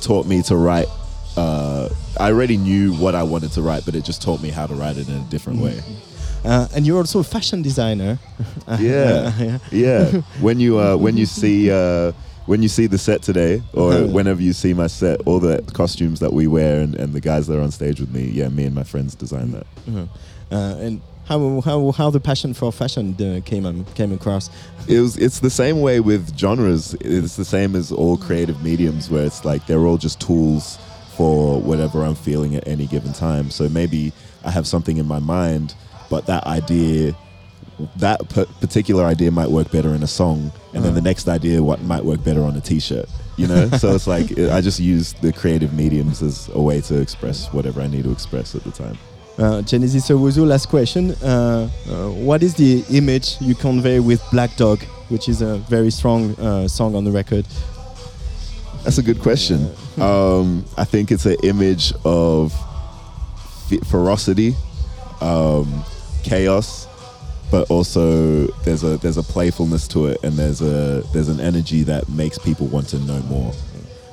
[0.03, 0.87] taught me to write.
[1.37, 1.89] Uh,
[2.19, 4.75] I already knew what I wanted to write, but it just taught me how to
[4.75, 5.81] write it in a different way.
[6.45, 8.19] Uh, and you're also a fashion designer.
[8.79, 9.59] Yeah, yeah.
[9.73, 10.11] yeah.
[10.41, 12.13] When you uh, when you see uh,
[12.47, 14.07] when you see the set today, or Uh-huh.
[14.09, 17.47] whenever you see my set, all the costumes that we wear and, and the guys
[17.47, 19.67] that are on stage with me, yeah, me and my friends design that.
[19.89, 20.07] Uh-huh.
[20.51, 24.51] Uh, and how, how how the passion for fashion uh, came um, came across?
[24.89, 26.95] it was it's the same way with genres.
[27.01, 30.79] It's the same as all creative mediums where it's like they're all just tools
[31.17, 33.51] for whatever i'm feeling at any given time.
[33.51, 34.13] So maybe
[34.45, 35.75] i have something in my mind
[36.11, 37.15] but that idea
[37.97, 41.63] that p- particular idea might work better in a song and then the next idea
[41.63, 43.69] what might work better on a t-shirt you know?
[43.79, 47.81] So it's like i just use the creative mediums as a way to express whatever
[47.81, 48.99] i need to express at the time
[49.39, 51.13] Uh, Genesis Owuzu, last question.
[51.23, 55.91] Uh, uh, what is the image you convey with Black Dog, which is a very
[55.91, 57.47] strong uh, song on the record?
[58.83, 59.71] That's a good question.
[60.01, 62.53] Um, I think it's an image of
[63.89, 64.57] ferocity,
[65.21, 65.85] um,
[66.25, 66.89] chaos,
[67.51, 71.85] but also there's a there's a playfulness to it, and there's a there's an energy
[71.85, 73.53] that makes people want to know more.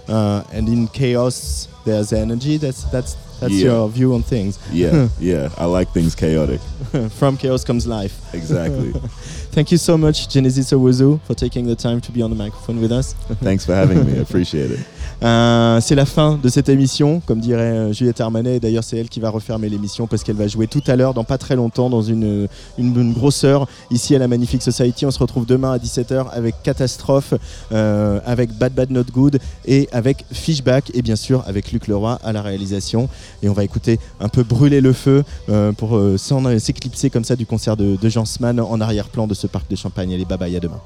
[0.07, 2.57] Uh, and in chaos, there's energy.
[2.57, 3.65] That's that's that's Yeah.
[3.71, 4.57] your view on things.
[4.71, 5.49] Yeah, yeah.
[5.57, 6.61] I like things chaotic.
[7.11, 8.33] From chaos comes life.
[8.33, 8.91] Exactly.
[9.55, 12.81] Thank you so much, Genesis Owuzu, for taking the time to be on the microphone
[12.81, 13.13] with us.
[13.41, 14.13] Thanks for having me.
[14.19, 14.79] I appreciate it.
[15.25, 18.57] Euh, c'est la fin de cette émission, comme dirait euh, Juliette Armanet.
[18.57, 21.15] Et D'ailleurs, c'est elle qui va refermer l'émission parce qu'elle va jouer tout à l'heure,
[21.15, 22.47] dans pas très longtemps, dans une,
[22.77, 25.05] une, une grosse heure, ici à la Magnifique Society.
[25.05, 27.33] On se retrouve demain à 17h avec Catastrophe,
[27.71, 32.19] euh, avec Bad Bad Not Good et avec Fishback, et bien sûr avec Luc Leroy
[32.23, 33.09] à la réalisation.
[33.41, 37.35] Et on va écouter un peu brûler le feu euh, pour euh, s'éclipser comme ça
[37.35, 40.13] du concert de, de Jean Sman en arrière-plan de ce parc de Champagne.
[40.13, 40.81] Allez, bye bye, à demain.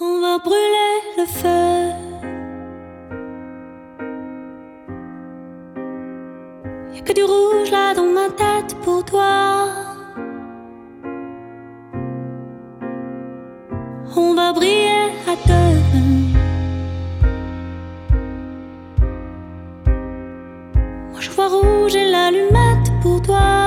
[0.00, 1.77] On va brûler le feu.
[7.08, 9.68] Que du rouge là dans ma tête pour toi.
[14.14, 15.78] On va briller à deux.
[21.12, 23.57] Moi je vois rouge et l'allumette pour toi.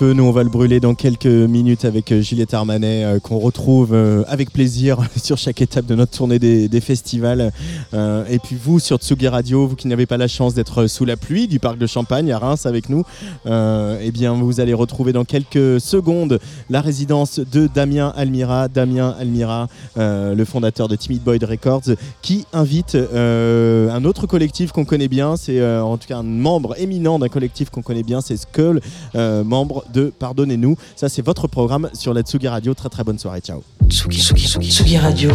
[0.00, 3.94] Nous on va le brûler dans quelques minutes avec euh, Juliette Armanet euh, qu'on retrouve
[3.94, 7.52] euh, avec plaisir sur chaque étape de notre tournée des festivals.
[7.94, 11.04] Euh, et puis vous sur Tsugi Radio, vous qui n'avez pas la chance d'être sous
[11.04, 13.04] la pluie du parc de Champagne à Reims avec nous,
[13.46, 16.40] euh, eh bien vous allez retrouver dans quelques secondes
[16.70, 18.68] la résidence de Damien Almira.
[18.68, 24.84] Damien Almira, euh, le fondateur de Timid Boyd Records, qui invite un autre collectif qu'on
[24.84, 28.36] connaît bien, c'est en tout cas un membre éminent d'un collectif qu'on connaît bien, c'est
[28.36, 28.80] Skull,
[29.14, 30.76] membre de Pardonnez-nous.
[30.96, 32.74] Ça c'est votre programme sur la Tsugi Radio.
[32.74, 33.62] Très très bonne soirée, ciao.
[33.88, 35.30] Tsugi, Tsugi, Tsugi, Tsugi Radio.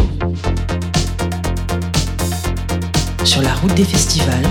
[3.24, 4.48] Sur la route des festivals.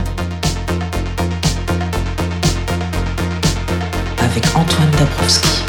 [4.19, 5.68] Avec Antoine Dabrowski.